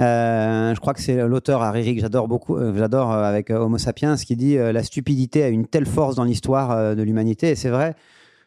Euh, 0.00 0.74
je 0.74 0.80
crois 0.80 0.92
que 0.92 1.00
c'est 1.00 1.26
l'auteur 1.28 1.62
Hariri 1.62 1.94
que 1.94 2.00
j'adore 2.00 2.26
beaucoup, 2.26 2.56
euh, 2.56 2.76
j'adore 2.76 3.12
avec 3.12 3.50
Homo 3.50 3.78
sapiens, 3.78 4.16
qui 4.16 4.34
dit 4.36 4.56
la 4.56 4.82
stupidité 4.82 5.44
a 5.44 5.48
une 5.48 5.66
telle 5.66 5.86
force 5.86 6.16
dans 6.16 6.24
l'histoire 6.24 6.96
de 6.96 7.02
l'humanité, 7.02 7.50
et 7.50 7.54
c'est 7.54 7.70
vrai. 7.70 7.94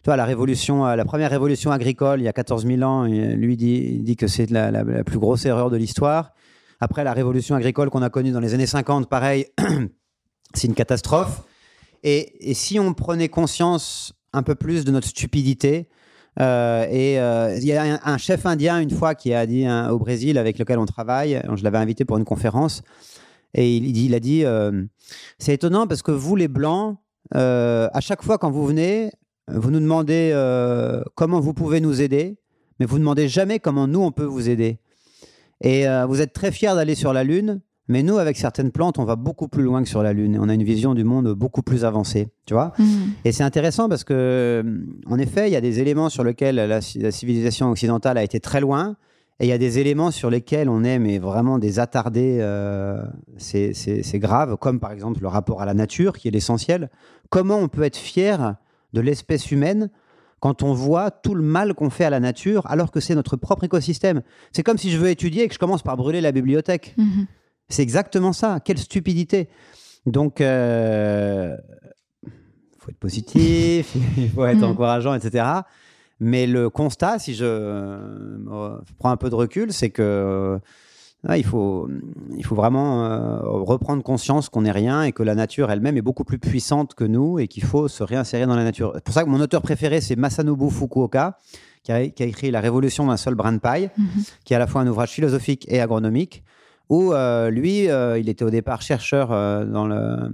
Tu 0.04 0.10
vois, 0.10 0.16
la 0.16 0.26
révolution, 0.26 0.86
la 0.86 1.06
première 1.06 1.30
révolution 1.30 1.72
agricole, 1.72 2.22
il 2.22 2.24
y 2.24 2.28
a 2.28 2.34
14 2.34 2.66
000 2.66 2.82
ans, 2.84 3.06
lui 3.06 3.58
dit, 3.58 4.00
dit 4.00 4.16
que 4.16 4.28
c'est 4.28 4.50
la, 4.50 4.84
plus 5.04 5.20
grosse 5.20 5.46
erreur 5.46 5.70
de 5.70 5.78
l'histoire. 5.78 6.34
Après, 6.80 7.04
la 7.04 7.14
révolution 7.14 7.56
agricole 7.56 7.90
qu'on 7.90 8.04
a 8.04 8.10
connue 8.10 8.32
dans 8.32 8.40
les 8.40 8.54
années 8.54 8.68
50, 8.68 9.10
pareil, 9.10 9.48
c'est 10.54 10.68
une 10.68 10.76
catastrophe. 10.76 11.44
Et, 12.04 12.54
si 12.54 12.80
on 12.80 12.94
prenait 12.94 13.30
conscience 13.30 14.14
un 14.34 14.44
peu 14.44 14.56
plus 14.56 14.86
de 14.86 14.92
notre 14.92 15.08
stupidité, 15.08 15.90
et 16.40 17.20
euh, 17.20 17.58
il 17.58 17.66
y 17.66 17.74
a 17.74 18.00
un, 18.04 18.18
chef 18.18 18.46
indien 18.46 18.80
une 18.80 18.92
fois 18.92 19.16
qui 19.16 19.34
a 19.34 19.46
dit 19.46 19.66
hein, 19.66 19.90
au 19.90 19.98
Brésil 19.98 20.38
avec 20.38 20.60
lequel 20.60 20.78
on 20.78 20.86
travaille, 20.86 21.42
je 21.56 21.64
l'avais 21.64 21.80
invité 21.80 22.06
pour 22.06 22.18
une 22.18 22.26
conférence, 22.26 22.84
et 23.54 23.76
il, 23.76 24.14
a 24.14 24.20
dit 24.20 24.46
euh, 24.46 24.84
c'est 25.40 25.54
étonnant 25.54 25.88
parce 25.88 26.02
que 26.02 26.12
vous 26.12 26.36
les 26.36 26.48
blancs, 26.48 26.98
euh, 27.36 27.90
à 27.94 28.02
chaque 28.02 28.22
fois 28.22 28.38
quand 28.38 28.52
vous 28.52 28.66
venez, 28.66 29.12
vous 29.48 29.72
nous 29.72 29.80
demandez 29.80 30.32
euh, 30.34 31.02
comment 31.16 31.40
vous 31.40 31.54
pouvez 31.54 31.80
nous 31.80 32.02
aider, 32.02 32.38
mais 32.80 32.86
vous 32.86 32.96
ne 32.96 33.02
demandez 33.02 33.28
jamais 33.28 33.60
comment 33.60 33.88
nous 33.88 34.02
on 34.02 34.12
peut 34.12 34.26
vous 34.26 34.50
aider. 34.50 34.80
Et 35.62 35.88
euh, 35.88 36.06
vous 36.06 36.22
êtes 36.22 36.34
très 36.34 36.52
fiers 36.52 36.76
d'aller 36.76 36.96
sur 36.96 37.14
la 37.14 37.24
Lune, 37.24 37.62
mais 37.88 38.04
nous, 38.04 38.18
avec 38.18 38.38
certaines 38.38 38.72
plantes, 38.72 39.00
on 39.00 39.06
va 39.06 39.16
beaucoup 39.16 39.48
plus 39.48 39.64
loin 39.64 39.82
que 39.84 39.90
sur 39.90 40.04
la 40.04 40.14
Lune. 40.14 40.38
On 40.42 40.50
a 40.50 40.54
une 40.54 40.64
vision 40.64 40.94
du 40.94 41.04
monde 41.04 41.34
beaucoup 41.34 41.62
plus 41.62 41.86
avancée, 41.86 42.28
tu 42.46 42.54
vois 42.54 42.74
Mhm. 42.80 42.86
Et 43.26 43.32
c'est 43.32 43.44
intéressant 43.44 43.88
parce 43.90 44.04
que, 44.04 44.14
euh, 44.14 44.64
en 45.08 45.18
effet, 45.20 45.50
il 45.50 45.54
y 45.54 45.56
a 45.56 45.62
des 45.62 45.80
éléments 45.80 46.10
sur 46.10 46.24
lesquels 46.24 46.56
la, 46.56 46.68
la 46.68 47.12
civilisation 47.12 47.70
occidentale 47.72 48.18
a 48.18 48.24
été 48.24 48.40
très 48.40 48.60
loin, 48.62 48.96
et 49.40 49.46
il 49.46 49.50
y 49.50 49.54
a 49.54 49.58
des 49.60 49.78
éléments 49.80 50.10
sur 50.12 50.30
lesquels 50.32 50.68
on 50.68 50.84
est 50.84 50.98
mais 51.00 51.20
vraiment 51.20 51.60
des 51.60 51.80
attardés. 51.80 52.40
euh, 52.42 53.02
c'est 53.38 53.74
c'est- 53.74 54.02
c'est 54.04 54.20
grave, 54.20 54.58
comme 54.58 54.80
par 54.80 54.92
exemple 54.92 55.22
le 55.22 55.28
rapport 55.28 55.62
à 55.62 55.66
la 55.66 55.74
nature, 55.76 56.18
qui 56.18 56.28
est 56.28 56.32
l'essentiel. 56.32 56.90
Comment 57.30 57.58
on 57.60 57.68
peut 57.68 57.84
être 57.84 57.98
fier 57.98 58.56
de 58.94 59.02
l'espèce 59.02 59.52
humaine 59.52 59.90
quand 60.40 60.64
on 60.64 60.74
voit 60.74 61.12
tout 61.12 61.36
le 61.36 61.44
mal 61.44 61.74
qu'on 61.76 61.90
fait 61.92 62.06
à 62.06 62.10
la 62.10 62.20
nature, 62.20 62.66
alors 62.68 62.90
que 62.92 63.00
c'est 63.00 63.16
notre 63.16 63.36
propre 63.38 63.64
écosystème? 63.66 64.22
C'est 64.52 64.64
comme 64.64 64.78
si 64.80 64.90
je 64.92 64.98
veux 64.98 65.10
étudier 65.10 65.44
et 65.44 65.48
que 65.48 65.54
je 65.54 65.60
commence 65.60 65.84
par 65.84 65.98
brûler 65.98 66.20
la 66.22 66.32
bibliothèque. 66.32 66.96
Mhm. 66.98 67.28
C'est 67.70 67.84
exactement 67.84 68.34
ça. 68.34 68.60
Quelle 68.64 68.78
stupidité. 68.78 69.50
Donc, 70.06 70.40
il 70.42 71.56
faut 72.80 72.90
être 72.90 73.00
positif, 73.00 73.96
il 74.18 74.30
faut 74.30 74.46
être 74.46 74.58
Mhm. 74.60 74.64
encourageant, 74.72 75.14
etc. 75.14 75.46
Mais 76.20 76.48
le 76.48 76.70
constat, 76.70 77.20
si 77.20 77.36
je 77.36 77.46
euh, 77.46 78.78
prends 78.98 79.12
un 79.12 79.18
peu 79.18 79.30
de 79.30 79.36
recul, 79.36 79.72
c'est 79.74 79.90
que 79.90 80.60
il, 81.36 81.44
faut, 81.44 81.90
il 82.38 82.46
faut 82.46 82.56
vraiment 82.56 83.04
euh, 83.06 83.40
reprendre 83.42 84.02
conscience 84.02 84.48
qu'on 84.50 84.62
n'est 84.62 84.72
rien 84.72 85.04
et 85.04 85.12
que 85.12 85.24
la 85.24 85.36
nature 85.36 85.70
elle-même 85.72 85.98
est 85.98 86.02
beaucoup 86.02 86.24
plus 86.24 86.40
puissante 86.40 86.94
que 86.96 87.04
nous 87.04 87.38
et 87.40 87.48
qu'il 87.48 87.64
faut 87.64 87.88
se 87.90 88.02
réinsérer 88.04 88.46
dans 88.46 88.56
la 88.56 88.64
nature. 88.64 88.92
C'est 88.96 89.04
pour 89.04 89.14
ça 89.14 89.24
que 89.24 89.30
mon 89.30 89.42
auteur 89.42 89.62
préféré, 89.62 90.00
c'est 90.00 90.16
Masanobu 90.16 90.70
Fukuoka, 90.70 91.38
qui 91.84 91.92
a, 91.92 92.08
qui 92.08 92.24
a 92.24 92.26
écrit 92.28 92.50
La 92.52 92.62
révolution 92.62 93.06
d'un 93.08 93.18
seul 93.18 93.36
brin 93.36 93.52
de 93.52 93.58
paille, 93.60 93.90
Mhm. 93.98 94.08
qui 94.46 94.54
est 94.54 94.56
à 94.56 94.60
la 94.60 94.68
fois 94.68 94.82
un 94.82 94.88
ouvrage 94.88 95.10
philosophique 95.12 95.66
et 95.70 95.82
agronomique, 95.82 96.44
où 96.90 97.12
euh, 97.14 97.50
lui, 97.50 97.90
euh, 97.90 98.18
il 98.18 98.30
était 98.30 98.46
au 98.46 98.50
départ 98.50 98.82
chercheur 98.82 99.32
euh, 99.32 99.66
dans, 99.66 99.86
le, 99.88 100.32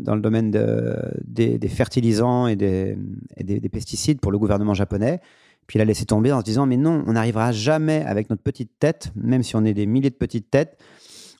dans 0.00 0.14
le 0.14 0.20
domaine 0.20 0.50
de- 0.50 0.94
des, 1.24 1.58
des 1.58 1.68
fertilisants 1.68 2.46
et, 2.46 2.56
des, 2.56 2.96
et 3.36 3.44
des- 3.44 3.60
des 3.60 3.68
pesticides 3.68 4.20
pour 4.20 4.30
le 4.32 4.38
gouvernement 4.38 4.74
japonais. 4.74 5.20
Puis 5.66 5.78
il 5.78 5.82
a 5.82 5.84
laissé 5.84 6.04
tomber 6.04 6.30
en 6.30 6.38
se 6.40 6.44
disant, 6.44 6.64
mais 6.66 6.76
non, 6.76 7.02
on 7.08 7.14
n'arrivera 7.14 7.50
jamais 7.50 8.04
avec 8.06 8.30
notre 8.30 8.42
petite 8.42 8.70
tête, 8.78 9.10
même 9.16 9.42
si 9.42 9.56
on 9.56 9.64
est 9.64 9.74
des 9.74 9.86
milliers 9.86 10.10
de 10.10 10.14
petites 10.14 10.48
têtes, 10.48 10.78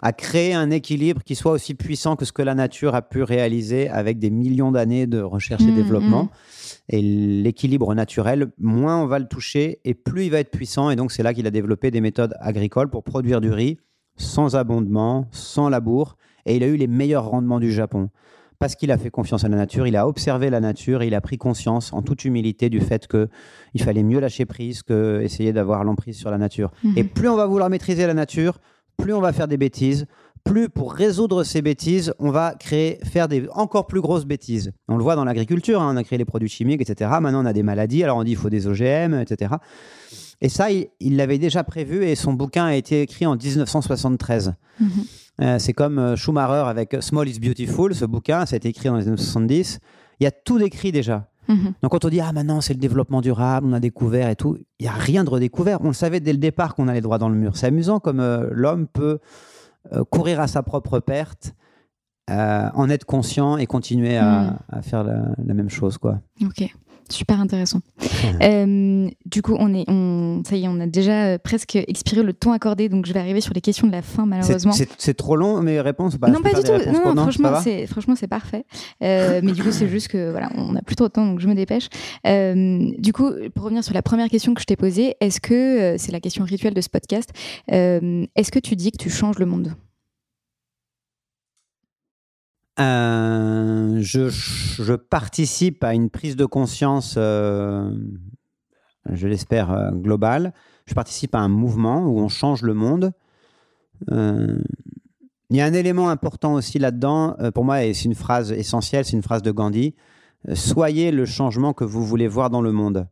à 0.02 0.12
créer 0.12 0.52
un 0.52 0.70
équilibre 0.70 1.22
qui 1.22 1.36
soit 1.36 1.52
aussi 1.52 1.74
puissant 1.74 2.16
que 2.16 2.24
ce 2.24 2.32
que 2.32 2.42
la 2.42 2.54
nature 2.54 2.94
a 2.94 3.02
pu 3.02 3.22
réaliser 3.22 3.88
avec 3.88 4.18
des 4.18 4.30
millions 4.30 4.72
d'années 4.72 5.06
de 5.06 5.20
recherche 5.20 5.62
et 5.62 5.68
Mhm, 5.68 5.74
développement. 5.74 6.28
Et 6.88 7.00
l'équilibre 7.00 7.94
naturel, 7.94 8.48
moins 8.58 9.00
on 9.00 9.06
va 9.06 9.18
le 9.20 9.26
toucher 9.26 9.78
et 9.84 9.94
plus 9.94 10.24
il 10.24 10.30
va 10.32 10.40
être 10.40 10.50
puissant. 10.50 10.90
Et 10.90 10.96
donc 10.96 11.12
c'est 11.12 11.22
là 11.22 11.32
qu'il 11.32 11.46
a 11.46 11.50
développé 11.50 11.90
des 11.92 12.00
méthodes 12.00 12.34
agricoles 12.40 12.90
pour 12.90 13.04
produire 13.04 13.40
du 13.40 13.50
riz 13.50 13.78
sans 14.16 14.56
abondement, 14.56 15.28
sans 15.30 15.68
labour. 15.68 16.16
Et 16.44 16.56
il 16.56 16.62
a 16.62 16.66
eu 16.66 16.76
les 16.76 16.86
meilleurs 16.86 17.28
rendements 17.28 17.60
du 17.60 17.72
Japon. 17.72 18.10
Parce 18.58 18.74
qu'il 18.74 18.90
a 18.90 18.96
fait 18.96 19.10
confiance 19.10 19.44
à 19.44 19.48
la 19.48 19.56
nature, 19.56 19.86
il 19.86 19.96
a 19.96 20.08
observé 20.08 20.48
la 20.48 20.60
nature, 20.60 21.02
il 21.02 21.14
a 21.14 21.20
pris 21.20 21.36
conscience 21.36 21.92
en 21.92 22.00
toute 22.00 22.24
humilité 22.24 22.70
du 22.70 22.80
fait 22.80 23.06
qu'il 23.06 23.82
fallait 23.82 24.02
mieux 24.02 24.18
lâcher 24.18 24.46
prise 24.46 24.82
que 24.82 25.20
essayer 25.22 25.52
d'avoir 25.52 25.84
l'emprise 25.84 26.16
sur 26.16 26.30
la 26.30 26.38
nature. 26.38 26.70
Mhm. 26.82 26.92
Et 26.96 27.04
plus 27.04 27.28
on 27.28 27.36
va 27.36 27.46
vouloir 27.46 27.68
maîtriser 27.68 28.06
la 28.06 28.14
nature, 28.14 28.58
plus 28.96 29.12
on 29.12 29.20
va 29.20 29.34
faire 29.34 29.46
des 29.46 29.58
bêtises, 29.58 30.06
plus 30.42 30.68
pour 30.68 30.92
résoudre 30.92 31.42
ces 31.44 31.60
bêtises, 31.60 32.14
on 32.18 32.30
va 32.30 32.54
créer, 32.54 32.98
faire 33.04 33.28
des 33.28 33.46
encore 33.52 33.86
plus 33.86 34.00
grosses 34.00 34.24
bêtises. 34.24 34.72
On 34.88 34.96
le 34.96 35.02
voit 35.02 35.16
dans 35.16 35.24
l'agriculture, 35.24 35.82
hein, 35.82 35.92
on 35.92 35.96
a 35.96 36.04
créé 36.04 36.18
les 36.18 36.24
produits 36.24 36.48
chimiques, 36.48 36.80
etc. 36.80 37.10
Maintenant, 37.20 37.42
on 37.42 37.46
a 37.46 37.52
des 37.52 37.64
maladies, 37.64 38.04
alors 38.04 38.16
on 38.16 38.24
dit 38.24 38.30
il 38.32 38.36
faut 38.36 38.48
des 38.48 38.66
OGM, 38.66 39.14
etc. 39.20 39.56
Et 40.40 40.48
ça, 40.48 40.68
il 40.70 41.16
l'avait 41.16 41.38
déjà 41.38 41.64
prévu 41.64 42.04
et 42.04 42.14
son 42.14 42.32
bouquin 42.34 42.66
a 42.66 42.74
été 42.74 43.02
écrit 43.02 43.26
en 43.26 43.36
1973. 43.36 44.54
Mhm. 44.80 44.90
Euh, 45.42 45.58
c'est 45.58 45.72
comme 45.72 45.98
euh, 45.98 46.16
Schumacher 46.16 46.68
avec 46.68 46.96
Small 47.00 47.28
is 47.28 47.38
Beautiful, 47.38 47.94
ce 47.94 48.04
bouquin, 48.04 48.46
ça 48.46 48.54
a 48.54 48.56
été 48.56 48.68
écrit 48.68 48.88
dans 48.88 48.96
les 48.96 49.06
années 49.08 49.16
70. 49.16 49.80
Il 50.20 50.24
y 50.24 50.26
a 50.26 50.30
tout 50.30 50.58
décrit 50.58 50.92
déjà. 50.92 51.28
Mhm. 51.48 51.74
Donc 51.82 51.92
quand 51.92 52.04
on 52.04 52.08
dit 52.08 52.20
ah 52.20 52.32
maintenant 52.32 52.60
c'est 52.60 52.74
le 52.74 52.80
développement 52.80 53.20
durable, 53.20 53.66
on 53.68 53.72
a 53.72 53.80
découvert 53.80 54.28
et 54.30 54.36
tout, 54.36 54.58
il 54.80 54.86
y 54.86 54.88
a 54.88 54.92
rien 54.92 55.24
de 55.24 55.30
redécouvert. 55.30 55.78
On 55.82 55.88
le 55.88 55.92
savait 55.92 56.20
dès 56.20 56.32
le 56.32 56.38
départ 56.38 56.74
qu'on 56.74 56.88
allait 56.88 57.00
droit 57.02 57.18
dans 57.18 57.28
le 57.28 57.36
mur. 57.36 57.56
C'est 57.56 57.66
amusant 57.66 58.00
comme 58.00 58.20
euh, 58.20 58.48
l'homme 58.50 58.86
peut 58.88 59.18
euh, 59.92 60.02
courir 60.04 60.40
à 60.40 60.48
sa 60.48 60.62
propre 60.62 60.98
perte, 61.00 61.54
en 62.28 62.90
être 62.90 63.04
conscient 63.04 63.56
et 63.56 63.66
continuer 63.66 64.16
à, 64.16 64.40
Mm. 64.40 64.56
à 64.70 64.82
faire 64.82 65.04
la, 65.04 65.22
la 65.44 65.54
même 65.54 65.70
chose 65.70 65.96
quoi. 65.96 66.18
Ok, 66.42 66.74
super 67.12 67.40
intéressant. 67.40 67.80
Euh, 68.42 69.08
du 69.24 69.42
coup, 69.42 69.56
on 69.58 69.74
est, 69.74 69.84
on, 69.88 70.42
ça 70.44 70.56
y 70.56 70.64
est, 70.64 70.68
on 70.68 70.80
a 70.80 70.86
déjà 70.86 71.26
euh, 71.26 71.38
presque 71.38 71.76
expiré 71.76 72.22
le 72.22 72.32
temps 72.32 72.52
accordé, 72.52 72.88
donc 72.88 73.06
je 73.06 73.12
vais 73.12 73.20
arriver 73.20 73.40
sur 73.40 73.54
les 73.54 73.60
questions 73.60 73.86
de 73.86 73.92
la 73.92 74.02
fin, 74.02 74.26
malheureusement. 74.26 74.72
C'est 74.72 75.14
trop 75.14 75.36
long 75.36 75.60
mes 75.62 75.80
réponses. 75.80 76.16
Bah, 76.16 76.28
non, 76.28 76.40
pas 76.40 76.52
du 76.52 76.62
tout. 76.62 76.72
Non, 76.90 77.14
franchement, 77.14 77.60
c'est 77.62 77.86
franchement 77.86 78.14
c'est 78.16 78.26
parfait. 78.26 78.64
Euh, 79.02 79.40
mais 79.42 79.52
du 79.52 79.62
coup, 79.62 79.72
c'est 79.72 79.88
juste 79.88 80.08
que 80.08 80.30
voilà, 80.30 80.50
on 80.56 80.74
a 80.76 80.82
plus 80.82 80.96
trop 80.96 81.08
de 81.08 81.12
temps, 81.12 81.26
donc 81.26 81.40
je 81.40 81.48
me 81.48 81.54
dépêche. 81.54 81.88
Euh, 82.26 82.90
du 82.98 83.12
coup, 83.12 83.30
pour 83.54 83.64
revenir 83.64 83.84
sur 83.84 83.94
la 83.94 84.02
première 84.02 84.28
question 84.28 84.54
que 84.54 84.60
je 84.60 84.66
t'ai 84.66 84.76
posée, 84.76 85.14
est-ce 85.20 85.40
que 85.40 85.96
c'est 85.98 86.12
la 86.12 86.20
question 86.20 86.44
rituelle 86.44 86.74
de 86.74 86.80
ce 86.80 86.88
podcast 86.88 87.30
Est-ce 87.68 88.50
que 88.50 88.58
tu 88.58 88.76
dis 88.76 88.92
que 88.92 88.98
tu 88.98 89.10
changes 89.10 89.38
le 89.38 89.46
monde? 89.46 89.74
Euh, 92.78 93.98
je, 94.00 94.94
participe 94.94 95.82
à 95.82 95.94
une 95.94 96.10
prise 96.10 96.36
de 96.36 96.44
conscience, 96.44 97.14
euh, 97.16 97.90
je 99.10 99.28
l'espère, 99.28 99.72
euh, 99.72 99.90
globale. 99.92 100.52
Je 100.84 100.94
participe 100.94 101.34
à 101.34 101.38
un 101.38 101.48
mouvement 101.48 102.06
où 102.06 102.20
on 102.20 102.28
change 102.28 102.62
le 102.62 102.74
monde. 102.74 103.12
Il 104.10 105.56
y 105.56 105.60
a 105.60 105.64
un 105.64 105.72
élément 105.72 106.10
important 106.10 106.54
aussi 106.54 106.78
là-dedans, 106.78 107.36
pour 107.54 107.64
moi, 107.64 107.84
et 107.84 107.94
c'est 107.94 108.04
une 108.04 108.14
phrase 108.14 108.52
essentielle, 108.52 109.04
c'est 109.04 109.16
une 109.16 109.22
phrase 109.22 109.42
de 109.42 109.50
Gandhi. 109.50 109.94
Soyez 110.52 111.12
le 111.12 111.24
changement 111.24 111.72
que 111.72 111.84
vous 111.84 112.04
voulez 112.04 112.28
voir 112.28 112.50
dans 112.50 112.60
le 112.60 112.72
monde. 112.72 113.08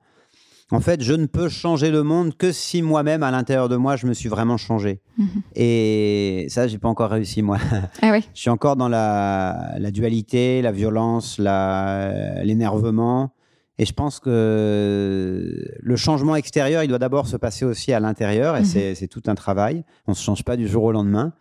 En 0.75 0.81
fait, 0.81 1.03
je 1.03 1.13
ne 1.15 1.27
peux 1.27 1.49
changer 1.49 1.91
le 1.91 2.03
monde 2.03 2.37
que 2.37 2.51
si 2.53 2.83
moi-même, 2.83 3.23
à 3.23 3.31
l'intérieur 3.31 3.69
de 3.69 3.77
moi, 3.77 3.97
je 3.97 4.07
me 4.07 4.13
suis 4.13 4.29
vraiment 4.29 4.57
changé. 4.57 5.01
Mhm. 5.19 5.29
Et 5.55 6.47
ça, 6.49 6.67
j'ai 6.69 6.79
pas 6.79 6.89
encore 6.89 7.11
réussi, 7.11 7.43
moi. 7.43 7.59
Ah. 8.03 8.19
Je 8.19 8.41
suis 8.41 8.51
encore 8.51 8.77
dans 8.77 8.89
la, 8.89 9.75
la 9.79 9.91
dualité, 9.91 10.61
la 10.63 10.73
violence, 10.73 11.39
l'énervement. 12.43 13.33
Et 13.79 13.87
je 13.87 13.93
pense 13.93 14.21
que 14.21 15.75
le 15.81 15.97
changement 15.97 16.37
extérieur, 16.37 16.85
il 16.85 16.89
doit 16.89 16.99
d'abord 17.01 17.27
se 17.27 17.37
passer 17.37 17.65
aussi 17.65 17.93
à 17.93 17.99
l'intérieur. 18.01 18.57
Et 18.57 18.61
Mhm. 18.61 18.65
c'est- 18.67 18.95
c'est 18.95 19.09
tout 19.09 19.23
un 19.27 19.35
travail. 19.35 19.85
On 20.07 20.13
ne 20.13 20.17
se 20.17 20.23
change 20.23 20.45
pas 20.45 20.57
du 20.57 20.69
jour 20.69 20.85
au 20.85 20.93
lendemain. 20.93 21.33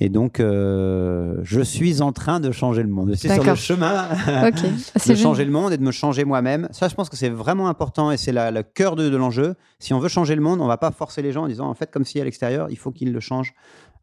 Et 0.00 0.08
donc, 0.10 0.38
euh, 0.38 1.34
je 1.42 1.60
suis 1.60 2.02
en 2.02 2.12
train 2.12 2.38
de 2.38 2.52
changer 2.52 2.82
le 2.82 2.88
monde. 2.88 3.10
Je 3.10 3.16
suis 3.16 3.28
sur 3.28 3.42
le 3.42 3.54
chemin 3.56 4.06
de 4.50 4.52
C'est 4.96 5.16
changer 5.16 5.44
le 5.44 5.50
monde 5.50 5.72
et 5.72 5.76
de 5.76 5.82
me 5.82 5.90
changer 5.90 6.24
moi-même. 6.24 6.68
Ça, 6.70 6.86
je 6.88 6.94
pense 6.94 7.08
que 7.08 7.16
c'est 7.16 7.28
vraiment 7.30 7.68
important 7.68 8.12
et 8.12 8.16
c'est 8.16 8.32
le 8.32 8.62
cœur 8.62 8.94
de, 8.94 9.08
de 9.10 9.16
l'enjeu. 9.16 9.56
Si 9.80 9.92
on 9.92 9.98
veut 9.98 10.08
changer 10.08 10.36
le 10.36 10.40
monde, 10.40 10.60
on 10.60 10.66
va 10.68 10.76
pas 10.76 10.92
forcer 10.92 11.20
les 11.20 11.32
gens 11.32 11.44
en 11.44 11.48
disant, 11.48 11.68
en 11.68 11.74
fait, 11.74 11.90
comme 11.90 12.04
si 12.04 12.20
à 12.20 12.24
l'extérieur, 12.24 12.68
il 12.70 12.78
faut 12.78 12.92
qu'ils 12.92 13.12
le 13.12 13.18
changent 13.20 13.54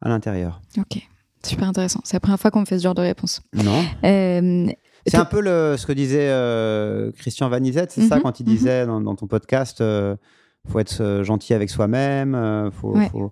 à 0.01 0.09
l'intérieur. 0.09 0.59
Ok. 0.77 1.01
Super 1.45 1.69
intéressant. 1.69 2.01
C'est 2.03 2.15
la 2.15 2.19
première 2.19 2.39
fois 2.39 2.51
qu'on 2.51 2.61
me 2.61 2.65
fait 2.65 2.77
ce 2.79 2.83
genre 2.83 2.95
de 2.95 3.01
réponse. 3.01 3.41
Non 3.53 3.81
Euh, 4.03 4.67
C'est 5.05 5.15
un 5.15 5.25
peu 5.25 5.39
le, 5.39 5.75
ce 5.77 5.85
que 5.85 5.93
disait 5.93 6.27
euh, 6.29 7.11
Christian 7.13 7.47
Vanizet, 7.47 7.85
c'est 7.89 8.01
ça 8.01 8.17
Mhm, 8.17 8.21
quand 8.23 8.39
il 8.41 8.47
mhm. 8.47 8.53
disait 8.53 8.85
dans, 8.85 8.99
dans 8.99 9.15
ton 9.15 9.27
podcast, 9.27 9.79
euh, 9.79 10.15
faut 10.67 10.79
être 10.79 11.21
gentil 11.23 11.53
avec 11.53 11.69
soi-même, 11.69 12.71
faut, 12.81 12.97
Ouais. 12.97 13.07
faut, 13.09 13.31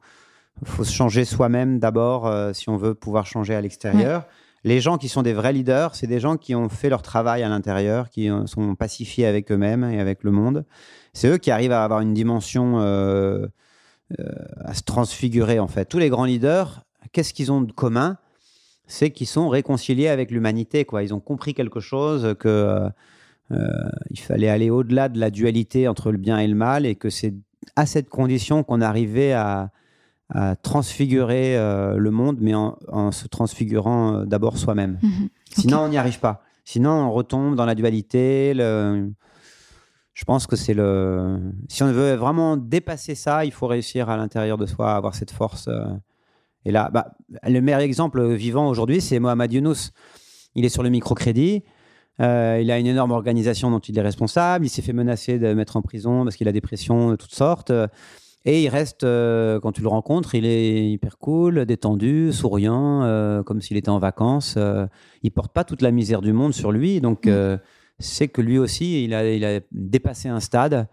faut 0.63 0.83
se 0.83 0.93
changer 0.93 1.25
soi-même 1.25 1.79
d'abord 1.79 2.27
euh, 2.27 2.53
si 2.53 2.69
on 2.69 2.77
veut 2.77 2.93
pouvoir 2.93 3.25
changer 3.25 3.55
à 3.55 3.61
l'extérieur. 3.61 4.25
Les 4.65 4.79
gens 4.79 4.97
qui 4.97 5.09
sont 5.09 5.23
des 5.23 5.33
vrais 5.33 5.51
leaders, 5.51 5.93
c'est 5.93 6.07
des 6.07 6.19
gens 6.19 6.37
qui 6.37 6.55
ont 6.55 6.69
fait 6.69 6.89
leur 6.89 7.01
travail 7.01 7.43
à 7.43 7.49
l'intérieur, 7.49 8.09
qui 8.09 8.29
euh, 8.29 8.45
sont 8.45 8.75
pacifiés 8.75 9.25
avec 9.25 9.51
eux-mêmes 9.51 9.83
et 9.83 9.99
avec 9.99 10.23
le 10.23 10.31
monde. 10.31 10.65
C'est 11.11 11.27
eux 11.27 11.37
qui 11.37 11.51
arrivent 11.51 11.73
à 11.73 11.83
avoir 11.83 11.99
une 11.99 12.13
dimension 12.13 12.79
euh, 12.79 13.45
euh, 14.19 14.25
à 14.63 14.73
se 14.73 14.83
transfigurer 14.83 15.59
en 15.59 15.67
fait. 15.67 15.85
Tous 15.85 15.99
les 15.99 16.09
grands 16.09 16.23
leaders, 16.23 16.85
qu'est-ce 17.11 17.33
qu'ils 17.33 17.51
ont 17.51 17.61
de 17.61 17.73
commun? 17.73 18.17
C'est 18.87 19.11
qu'ils 19.11 19.27
sont 19.27 19.49
réconciliés 19.49 20.07
avec 20.07 20.31
l'humanité. 20.31 20.85
Quoi. 20.85 21.03
Ils 21.03 21.13
ont 21.13 21.19
compris 21.19 21.53
quelque 21.53 21.79
chose, 21.79 22.35
que 22.39 22.89
il 24.09 24.19
fallait 24.19 24.49
aller 24.49 24.71
au-delà 24.71 25.09
de 25.09 25.19
la 25.19 25.29
dualité 25.29 25.87
entre 25.87 26.11
le 26.11 26.17
bien 26.17 26.39
et 26.39 26.47
le 26.47 26.55
mal, 26.55 26.87
et 26.87 26.95
que 26.95 27.11
c'est 27.11 27.35
à 27.75 27.85
cette 27.85 28.09
condition 28.09 28.63
qu'on 28.63 28.81
arrivait 28.81 29.31
à, 29.31 29.69
à 30.33 30.55
transfigurer 30.55 31.57
euh, 31.57 31.95
le 31.97 32.11
monde, 32.11 32.37
mais 32.41 32.53
en, 32.55 32.77
en 32.87 33.11
se 33.11 33.27
transfigurant 33.27 34.15
euh, 34.21 34.25
d'abord 34.25 34.57
soi-même. 34.57 34.99
mhm. 35.01 35.29
Sinon, 35.51 35.79
on 35.81 35.89
n'y 35.89 35.97
arrive 35.97 36.19
pas. 36.19 36.41
Sinon, 36.65 36.91
on 36.91 37.11
retombe 37.11 37.55
dans 37.55 37.65
la 37.65 37.75
dualité. 37.75 38.53
le- 38.55 39.11
Je 40.13 40.23
pense 40.25 40.45
que 40.47 40.55
c'est 40.55 40.73
le. 40.73 41.39
Si 41.69 41.83
on 41.83 41.91
veut 41.91 42.13
vraiment 42.15 42.55
dépasser 42.57 43.15
ça, 43.15 43.45
il 43.45 43.51
faut 43.51 43.67
réussir 43.67 44.09
à 44.09 44.17
l'intérieur 44.17 44.57
de 44.57 44.65
soi 44.65 44.91
à 44.93 44.95
avoir 44.95 45.15
cette 45.15 45.31
force. 45.31 45.67
euh. 45.67 45.85
Et 46.65 46.71
là, 46.71 46.89
bah, 46.93 47.11
le 47.47 47.59
meilleur 47.61 47.81
exemple 47.81 48.23
vivant 48.33 48.67
aujourd'hui, 48.69 49.01
c'est 49.01 49.19
Mohamed 49.19 49.51
Younous. 49.51 49.89
Il 50.55 50.65
est 50.65 50.69
sur 50.69 50.83
le 50.83 50.89
microcrédit. 50.89 51.63
euh, 52.21 52.59
il 52.61 52.69
a 52.71 52.77
une 52.79 52.85
énorme 52.87 53.11
organisation 53.11 53.69
dont 53.71 53.79
il 53.79 53.97
est 53.97 54.01
responsable. 54.01 54.65
Il 54.65 54.69
s'est 54.69 54.81
fait 54.83 54.93
menacer 54.93 55.39
de 55.39 55.53
mettre 55.53 55.75
en 55.77 55.81
prison 55.81 56.23
parce 56.23 56.35
qu'il 56.37 56.47
a 56.47 56.51
des 56.51 56.61
pressions 56.61 57.09
de 57.09 57.15
toutes 57.15 57.33
sortes. 57.35 57.71
Et 58.45 58.63
il 58.63 58.69
reste, 58.69 59.03
euh, 59.05 59.59
quand 59.61 59.71
tu 59.71 59.81
le 59.81 59.87
rencontres, 59.87 60.35
il 60.35 60.45
est 60.45 60.89
hyper 60.89 61.17
cool, 61.17 61.65
détendu, 61.65 62.33
souriant, 62.33 63.03
euh, 63.03 63.41
comme 63.41 63.61
s'il 63.61 63.77
était 63.77 63.89
en 63.89 63.99
vacances. 63.99 64.55
euh, 64.57 64.85
il 65.21 65.31
porte 65.31 65.53
pas 65.53 65.63
toute 65.63 65.81
la 65.81 65.91
misère 65.91 66.21
du 66.21 66.33
monde 66.33 66.53
sur 66.53 66.71
lui. 66.71 66.99
Donc, 66.99 67.25
Mm. 67.25 67.59
c'est 67.99 68.27
que 68.27 68.41
lui 68.41 68.57
aussi, 68.57 69.05
il 69.05 69.13
a, 69.13 69.31
il 69.31 69.45
a 69.45 69.61
dépassé 69.71 70.27
un 70.27 70.41
stade. 70.41 70.87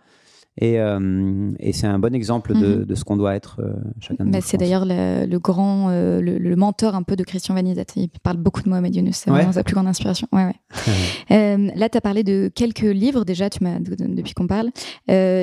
Et, 0.59 0.79
euh, 0.81 1.53
et 1.59 1.73
c'est 1.73 1.87
un 1.87 1.99
bon 1.99 2.15
exemple 2.15 2.53
de, 2.55 2.79
Mhm. 2.79 2.85
de 2.85 2.95
ce 2.95 3.05
qu'on 3.05 3.17
doit 3.17 3.35
être 3.35 3.61
euh, 3.61 3.73
chacun 4.01 4.25
de 4.25 4.31
Bah, 4.31 4.39
nous. 4.39 4.45
c'est 4.45 4.57
d'ailleurs 4.59 4.85
le, 4.85 5.25
le 5.25 5.39
grand, 5.39 5.89
euh, 5.91 6.21
le, 6.21 6.39
le 6.39 6.57
mentor 6.57 6.95
un 6.95 7.03
peu 7.03 7.17
de 7.17 7.23
Christian 7.25 7.55
Vanizet. 7.55 7.87
Il 7.97 8.09
parle 8.23 8.37
beaucoup 8.37 8.61
de 8.63 8.69
Mohamed 8.69 8.95
Younous. 8.95 9.13
C'est 9.15 9.31
Ouais. 9.31 9.37
vraiment 9.39 9.53
sa 9.53 9.63
plus 9.65 9.75
grande 9.75 9.87
inspiration. 9.87 10.27
Ouais, 10.33 10.45
ouais. 10.47 10.57
Là, 11.77 11.89
tu 11.89 11.97
as 11.97 12.01
parlé 12.01 12.25
de 12.25 12.51
quelques 12.55 12.81
livres 12.81 13.25
déjà, 13.25 13.49
tu 13.49 13.63
m'as 13.65 13.79
de- 13.79 13.95
de- 13.95 14.15
depuis 14.15 14.35
qu'on 14.35 14.47
parle. 14.49 14.71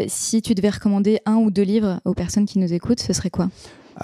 Si 0.08 0.42
tu 0.42 0.54
devais 0.54 0.70
recommander 0.70 1.20
un 1.26 1.36
ou 1.38 1.52
deux 1.52 1.64
livres 1.64 2.00
aux 2.06 2.14
personnes 2.14 2.46
qui 2.46 2.60
nous 2.60 2.72
écoutent, 2.74 3.00
ce 3.00 3.14
serait 3.14 3.30
quoi? 3.32 3.50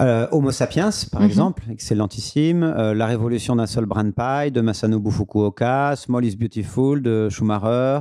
Euh, 0.00 0.26
Homo 0.32 0.50
sapiens, 0.50 0.90
par 1.12 1.20
Mhm. 1.20 1.26
exemple, 1.28 1.62
excellentissime. 1.70 2.64
Euh, 2.64 2.94
La 2.94 3.06
révolution 3.06 3.54
d'un 3.54 3.66
seul 3.66 3.86
brin 3.86 4.02
de 4.04 4.10
paille 4.10 4.50
de 4.50 4.60
Masanobu 4.60 5.12
Fukuoka. 5.12 5.94
Small 5.96 6.24
is 6.24 6.34
Beautiful 6.34 7.00
de 7.02 7.28
Schumacher. 7.28 8.00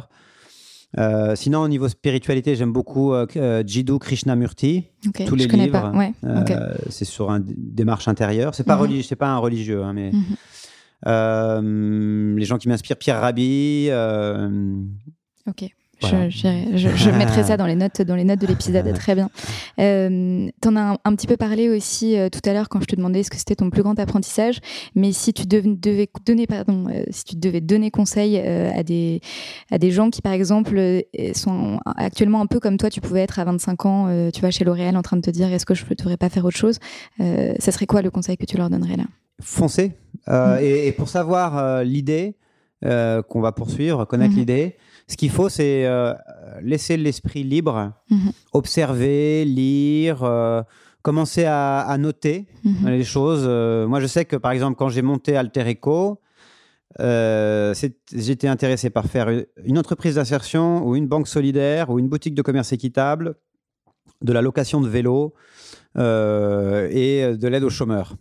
Euh, 1.00 1.36
sinon, 1.36 1.62
au 1.62 1.68
niveau 1.68 1.88
spiritualité, 1.89 2.56
j'aime 2.56 2.72
beaucoup 2.72 3.14
euh, 3.14 3.26
euh, 3.36 3.64
Jiddu 3.66 3.98
Krishnamurti. 3.98 4.84
Ok, 5.08 5.26
Tous 5.26 5.36
les 5.36 5.48
livres. 5.48 5.91
Ouais, 5.96 6.14
Euh. 6.24 6.76
C'est 6.89 7.06
sur 7.06 7.30
une 7.32 7.44
démarche 7.58 8.08
intérieure. 8.08 8.54
C'est 8.56 8.64
pas 8.64 8.76
religieux, 8.76 9.04
c'est 9.08 9.16
pas 9.16 9.30
un 9.30 9.38
religieux, 9.38 9.84
hein, 9.84 9.94
mais 9.94 10.12
Mhm. 11.06 12.36
les 12.38 12.46
gens 12.46 12.58
qui 12.58 12.68
m'inspirent, 12.70 12.98
Pierre 12.98 13.22
Rabhi. 13.22 13.89
Ok. 15.48 15.66
Voilà. 16.10 16.30
Je, 16.30 16.38
j'irai- 16.38 16.68
je- 16.78 16.89
je 16.95 17.10
mettrai 17.18 17.43
ça 17.43 17.58
dans 17.58 17.66
les 17.66 17.76
notes, 17.76 18.01
dans 18.01 18.16
les 18.16 18.24
notes 18.24 18.39
de 18.39 18.47
l'épisode. 18.47 18.93
Très 18.93 19.16
bien. 19.16 19.30
Euh, 19.80 20.47
T'en 20.62 20.76
as 20.76 20.82
un, 20.93 20.97
un 21.06 21.16
petit 21.16 21.28
peu 21.28 21.38
parlé 21.38 21.70
aussi 21.70 22.18
euh, 22.18 22.30
tout 22.30 22.41
à 22.47 22.54
l'heure 22.54 22.70
quand 22.70 22.80
je 22.82 22.86
te 22.86 22.95
demandais 22.95 23.24
ce 23.24 23.30
que 23.30 23.38
c'était 23.38 23.56
ton 23.56 23.70
plus 23.70 23.84
grand 23.84 23.97
apprentissage. 23.99 24.60
Mais 24.95 25.12
si 25.12 25.34
tu 25.34 25.43
dev- 25.45 25.80
devais 25.80 26.08
donner, 26.26 26.47
pardon, 26.47 26.86
euh, 26.89 27.04
si 27.10 27.24
tu 27.24 27.36
devais 27.36 27.62
donner 27.62 27.91
conseil 27.91 28.39
euh, 28.43 28.72
à 28.76 28.84
des 28.84 29.22
à 29.72 29.78
des 29.78 29.91
gens 29.91 30.10
qui, 30.10 30.22
par 30.22 30.34
exemple, 30.34 30.80
sont 31.34 31.80
actuellement 31.97 32.41
un 32.41 32.47
peu 32.47 32.60
comme 32.60 32.78
toi, 32.78 32.89
tu 32.89 33.01
pouvais 33.01 33.22
être 33.22 33.39
à 33.39 33.43
25 33.45 33.86
ans, 33.86 34.30
tu 34.34 34.41
vois, 34.41 34.51
chez 34.51 34.64
L'Oréal, 34.64 34.95
en 34.97 35.01
train 35.01 35.18
de 35.18 35.22
te 35.22 35.32
dire 35.32 35.51
est-ce 35.51 35.66
que 35.66 35.74
je 35.74 35.86
ne 35.89 35.95
devrais 35.95 36.18
pas 36.18 36.30
faire 36.30 36.45
autre 36.45 36.58
chose. 36.58 36.80
ça 37.20 37.72
serait 37.72 37.86
quoi 37.86 38.01
le 38.01 38.12
conseil 38.12 38.38
que 38.38 38.45
tu 38.45 38.58
leur 38.58 38.70
donnerais 38.70 38.97
là? 38.97 39.06
Foncer. 39.41 39.91
Euh, 40.30 40.58
Mm. 40.58 40.64
et, 40.64 40.88
et 40.88 40.91
pour 40.91 41.10
savoir 41.10 41.84
l'idée 41.84 42.36
euh, 42.86 43.22
qu'on 43.22 43.42
va 43.42 43.52
poursuivre, 43.52 44.06
connaître 44.06 44.34
Mhm. 44.34 44.40
l'idée, 44.40 44.76
ce 45.08 45.16
qu'il 45.18 45.30
faut, 45.30 45.50
c'est 45.50 45.86
euh, 45.86 46.14
laisser 46.62 46.98
l'esprit 46.98 47.44
libre, 47.44 47.94
Mhm. 48.10 48.32
observer, 48.54 49.46
lire, 49.46 50.24
euh, 50.24 50.62
commencer 51.02 51.46
à, 51.46 51.80
à 51.82 51.98
noter 51.98 52.46
Mhm. 52.64 52.90
les 52.90 53.04
choses. 53.04 53.46
Moi, 53.90 54.00
je 54.00 54.08
sais 54.08 54.26
que, 54.26 54.36
par 54.38 54.52
exemple, 54.52 54.76
quand 54.78 54.90
j'ai 54.90 55.02
monté 55.02 55.36
Alter 55.38 55.64
Eco, 55.72 56.20
j'étais 58.14 58.48
intéressé 58.48 58.90
par 58.90 59.06
faire 59.06 59.28
une- 59.64 59.78
entreprise 59.78 60.16
d'insertion 60.16 60.86
ou 60.88 60.96
une 60.96 61.08
banque 61.08 61.28
solidaire 61.28 61.90
ou 61.90 62.00
une 62.00 62.08
boutique 62.08 62.36
de 62.36 62.42
commerce 62.42 62.72
équitable, 62.74 63.36
de 64.22 64.32
la 64.34 64.42
location 64.42 64.80
de 64.82 64.88
vélos 64.88 65.34
et 65.98 67.36
de 67.38 67.48
l'aide 67.48 67.64
aux 67.64 67.70
chômeurs. 67.70 68.16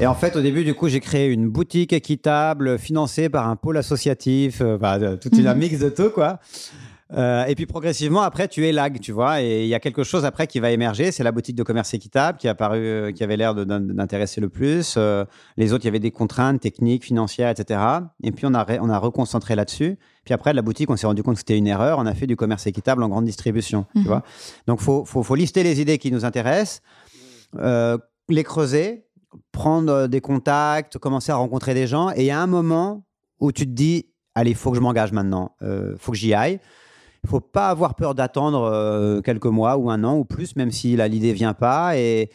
Et 0.00 0.06
en 0.06 0.14
fait, 0.14 0.36
au 0.36 0.40
début, 0.42 0.64
du 0.64 0.74
coup, 0.74 0.88
j'ai 0.88 1.00
créé 1.00 1.28
une 1.28 1.48
boutique 1.48 1.92
équitable 1.92 2.78
financée 2.78 3.28
par 3.28 3.48
un 3.48 3.56
pôle 3.56 3.76
associatif, 3.76 4.60
euh, 4.60 4.76
enfin, 4.76 5.00
euh, 5.00 5.16
toute 5.16 5.32
une 5.34 5.42
Mhm. 5.42 5.46
un 5.46 5.54
mix 5.54 5.78
de 5.78 5.88
tout, 5.88 6.10
quoi. 6.10 6.38
Euh, 7.12 7.44
et 7.44 7.54
puis 7.54 7.66
progressivement, 7.66 8.22
après, 8.22 8.48
tu 8.48 8.66
élagues, 8.66 8.98
tu 9.00 9.12
vois. 9.12 9.40
Et 9.40 9.62
il 9.62 9.68
y 9.68 9.76
a 9.76 9.78
quelque 9.80 10.02
chose 10.02 10.24
après 10.24 10.48
qui 10.48 10.58
va 10.58 10.72
émerger. 10.72 11.12
C'est 11.12 11.22
la 11.22 11.30
boutique 11.30 11.54
de 11.54 11.62
commerce 11.62 11.94
équitable 11.94 12.36
qui 12.36 12.48
a 12.48 12.50
apparu, 12.50 12.78
euh, 12.84 13.12
qui 13.12 13.22
avait 13.22 13.36
l'air 13.36 13.54
d'intéresser 13.54 14.40
le 14.40 14.48
plus. 14.48 14.96
Euh, 14.96 15.24
les 15.56 15.72
autres, 15.72 15.84
il 15.84 15.86
y 15.86 15.88
avait 15.90 16.00
des 16.00 16.10
contraintes 16.10 16.60
techniques, 16.60 17.04
financières, 17.04 17.48
etc. 17.48 17.78
Et 18.24 18.32
puis 18.32 18.44
on 18.44 18.54
a, 18.54 18.66
on 18.80 18.90
a 18.90 18.98
reconcentré 18.98 19.54
là-dessus. 19.54 19.98
Puis 20.24 20.34
après, 20.34 20.52
la 20.52 20.62
boutique, 20.62 20.90
on 20.90 20.96
s'est 20.96 21.06
rendu 21.06 21.22
compte 21.22 21.34
que 21.34 21.40
c'était 21.40 21.56
une 21.56 21.68
erreur. 21.68 22.00
On 22.00 22.06
a 22.06 22.14
fait 22.14 22.26
du 22.26 22.34
commerce 22.34 22.66
équitable 22.66 23.04
en 23.04 23.08
grande 23.08 23.24
distribution, 23.24 23.86
Mhm. 23.94 24.02
tu 24.02 24.08
vois. 24.08 24.24
Donc, 24.66 24.80
faut, 24.80 25.04
faut, 25.04 25.22
faut 25.22 25.36
lister 25.36 25.62
les 25.62 25.80
idées 25.80 25.98
qui 25.98 26.10
nous 26.10 26.24
intéressent, 26.24 26.82
les 28.28 28.42
creuser, 28.42 29.04
prendre 29.52 29.92
euh, 29.92 30.06
des 30.06 30.20
contacts, 30.20 30.98
commencer 30.98 31.32
à 31.32 31.36
rencontrer 31.36 31.74
des 31.74 31.86
gens. 31.86 32.10
Et 32.10 32.22
il 32.22 32.26
y 32.26 32.30
a 32.30 32.40
un 32.40 32.46
moment 32.46 33.04
où 33.40 33.52
tu 33.52 33.66
te 33.66 33.72
dis, 33.72 34.06
allez, 34.34 34.50
il 34.50 34.56
faut 34.56 34.70
que 34.70 34.76
je 34.76 34.82
m'engage 34.82 35.12
maintenant. 35.12 35.52
Il 35.60 35.96
faut 35.98 36.12
que 36.12 36.18
j'y 36.18 36.34
aille. 36.34 36.60
Il 37.24 37.28
faut 37.28 37.40
pas 37.40 37.70
avoir 37.70 37.96
peur 37.96 38.14
d'attendre 38.14 38.62
euh, 38.62 39.20
quelques 39.20 39.46
mois 39.46 39.76
ou 39.76 39.90
un 39.90 40.04
an 40.04 40.16
ou 40.16 40.24
plus, 40.24 40.54
même 40.54 40.70
si 40.70 40.94
là, 40.94 41.08
l'idée 41.08 41.32
vient 41.32 41.54
pas. 41.54 41.98
Et, 41.98 42.30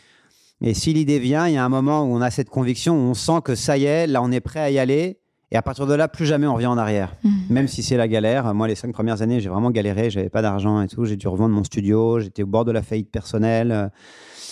et 0.62 0.74
si 0.74 0.92
l'idée 0.92 1.18
vient, 1.18 1.48
il 1.48 1.54
y 1.54 1.58
a 1.58 1.64
un 1.64 1.70
moment 1.70 2.04
où 2.04 2.14
on 2.14 2.22
a 2.22 2.30
cette 2.30 2.50
conviction, 2.50 2.96
où 2.96 3.10
on 3.10 3.14
sent 3.14 3.40
que 3.44 3.56
ça 3.56 3.78
y 3.78 3.86
est, 3.86 4.06
là, 4.06 4.22
on 4.22 4.32
est 4.32 4.42
prêt 4.42 4.60
à 4.60 4.70
y 4.70 4.80
aller. 4.80 5.22
Et 5.50 5.58
à 5.58 5.62
partir 5.62 5.88
de 5.88 5.94
là, 5.94 6.08
plus 6.08 6.26
jamais 6.26 6.46
on 6.48 6.56
revient 6.56 6.68
en 6.68 6.78
arrière. 6.78 7.16
Mhm. 7.24 7.32
Même 7.50 7.68
si 7.68 7.84
c'est 7.84 7.98
la 7.98 8.08
galère. 8.08 8.54
Moi, 8.54 8.68
les 8.68 8.76
cinq 8.76 8.92
premières 8.92 9.22
années, 9.22 9.40
j'ai 9.40 9.50
vraiment 9.50 9.72
galéré. 9.72 10.10
J'avais 10.10 10.30
pas 10.30 10.42
d'argent 10.42 10.82
et 10.82 10.88
tout. 10.88 11.06
J'ai 11.06 11.16
dû 11.18 11.28
revendre 11.28 11.56
mon 11.56 11.64
studio. 11.64 12.20
J'étais 12.20 12.44
au 12.44 12.48
bord 12.48 12.66
de 12.66 12.72
la 12.72 12.82
faillite 12.82 13.12
personnelle. 13.12 13.92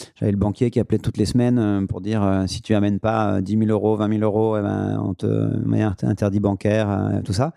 Euh, 0.02 0.06
J'avais 0.16 0.32
le 0.32 0.38
banquier 0.38 0.72
qui 0.72 0.80
appelait 0.80 1.00
toutes 1.00 1.18
les 1.18 1.26
semaines 1.26 1.60
euh, 1.60 1.86
pour 1.86 2.02
dire 2.02 2.24
euh, 2.24 2.48
si 2.48 2.62
tu 2.62 2.76
amènes 2.76 3.00
pas 3.00 3.36
euh, 3.36 3.42
10 3.42 3.58
000 3.58 3.70
euros, 3.70 3.96
20 3.96 4.10
000 4.10 4.22
euros, 4.22 4.58
eh 4.58 4.62
ben, 4.62 5.02
on 5.04 5.14
te 5.14 5.26
met 5.66 5.82
un 5.82 5.96
interdit 6.04 6.40
bancaire, 6.40 6.90
euh, 6.90 7.22
tout 7.24 7.34
ça. 7.34 7.54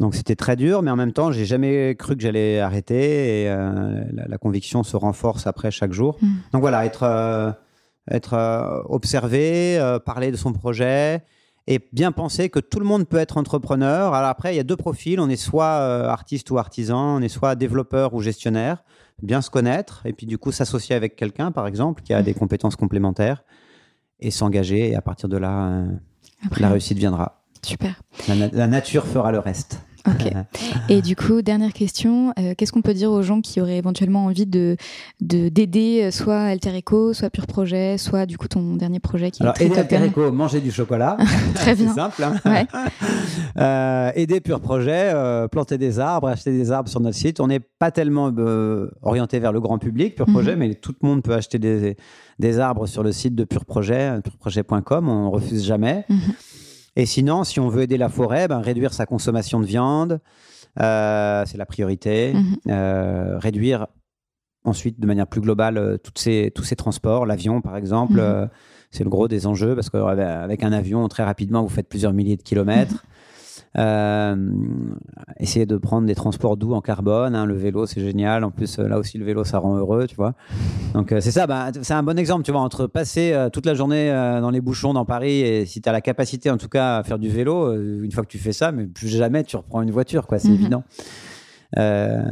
Donc 0.00 0.14
c'était 0.14 0.34
très 0.34 0.56
dur, 0.56 0.82
mais 0.82 0.90
en 0.90 0.96
même 0.96 1.12
temps, 1.12 1.30
j'ai 1.30 1.44
jamais 1.44 1.94
cru 1.94 2.16
que 2.16 2.22
j'allais 2.22 2.58
arrêter 2.58 3.42
et 3.42 3.48
euh, 3.48 4.04
la, 4.12 4.26
la 4.26 4.38
conviction 4.38 4.82
se 4.82 4.96
renforce 4.96 5.46
après 5.46 5.70
chaque 5.70 5.92
jour. 5.92 6.16
Mhm. 6.20 6.36
Donc 6.52 6.62
voilà, 6.62 6.84
être, 6.84 7.04
euh, 7.04 7.52
être 8.10 8.34
euh, 8.34 8.82
observé, 8.86 9.78
euh, 9.78 9.98
parler 10.00 10.32
de 10.32 10.36
son 10.36 10.52
projet 10.52 11.22
et 11.66 11.80
bien 11.92 12.12
penser 12.12 12.50
que 12.50 12.58
tout 12.58 12.78
le 12.78 12.84
monde 12.84 13.06
peut 13.06 13.16
être 13.16 13.36
entrepreneur. 13.36 14.12
Alors 14.14 14.28
après, 14.28 14.52
il 14.52 14.56
y 14.56 14.60
a 14.60 14.64
deux 14.64 14.76
profils. 14.76 15.18
On 15.20 15.28
est 15.30 15.36
soit 15.36 15.78
euh, 15.80 16.08
artiste 16.08 16.50
ou 16.50 16.58
artisan, 16.58 17.16
on 17.16 17.22
est 17.22 17.28
soit 17.28 17.54
développeur 17.54 18.14
ou 18.14 18.20
gestionnaire. 18.20 18.84
Bien 19.22 19.40
se 19.40 19.48
connaître 19.50 20.02
et 20.06 20.12
puis 20.12 20.26
du 20.26 20.38
coup 20.38 20.52
s'associer 20.52 20.94
avec 20.94 21.16
quelqu'un, 21.16 21.52
par 21.52 21.66
exemple, 21.66 22.02
qui 22.02 22.12
a 22.12 22.22
des 22.22 22.34
compétences 22.34 22.76
complémentaires 22.76 23.44
et 24.20 24.30
s'engager. 24.30 24.90
Et 24.90 24.96
à 24.96 25.00
partir 25.00 25.28
de 25.28 25.36
là, 25.36 25.68
euh, 25.68 25.86
Après, 26.44 26.60
la 26.60 26.70
réussite 26.70 26.98
viendra. 26.98 27.44
super. 27.62 28.02
La, 28.28 28.34
na- 28.34 28.48
la 28.52 28.66
nature 28.66 29.06
fera 29.06 29.32
le 29.32 29.38
reste. 29.38 29.80
Ok. 30.06 30.32
Et 30.88 31.00
du 31.02 31.16
coup, 31.16 31.40
dernière 31.42 31.72
question, 31.72 32.32
euh, 32.38 32.54
qu'est-ce 32.56 32.72
qu'on 32.72 32.82
peut 32.82 32.94
dire 32.94 33.10
aux 33.10 33.22
gens 33.22 33.40
qui 33.40 33.60
auraient 33.60 33.78
éventuellement 33.78 34.24
envie 34.26 34.46
de 34.46 34.76
de- 35.20 35.48
d'aider 35.48 36.02
euh, 36.04 36.10
soit 36.10 36.38
Alter 36.40 36.78
Eco, 36.78 37.12
soit 37.14 37.30
Pure 37.30 37.46
Projet, 37.46 37.96
soit 37.98 38.26
du 38.26 38.36
coup 38.38 38.48
ton 38.48 38.76
dernier 38.76 39.00
projet 39.00 39.30
qui 39.30 39.42
Alors, 39.42 39.54
est 39.60 39.64
aider. 39.66 39.76
Alter 39.78 39.98
Eco, 40.06 40.30
manger 40.32 40.60
du 40.60 40.70
chocolat. 40.70 41.16
Très 41.54 41.74
C'est 41.76 41.84
bien. 41.84 41.94
simple. 41.94 42.22
hein. 42.24 42.34
Ouais. 42.44 42.66
Euh, 43.56 44.10
aider 44.16 44.40
Pure 44.40 44.60
Projet, 44.60 45.10
euh, 45.14 45.46
planter 45.46 45.78
des 45.78 46.00
arbres, 46.00 46.28
acheter 46.28 46.50
des 46.50 46.72
arbres 46.72 46.88
sur 46.88 46.98
notre 47.00 47.16
site. 47.16 47.38
On 47.40 47.46
n'est 47.46 47.60
pas 47.60 47.90
tellement 47.92 48.32
orienté 49.02 49.38
vers 49.38 49.52
le 49.52 49.60
grand 49.60 49.78
public, 49.78 50.16
Pure 50.16 50.26
Mhm. 50.28 50.34
Projet, 50.34 50.56
mais 50.56 50.74
tout 50.74 50.92
le 51.00 51.08
monde 51.08 51.22
peut 51.22 51.34
acheter 51.34 51.58
des, 51.60 51.96
des 52.40 52.58
arbres 52.58 52.86
sur 52.86 53.02
le 53.04 53.12
site 53.12 53.34
de 53.36 53.44
Pure 53.44 53.64
Projet, 53.64 54.18
pureprojet.com. 54.24 55.08
On 55.08 55.30
refuse 55.30 55.64
jamais. 55.64 56.04
Mhm. 56.08 56.18
Et 56.96 57.06
sinon, 57.06 57.44
si 57.44 57.58
on 57.60 57.68
veut 57.68 57.82
aider 57.82 57.96
la 57.98 58.08
forêt, 58.08 58.46
ben, 58.48 58.58
réduire 58.60 58.92
sa 58.94 59.06
consommation 59.06 59.60
de 59.60 59.66
viande, 59.66 60.20
euh, 60.80 61.44
c'est 61.46 61.58
la 61.58 61.66
priorité. 61.66 62.32
Mhm. 62.34 62.56
Euh, 62.68 63.38
réduire 63.38 63.86
ensuite, 64.64 64.98
de 65.00 65.06
manière 65.06 65.26
plus 65.26 65.40
globale, 65.40 65.76
euh, 65.76 65.98
toutes 65.98 66.18
ces, 66.18 66.50
tous 66.54 66.64
ces 66.64 66.76
transports, 66.76 67.26
l'avion 67.26 67.60
par 67.60 67.76
exemple, 67.76 68.14
Mhm. 68.14 68.20
euh, 68.20 68.46
c'est 68.90 69.04
le 69.04 69.10
gros 69.10 69.28
des 69.28 69.46
enjeux 69.46 69.74
parce 69.74 69.90
qu'avec 69.90 70.62
un 70.62 70.72
avion, 70.72 71.06
très 71.08 71.24
rapidement, 71.24 71.62
vous 71.62 71.68
faites 71.68 71.88
plusieurs 71.88 72.12
milliers 72.12 72.36
de 72.36 72.42
kilomètres. 72.42 73.04
essayez 73.76 75.66
de 75.66 75.76
prendre 75.76 76.06
des 76.06 76.14
transports 76.14 76.56
doux 76.56 76.74
en 76.74 76.80
carbone. 76.80 77.34
hein, 77.34 77.44
le 77.46 77.54
vélo, 77.54 77.86
c'est 77.86 78.00
génial. 78.00 78.44
En 78.44 78.50
plus, 78.50 78.78
euh, 78.78 78.86
là 78.88 78.98
aussi, 78.98 79.18
le 79.18 79.24
vélo, 79.24 79.44
ça 79.44 79.58
rend 79.58 79.76
heureux, 79.76 80.06
tu 80.06 80.14
vois. 80.16 80.34
Donc, 80.94 81.12
euh, 81.12 81.20
c'est 81.20 81.30
ça. 81.32 81.46
bah, 81.46 81.70
c'est 81.82 81.94
un 81.94 82.02
bon 82.02 82.18
exemple, 82.18 82.44
tu 82.44 82.52
vois, 82.52 82.60
entre 82.60 82.86
passer 82.86 83.32
euh, 83.32 83.48
toute 83.50 83.66
la 83.66 83.74
journée 83.74 84.10
euh, 84.10 84.40
dans 84.40 84.50
les 84.50 84.60
bouchons 84.60 84.92
dans 84.94 85.04
Paris 85.04 85.40
et 85.40 85.66
si 85.66 85.80
tu 85.80 85.88
as 85.88 85.92
la 85.92 86.00
capacité, 86.00 86.50
en 86.50 86.56
tout 86.56 86.68
cas, 86.68 86.98
à 86.98 87.02
faire 87.02 87.18
du 87.18 87.28
vélo, 87.28 87.66
euh, 87.72 88.02
une 88.02 88.12
fois 88.12 88.22
que 88.24 88.28
tu 88.30 88.38
fais 88.38 88.52
ça, 88.52 88.70
mais 88.72 88.86
plus 88.86 89.08
jamais 89.08 89.42
tu 89.44 89.56
reprends 89.56 89.82
une 89.82 89.90
voiture, 89.90 90.26
quoi. 90.26 90.38
C'est 90.38 90.48
Mhm. 90.48 90.54
évident. 90.54 90.84
Euh, 91.78 92.22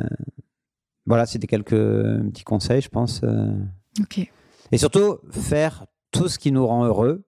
voilà, 1.06 1.26
c'était 1.26 1.48
quelques 1.48 1.70
petits 1.70 2.44
conseils, 2.44 2.80
je 2.80 2.88
pense. 2.88 3.20
euh. 3.24 3.52
Ok. 4.00 4.30
Et 4.70 4.78
surtout, 4.78 5.18
faire 5.30 5.84
tout 6.12 6.28
ce 6.28 6.38
qui 6.38 6.52
nous 6.52 6.66
rend 6.66 6.84
heureux 6.84 7.24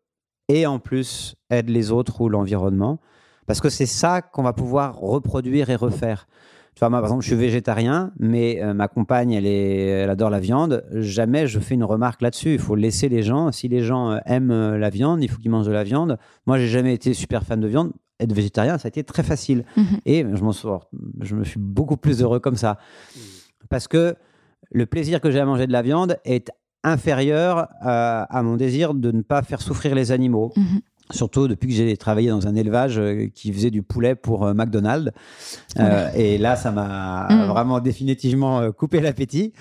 et 0.48 0.66
en 0.66 0.78
plus 0.78 1.34
aide 1.50 1.68
les 1.70 1.90
autres 1.90 2.20
ou 2.20 2.28
l'environnement. 2.28 3.00
Parce 3.46 3.60
que 3.60 3.68
c'est 3.68 3.86
ça 3.86 4.22
qu'on 4.22 4.42
va 4.42 4.52
pouvoir 4.52 4.98
reproduire 4.98 5.70
et 5.70 5.76
refaire. 5.76 6.26
Tu 6.74 6.80
vois, 6.80 6.90
moi, 6.90 6.98
par 6.98 7.08
exemple, 7.08 7.22
je 7.22 7.28
suis 7.28 7.36
végétarien, 7.36 8.10
mais 8.18 8.60
euh, 8.60 8.74
ma 8.74 8.88
compagne, 8.88 9.32
elle, 9.32 9.46
est, 9.46 9.86
elle 9.86 10.10
adore 10.10 10.30
la 10.30 10.40
viande. 10.40 10.84
Jamais 10.92 11.46
je 11.46 11.60
fais 11.60 11.74
une 11.74 11.84
remarque 11.84 12.20
là-dessus. 12.20 12.54
Il 12.54 12.58
faut 12.58 12.74
laisser 12.74 13.08
les 13.08 13.22
gens. 13.22 13.52
Si 13.52 13.68
les 13.68 13.80
gens 13.80 14.10
euh, 14.10 14.18
aiment 14.26 14.50
euh, 14.50 14.76
la 14.76 14.90
viande, 14.90 15.22
il 15.22 15.28
faut 15.28 15.38
qu'ils 15.38 15.52
mangent 15.52 15.68
de 15.68 15.72
la 15.72 15.84
viande. 15.84 16.18
Moi, 16.46 16.58
j'ai 16.58 16.66
jamais 16.66 16.92
été 16.92 17.14
super 17.14 17.44
fan 17.44 17.60
de 17.60 17.68
viande. 17.68 17.92
Être 18.18 18.32
végétarien, 18.32 18.78
ça 18.78 18.86
a 18.86 18.88
été 18.88 19.04
très 19.04 19.22
facile. 19.22 19.64
Mhm. 19.76 20.00
Et 20.04 20.26
je, 20.34 20.42
m'en 20.42 20.50
sors, 20.50 20.88
je 21.20 21.36
me 21.36 21.44
suis 21.44 21.60
beaucoup 21.60 21.96
plus 21.96 22.22
heureux 22.22 22.40
comme 22.40 22.56
ça. 22.56 22.78
Parce 23.70 23.86
que 23.86 24.16
le 24.72 24.86
plaisir 24.86 25.20
que 25.20 25.30
j'ai 25.30 25.38
à 25.38 25.46
manger 25.46 25.68
de 25.68 25.72
la 25.72 25.82
viande 25.82 26.18
est 26.24 26.50
inférieur 26.82 27.68
à, 27.80 28.22
à 28.24 28.42
mon 28.42 28.56
désir 28.56 28.94
de 28.94 29.12
ne 29.12 29.22
pas 29.22 29.42
faire 29.42 29.62
souffrir 29.62 29.94
les 29.94 30.10
animaux. 30.10 30.52
Mhm. 30.56 30.80
Surtout 31.10 31.48
depuis 31.48 31.68
que 31.68 31.74
j'ai 31.74 31.96
travaillé 31.96 32.30
dans 32.30 32.46
un 32.46 32.54
élevage 32.54 32.98
euh, 32.98 33.26
qui 33.34 33.52
faisait 33.52 33.70
du 33.70 33.82
poulet 33.82 34.14
pour 34.14 34.46
euh, 34.46 34.54
McDonald's. 34.54 35.12
Euh, 35.78 36.08
et 36.14 36.38
là, 36.38 36.56
ça 36.56 36.70
m'a 36.70 37.28
Mm. 37.30 37.46
vraiment 37.48 37.80
définitivement 37.80 38.72
coupé 38.72 39.00
l'appétit. 39.00 39.52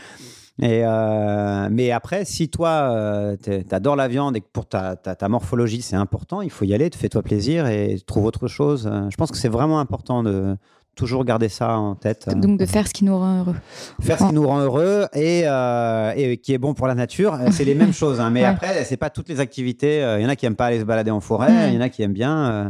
Et 0.62 0.82
euh, 0.86 1.68
mais 1.72 1.91
après, 1.91 2.26
si 2.26 2.48
toi, 2.50 3.36
tu 3.44 3.52
adores 3.72 3.96
la 3.96 4.08
viande 4.08 4.38
et 4.38 4.41
que 4.41 4.48
pour 4.54 4.68
ta, 4.68 4.96
ta, 4.96 5.16
ta 5.16 5.28
morphologie, 5.28 5.82
c'est 5.82 5.96
important, 5.96 6.41
il 6.41 6.52
faut 6.52 6.64
y 6.66 6.74
aller, 6.74 6.89
te 6.89 6.98
fais-toi 6.98 7.24
plaisir 7.24 7.66
et 7.68 7.98
trouve 8.06 8.26
autre 8.26 8.48
chose. 8.48 8.89
Je 9.10 9.16
pense 9.16 9.32
que 9.32 9.38
c'est 9.38 9.50
vraiment 9.50 9.80
important 9.80 10.22
de 10.22 10.56
toujours 10.96 11.26
garder 11.26 11.50
ça 11.50 11.78
en 11.78 11.96
tête. 11.96 12.30
Donc 12.36 12.60
de 12.60 12.66
faire 12.66 12.88
ce 12.88 12.94
qui 12.94 13.04
nous 13.04 13.18
rend 13.18 13.39
heureux. 13.39 13.56
Faire 14.02 14.20
ce 14.20 14.26
qui 14.28 14.34
nous 14.34 14.46
rend 14.48 14.60
heureux 14.60 15.06
et, 15.14 15.41
euh, 15.46 16.14
et 16.16 16.38
qui 16.38 16.54
est 16.54 16.58
bon 16.60 16.74
pour 16.76 16.86
la 16.88 16.94
nature, 16.96 17.34
euh, 17.34 17.48
c'est 17.52 17.66
les 17.66 17.74
mêmes 17.74 17.94
choses. 18.02 18.20
hein. 18.20 18.30
Mais 18.30 18.41
Ouais. 18.41 18.46
après, 18.46 18.84
c'est 18.84 18.98
pas 18.98 19.10
toutes 19.10 19.28
les 19.30 19.39
activités. 19.39 20.04
Euh, 20.04 20.20
Il 20.20 20.24
y 20.24 20.26
en 20.26 20.30
a 20.30 20.36
qui 20.36 20.46
aiment 20.46 20.56
pas 20.56 20.68
aller 20.68 20.80
se 20.80 20.86
balader 20.86 21.10
en 21.12 21.20
forêt, 21.20 21.70
il 21.70 21.74
y 21.74 21.78
en 21.78 21.82
a 21.82 21.89
qui 21.89 22.04
aiment 22.04 22.14
bien. 22.14 22.38
euh. 22.52 22.70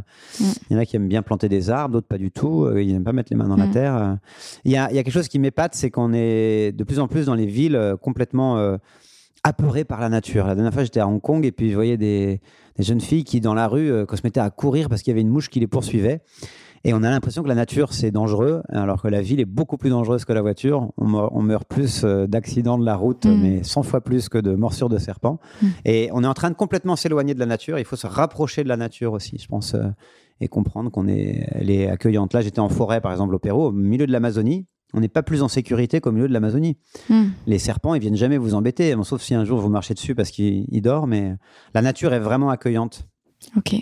Il 0.69 0.73
y 0.73 0.75
en 0.75 0.79
a 0.79 0.85
qui 0.85 0.95
aiment 0.95 1.07
bien 1.09 1.21
planter 1.21 1.49
des 1.49 1.69
arbres, 1.69 1.93
d'autres 1.95 2.07
pas 2.07 2.17
du 2.17 2.31
tout. 2.31 2.69
Ils 2.77 2.93
n'aiment 2.93 3.03
pas 3.03 3.11
mettre 3.13 3.27
les 3.31 3.35
mains 3.37 3.47
dans 3.49 3.57
la 3.57 3.67
terre. 3.67 4.17
Il 4.63 4.71
y 4.71 4.77
a, 4.77 4.89
il 4.89 4.95
y 4.95 4.99
a 4.99 5.03
quelque 5.03 5.13
chose 5.13 5.27
qui 5.27 5.39
m'épate, 5.39 5.75
c'est 5.75 5.89
qu'on 5.91 6.13
est 6.13 6.71
de 6.71 6.83
plus 6.83 6.99
en 6.99 7.07
plus 7.07 7.25
dans 7.25 7.35
les 7.35 7.45
villes 7.45 7.95
complètement 8.01 8.57
euh, 8.57 8.77
apeurés 9.43 9.83
par 9.83 9.99
la 9.99 10.07
nature. 10.09 10.47
La 10.47 10.55
dernière 10.55 10.73
fois, 10.73 10.83
j'étais 10.83 11.01
à 11.01 11.07
Hong 11.07 11.19
Kong 11.21 11.45
et 11.45 11.51
puis 11.51 11.69
je 11.69 11.75
voyais 11.75 11.97
des, 11.97 12.39
des 12.77 12.83
jeunes 12.83 13.01
filles 13.01 13.25
qui, 13.25 13.41
dans 13.41 13.53
la 13.53 13.67
rue, 13.67 13.89
se 13.89 14.21
mettaient 14.23 14.39
à 14.39 14.49
courir 14.49 14.87
parce 14.87 15.01
qu'il 15.01 15.11
y 15.11 15.13
avait 15.15 15.21
une 15.21 15.29
mouche 15.29 15.49
qui 15.49 15.59
les 15.59 15.67
poursuivait. 15.67 16.21
Et 16.85 16.93
on 16.93 17.01
a 17.03 17.09
l'impression 17.09 17.43
que 17.43 17.47
la 17.47 17.55
nature, 17.55 17.93
c'est 17.93 18.11
dangereux, 18.11 18.61
alors 18.69 19.01
que 19.01 19.07
la 19.07 19.21
ville 19.21 19.39
est 19.39 19.45
beaucoup 19.45 19.77
plus 19.77 19.89
dangereuse 19.89 20.25
que 20.25 20.33
la 20.33 20.41
voiture. 20.41 20.91
On 20.97 21.05
meurt, 21.07 21.31
on 21.33 21.41
meurt 21.41 21.65
plus 21.65 22.03
euh, 22.03 22.27
d'accidents 22.27 22.77
de 22.77 22.85
la 22.85 22.95
route, 22.95 23.25
Mhm. 23.25 23.41
mais 23.41 23.63
100 23.63 23.83
fois 23.83 24.01
plus 24.01 24.27
que 24.27 24.37
de 24.37 24.53
morsures 24.55 24.89
de 24.89 24.97
serpents. 24.97 25.39
Mhm. 25.61 25.69
Et 25.85 26.09
on 26.11 26.23
est 26.23 26.27
en 26.27 26.33
train 26.33 26.49
de 26.49 26.55
complètement 26.55 26.95
s'éloigner 26.97 27.33
de 27.33 27.39
la 27.39 27.45
nature. 27.45 27.79
Il 27.79 27.85
faut 27.85 27.95
se 27.95 28.07
rapprocher 28.07 28.63
de 28.63 28.67
la 28.67 28.75
nature 28.75 29.13
aussi, 29.13 29.37
je 29.37 29.47
pense, 29.47 29.75
euh, 29.75 29.83
et 30.41 30.49
comprendre 30.49 30.91
qu'on 30.91 31.07
est, 31.07 31.47
elle 31.51 31.69
est 31.71 31.87
accueillante. 31.87 32.33
Là, 32.33 32.41
j'étais 32.41 32.59
en 32.59 32.67
forêt, 32.69 32.99
par 32.99 33.11
exemple, 33.13 33.33
au 33.33 33.39
Pérou, 33.39 33.63
au 33.67 33.71
milieu 33.71 34.05
de 34.05 34.11
l'Amazonie. 34.11 34.65
On 34.93 34.99
n'est 34.99 35.07
pas 35.07 35.23
plus 35.23 35.41
en 35.41 35.47
sécurité 35.47 36.01
qu'au 36.01 36.11
milieu 36.11 36.27
de 36.27 36.33
l'Amazonie. 36.33 36.77
Hmm. 37.09 37.29
Les 37.47 37.59
serpents, 37.59 37.95
ils 37.95 38.01
viennent 38.01 38.15
jamais 38.17 38.37
vous 38.37 38.53
embêter, 38.55 38.93
bon, 38.95 39.03
sauf 39.03 39.21
si 39.21 39.33
un 39.33 39.45
jour 39.45 39.59
vous 39.59 39.69
marchez 39.69 39.93
dessus 39.93 40.13
parce 40.15 40.29
qu'il 40.31 40.65
il 40.69 40.81
dort. 40.81 41.07
Mais 41.07 41.33
la 41.73 41.81
nature 41.81 42.13
est 42.13 42.19
vraiment 42.19 42.49
accueillante 42.49 43.07
Ok. 43.57 43.75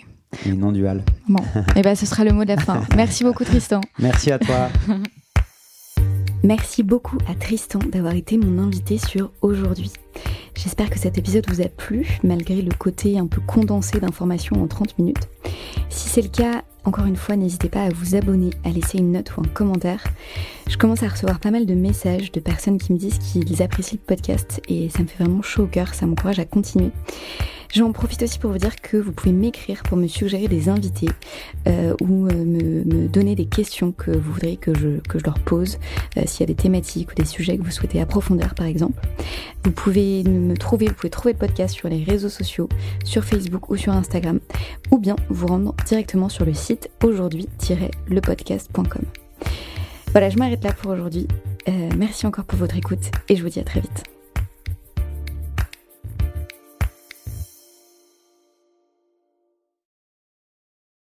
Et 0.46 0.54
non 0.54 0.72
duale. 0.72 1.04
Bon. 1.28 1.44
Et 1.76 1.82
ben 1.82 1.96
ce 1.96 2.06
sera 2.06 2.24
le 2.24 2.32
mot 2.32 2.44
de 2.44 2.50
la 2.50 2.58
fin. 2.58 2.82
Merci 2.96 3.24
beaucoup 3.24 3.44
Tristan. 3.44 3.82
Merci 4.00 4.32
à 4.32 4.40
toi. 4.40 4.70
Merci 6.44 6.82
beaucoup 6.82 7.18
à 7.28 7.36
Tristan 7.36 7.80
d'avoir 7.92 8.16
été 8.16 8.38
mon 8.38 8.62
invité 8.64 8.98
sur 8.98 9.32
Aujourd'hui. 9.42 9.92
J'espère 10.56 10.90
que 10.90 10.98
cet 10.98 11.18
épisode 11.18 11.46
vous 11.50 11.62
a 11.62 11.70
plu, 11.70 12.20
malgré 12.24 12.62
le 12.62 12.72
côté 12.72 13.18
un 13.20 13.28
peu 13.28 13.42
condensé 13.42 14.00
d'informations 14.00 14.62
en 14.62 14.68
30 14.68 14.98
minutes. 14.98 15.30
Si 15.90 16.10
c'est 16.10 16.22
le 16.22 16.30
cas, 16.30 16.64
encore 16.84 17.06
une 17.06 17.16
fois, 17.16 17.36
n'hésitez 17.36 17.70
pas 17.70 17.84
à 17.84 17.90
vous 17.90 18.16
abonner, 18.16 18.50
à 18.64 18.70
laisser 18.70 18.98
une 18.98 19.12
note 19.12 19.36
ou 19.38 19.42
un 19.42 19.48
commentaire. 19.54 20.04
Je 20.68 20.78
commence 20.78 21.04
à 21.04 21.10
recevoir 21.10 21.40
pas 21.40 21.52
mal 21.52 21.66
de 21.68 21.76
messages 21.76 22.32
de 22.32 22.40
personnes 22.40 22.80
qui 22.80 22.92
me 22.92 22.98
disent 22.98 23.20
qu'ils 23.20 23.62
apprécient 23.62 24.00
le 24.02 24.06
podcast 24.06 24.62
et 24.68 24.90
ça 24.90 25.04
me 25.04 25.08
fait 25.08 25.24
vraiment 25.24 25.44
chaud 25.44 25.64
au 25.64 25.68
cœur, 25.68 25.94
ça 25.94 26.08
m'encourage 26.08 26.40
à 26.40 26.46
continuer. 26.46 26.92
J'en 27.74 27.94
profite 27.94 28.22
aussi 28.24 28.38
pour 28.38 28.52
vous 28.52 28.58
dire 28.58 28.76
que 28.76 28.98
vous 28.98 29.14
pouvez 29.14 29.32
m'écrire 29.32 29.84
pour 29.84 29.98
me 29.98 30.08
suggérer 30.08 30.50
des 30.50 30.68
invités 30.68 31.08
euh, 31.68 31.96
ou 32.02 32.28
euh, 32.28 32.34
me, 32.34 33.08
donner 33.08 33.36
des 33.36 33.46
questions 33.46 33.94
que 33.94 34.12
vous 34.12 34.34
voudriez 34.34 34.58
que 34.58 34.74
je, 34.74 35.00
que 35.00 35.20
je 35.20 35.24
leur 35.24 35.40
pose, 35.40 35.80
euh, 36.18 36.24
s'il 36.26 36.42
y 36.42 36.44
a 36.44 36.48
des 36.48 36.56
thématiques 36.56 37.12
ou 37.12 37.16
des 37.16 37.26
sujets 37.26 37.58
que 37.58 37.64
vous 37.64 37.72
souhaitez 37.72 38.02
approfondir 38.02 38.56
par 38.56 38.66
exemple. 38.66 39.00
Vous 39.64 39.72
pouvez 39.72 40.24
me 40.24 40.58
trouver, 40.58 40.88
vous 40.88 40.96
pouvez 40.96 41.10
trouver 41.10 41.32
le 41.32 41.40
podcast 41.40 41.74
sur 41.74 41.88
les 41.88 42.04
réseaux 42.04 42.30
sociaux, 42.30 42.68
sur 43.06 43.24
Facebook 43.24 43.70
ou 43.70 43.78
sur 43.78 43.94
Instagram, 43.94 44.42
ou 44.92 44.98
bien 44.98 45.16
vous 45.30 45.48
rendre 45.48 45.74
directement 45.86 46.28
sur 46.28 46.44
le 46.46 46.54
site 46.54 46.90
aujourd'hui-lepodcast.com. 47.04 49.04
Voilà, 50.12 50.30
je 50.30 50.38
m'arrête 50.38 50.64
là 50.64 50.74
pour 50.74 50.92
aujourd'hui. 50.92 51.28
Euh, 51.70 51.90
merci 51.98 52.28
encore 52.28 52.46
pour 52.46 52.60
votre 52.60 52.76
écoute 52.76 53.12
et 53.30 53.36
je 53.36 53.44
vous 53.44 53.50
dis 53.50 53.60
à 53.60 53.64
très 53.64 53.80
vite. 53.80 54.04